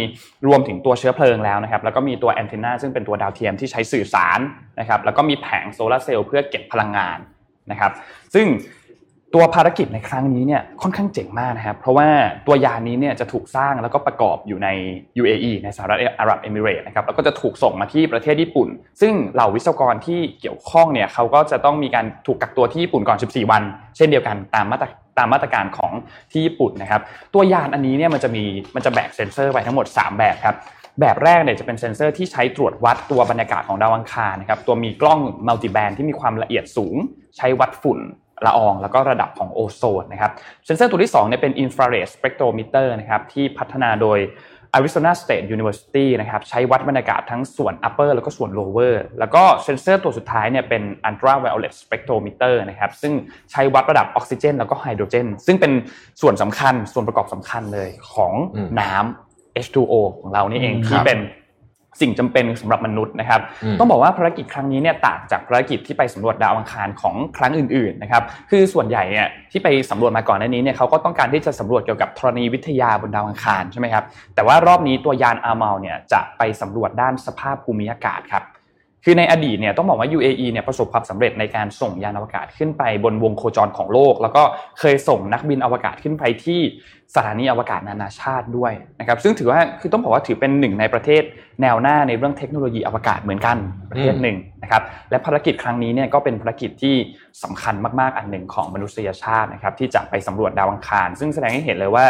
[0.46, 4.40] รวมถึงตัวเชื้อเพลิงแล้วนะครับแล้วก็มีตัวแอนเทนาซึ่งเป็นตัวดาวเทียมที่ใช้สื่อสาร
[4.80, 7.18] นะครับแล้วก็มีแผงโซลาร์เซลล์เพื่อเก็บพลังงาน
[7.70, 7.92] นะครับ
[8.34, 8.46] ซึ่ง
[9.34, 12.08] ตัวภารกิจในครั้งนี้เนี่ยค่อนข้างเจ๋งมากนะครับ เพราะว่า
[12.46, 14.68] ตัวยานนี้เนี่ยจะถูกสร้างแล้วก็ประกอบอยู่ใน
[15.20, 18.68] UAE ในสหรัฐอาหรับเอมิเรตส์นะครับแล้วก็จะถูกส่งมาที่ประเทศญี่ปุ่น
[19.00, 23.62] ซึ่งเหล่าวิศวกรที่เกี่ยวข้องเนี่ยเขาก็จะต้องมีการถูกกักตัวที่ญี่ปุ่นก่อน 14 วัน
[23.96, 24.86] เช่นเดียวกันตามมาตร
[25.18, 25.92] ตามมาตรการของ
[26.32, 27.00] ที่ญี่ปุ่นนะครับ
[27.34, 28.44] ตัวยานอันนี้เนี่ยมันจะมี
[28.74, 30.56] มันจะแบกเซนเซอร์ไปทั้งหมด 3 แบบครับ
[31.00, 36.96] แบบแรกเนี่ยจะเป็นเซ็นเซอร์ที่ใช้ตรวจวัดตัวบรรยากาศของดาวอังคารนะครับตัวมีกล้อง multiband ที่มีความละเอียดสูง
[37.36, 37.98] ใช้วัดฝุ่น
[38.46, 40.32] ละอองแล้วก็ระดับของโอโซนนะครับ
[40.64, 44.20] เซ็นเซอร์ตัวที่2เนี่ยเป็น infrared spectrometer นะครับที่พัฒนาโดย
[44.78, 53.12] Arizona State University นะครับใช้วัดบรรยากาศทั้งส่วน upper แล้วก็ส่วน lower แล้วก็เซ็นเซอร์ตัวสุดท้ายเนี่ยเป็น ultraviolet spectrometer นะครับซึ่ง
[53.52, 55.72] ใช้วัดระดับออกซิเจน แล้วก็ไฮโดรเจน ซึ่งเป็น
[56.20, 61.18] ส่วนสำคัญส่วนประกอบสำคัญเลยของอืมน้ำ H2O ของเรานี่เองอืมที่เป็น
[62.00, 78.44] สิ่งจำเป็นสำหรับมนุษย์นะครับอืมต้องบอกว่าภารกิจครั้งนี้เนี่ยต่างจากภารกิจที่ไปสำรวจดาวอังคารของครั้งอื่นๆนะครับคือส่วนใหญ่เนี่ยที่ไปสำรวจมาก่อนหน้านี้เนี่ยเขาก็ต้องการที่จะสำรวจเกี่ยวกับธรณีวิทยาบนดาวอังคารใช่ไหมครับแต่ว่ารอบนี้ตัวยานอาร์มาลเนี่ยจะไปสำรวจด้านสภาพภูมิอากาศครับ
[79.04, 84.42] คือในอดีตเนี่ยต้องบอกว่า UAE เนี่ยประสบความสำเร็จในการส่งยานอวกาศขึ้นไปบนวงโคจรของโลก แล้วก็
[84.80, 86.60] เคยส่งนักบินอวกาศขึ้นไปที่
[87.14, 91.22] สถานีอวกาศนานาชาติด้วยนะครับซึ่งถือว่าคือต้องบอกว่าถือเป็นหนึ่งในประเทศ
[91.62, 93.56] แนวหน้าในเรื่องเทคโนโลยีอวกาศเหมือนกัน
[93.90, 96.94] ประเทศหนึ่งนะครับและภารกิจครั้งนี้เนี่ยก็เป็นภารกิจที่
[97.42, 102.06] สำคัญมากๆอันหนึ่งของมนุษยชาตินะครับที่จะไปสำรวจดาวอังคาร ซึ่งแสดงให้เห็นเลยว่า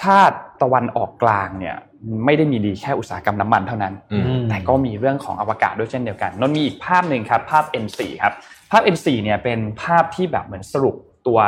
[0.00, 1.76] ชาติตะวันออกกลางเนี่ย
[2.24, 8.32] ไม่ได้มีดีแค่อุตสาหกรรมน้ำมันเท่านั้นอืมแต่ก็มีเรื่องของอวกาศด้วยเช่นเดียวกันนนมีอีกภาพหนึ่งครับภาพ N4 ครับ
[8.70, 10.94] ภาพ N4 เนี่ยเป็นภาพที่แบบเหมือนสรุป
[11.26, 11.38] ตัว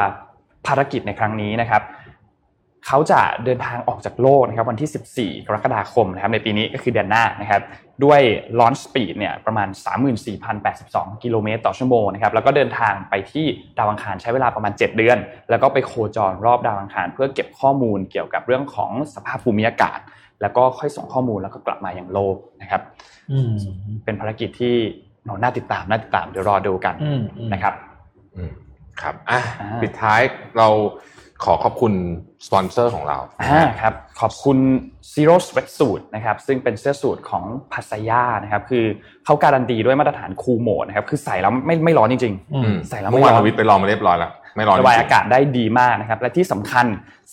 [0.67, 1.83] ภารกิจในครั้งนี้นะครับ
[2.87, 7.63] เขาจะเดินทางออกจากโลกนะครับวันที่ 14 กรกฎาคมนะครับในปีนี้ก็คือเดือนหน้านะครับ
[8.05, 8.21] ด้วย
[8.59, 9.69] launch speed เนี่ยประมาณ
[10.47, 13.47] 34,082 กิโลเมตรต่อชั่วโมงนะครับแล้วก็เดินทางไปที่
[13.79, 15.19] ดาวอังคารใช้เวลาประมาณ 7 เดือน
[15.51, 19.99] แล้วก็ไปโคจรรอบดาวอังคาร เพื่อเก็บข้อมูลเกี่ยวกับเรื่องของสภาพภูมิอากาศ
[20.41, 22.83] แล้วก็ค่อยส่งข้อมูลแล้วก็กลับมายังโลกนะครับ
[23.33, 23.51] อืม
[24.05, 24.75] เป็นภารกิจที่
[25.43, 27.75] น่าติดตามน่าติดตามเดี๋ยวรอดูกันอืมอืมนะครับ
[28.37, 28.53] อืม
[29.03, 30.21] ครับอะอ่าปิดท้าย
[30.57, 30.69] เรา
[31.45, 31.93] ขอขอบคุณ
[32.47, 34.59] สปอนเซอร์ของเราอ่าครับ ขอบคุณ
[35.15, 38.85] Zero Sweatsuit นะครับ ซึ่งเป็นเสื้อสูทของพัสยานะครับ คือ
[39.25, 46.87] เขาการันตีด้วยมาตรฐานคูลโหมดนะครับ คือใส่แล้วไม่ไม่ร้อนจริงอือืมมใส่แล้วไม่เมื่อวานร้อนทวิตไปลองมาเรียบร้อยแล้ว ไม่ร้อนระบายจงๆอากาศได้ดีมากนะครับ และที่สำคัญ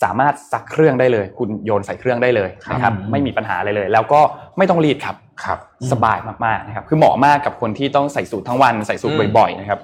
[0.04, 4.22] สามารถซักเครื่องได้เลย คุณโยนใส่เครื่องได้เลยนะครับครับ ไม่มีปัญหาอะไรเลย แล้วก็
[4.58, 5.60] ไม่ต้องรีดครับ ครับ
[5.92, 9.80] สบายมากๆนะครับ คือเหมาะมากกับคนที่ต้องใส่สูททั้งวัน ใส่สูทอืมบ่อยๆนะครับ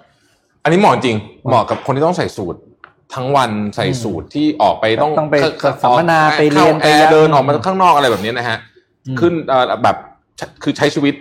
[0.64, 1.18] อันนี้เหมาะจริง
[1.48, 2.60] เหมาะกับคนที่ต้องใส่สูตร
[3.16, 8.58] ทั้งวันใส่สูตรที่ออกไปต้องต้องไปเข้สัมมนาไปเรียนข้าแอไปร์เดินออกมาข้างนอกอะไรแบบนี้นะฮะ
[9.08, 9.98] อืมขึ้นเอ่อแบบ
[10.64, 11.14] คือใช้ชีวิต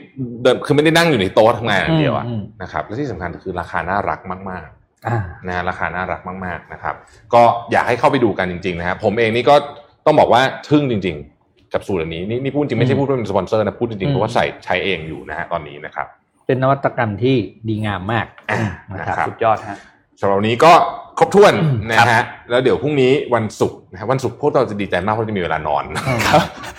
[0.42, 4.20] เดินคือไม่ได้นั่งอยู่ในโต๊ะทำงานอย่างเดียวอะอืมนะครับและที่สำคัญคือราคาน่ารัก
[4.50, 4.68] มาก
[5.06, 6.94] อ่าๆนะฮะราคาน่ารักมากๆนะครับ
[7.34, 9.54] ก็อยากให้เข้าไปดูกันจริงๆนะครับผมเองนี่ก็
[10.06, 16.06] ต้องบอกว่าทึ่งจริง ๆ กับสูตรอันนี้นี่นี่พูดจริงไม่ใช่พูดเพื่อเป็นสปอนเซอร์นะพูดจริงๆเพราะว่าใส่ใช้เองอยู่นะฮะตอนนี้นะครับ
[16.46, 17.36] เป็นนวัตกรรมที่
[17.68, 18.62] ดีงามมากอ่า
[18.94, 19.78] นะครับครับสุดยอดฮะ
[20.20, 20.72] สำหรับวันนี้ก็
[21.18, 25.84] ครบถ้วนอืมนะฮะแล้วเดี๋ยวพรุ่งนี้วันศุกร์นะครับวันศุกร์พวกเราจะดีใจมากเพราะจะมีเวลานอน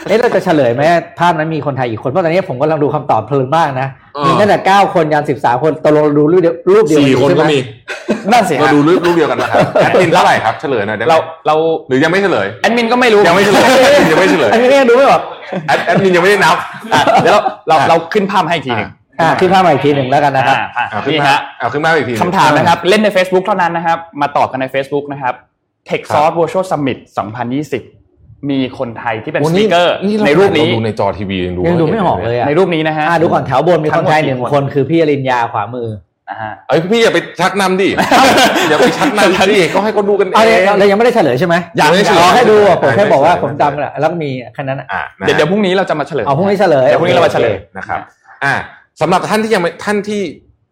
[0.08, 0.82] เอ๊ะเราจะเฉลยไหม
[1.20, 7.60] ภาพนั้นมีคนไทยอีกคนเพราะตอนนี้ผมกำลังดูคำตอบเพลินมากนะเออมีตั้งแต่เก้าคนยันสิบสามคนตกลงเราดูรูปเดียวรูปเดียวสี่กี่คนใช่ไหมก็มี
[8.32, 11.18] นั่นสิเราฮะดูรูปรูปเดียวกันนะครับแอดมินเท่าไหร่ครับเฉลยหน่อยได้ไหมเรา
[11.48, 11.56] เรา
[11.88, 13.68] หรือยังไม่เฉลยแอดมินก็ไม่รู้ยังไม่เฉลย
[14.12, 15.22] ยังไม่เฉลยอันนี้ก็ยังดูไม่ออก
[15.68, 16.56] แอดแอดมินยังไม่ได้นับ
[16.94, 18.90] อะเดี๋ยวเราเราอะเราขึ้นภาพให้อีกทีหนึ่ง
[19.22, 25.34] อ่าขึ้นภาพมาอีกทีหนึ่งแล้วกันนะครับอ่าเอาขึ้นนี่มาฮะเอาขึ้นมาอีกทีคำถามนะครับ เล่นใน Facebook เท่านั้นนะครับ มาตอบกันใน Facebook นะครับ
[25.90, 26.98] Tech ครับ Sauce Virtual Summit
[27.74, 35.88] 2020 มีคนไทยที่เป็นโอ้ speaker นี่ในรูปนี้เราดูในจอทีวียังดูยังดูไม่ออกเลยอะในรูปนี้นะฮะอ่าดูก่อนแถวบนมีคนไทยทั้งหมดหนึ่งกี่คนคนคือพี่อรินยาขวามือ
[36.30, 37.90] อ่าฮะเอ้ยพี่อย่าไปชักนำดิ
[38.70, 48.00] อย่าไปชักนำดิก็ให้เขาดูกันเอเอาเลยงเรายังไม่ได้เฉลยใช่ไหมยังไม่ได้เฉลยอ๋อให้ดูอะผมยังไม่แค่บอกว่าเฉลยผมจำแหละแล้วก็มีแค่นั้นอะอะนะฮะเดี๋ยวเดี๋ยวพรุ่งนี้เราจะมาเฉลยเอาพรุ่งนี้เฉลยเดี๋ยวพรุ่งนี้เรามาเฉลยนะครับ
[48.44, 48.54] อ่า
[49.02, 50.22] สำหรับท่านที่ยังไม่ท่านที่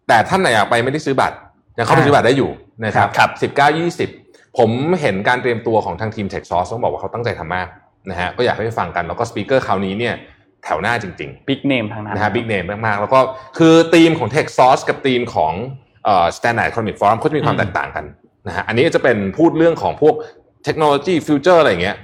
[0.08, 1.36] แต่ท่านไหนอยากไปไม่ได้ซื้อบัตร
[1.78, 2.50] ยังเข้าไปซื้อบัตรได้อยู่
[2.84, 4.08] นะครับครับสิบเก้ายี่สิบ
[4.58, 4.70] ผม
[5.00, 7.68] เห็นการเตรียมตัวของทางทีม Tech Source ต้องบอกว่าเขาตั้งใจทำมาก
[8.10, 10.14] นะฮะก็อยากให้ไปฟังกันแล้วก็ speaker คราวนี้เนี่ย
[10.64, 13.20] แถวหน้าจริง big name ทั้งนั้นนะฮะ big name มากๆ แล้วก็
[13.58, 15.52] คือทีมของ Techsauce กับทีมของ
[16.04, 18.04] เอ่อ Standard Economic Forum เขาจะมีความแตกต่างกัน
[18.46, 20.14] นะฮะอันนี้จะเป็นพูดเรื่องของพวก
[20.64, 21.96] เทคโนโลยี future อะไรอย่างเงี้ย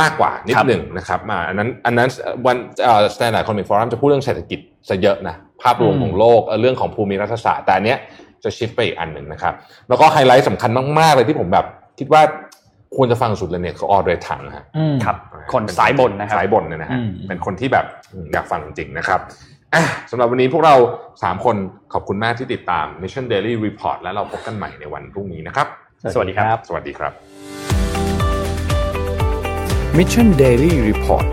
[0.00, 2.08] มากกว่านิดหนึ่งนะครับมาอันนั้นอันนั้น
[2.46, 4.58] วันเอ่อ Standard Economic Forum จะพูดเรื่องเศรษฐกิจ
[4.88, 7.98] ซะเยอะนะ ภาพรวมของโลกเอ่อเรื่องของภูมิรัฐศาสตร์แต่อันเนี้ย
[8.44, 9.54] จะ shift ไปอีกอันหนึ่งนะครับ
[9.88, 11.66] แล้วก็ไฮไลท์สำคัญมาก ๆ เลยที่ผมแบบ
[11.98, 12.22] คิดว่า
[12.96, 15.16] ควรจะฟังสุดเลยเนี่ยคือออเดรถังฮะอืมครับ
[15.52, 19.20] คนสายบนนะครับสายบนเนี่ยนะฮะอืมเป็นคนที่แบบอืมอยากฟังจริง ๆ นะครับ
[19.74, 20.74] อะสำหรับวันนี้พวกเรา
[21.12, 21.56] 3 คน
[21.92, 25.66] ขอบคุณมากที่ติดตาม Mission Daily Report แล้วเราพบกันใหม่ในวันพรุ่งนี้นะครับ
[26.14, 27.12] สวัสดีครับ สวัสดีครับ
[29.98, 31.26] Mission Daily Report